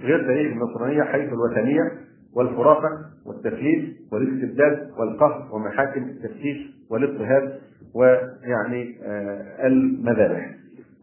[0.00, 1.92] غير تاريخ النصرانية حيث الوثنية
[2.34, 2.88] والخرافة
[3.26, 6.56] والتفليس والاستبداد والقهر ومحاكم التفتيش
[6.90, 7.52] والاضطهاد
[7.94, 10.55] ويعني آه المذابح.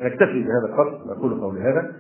[0.04, 1.96] نكتفي بهذا القدر أقول قولي هذا.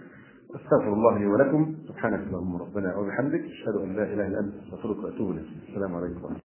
[0.56, 1.76] أستغفر الله لي ولكم.
[1.88, 3.42] سبحانك اللهم ربنا وبحمدك.
[3.46, 4.54] أشهد أن لا إله إلا أنت.
[4.64, 5.46] أستغفرك وأتوب إليك.
[5.70, 6.43] السلام عليكم ورحمة الله.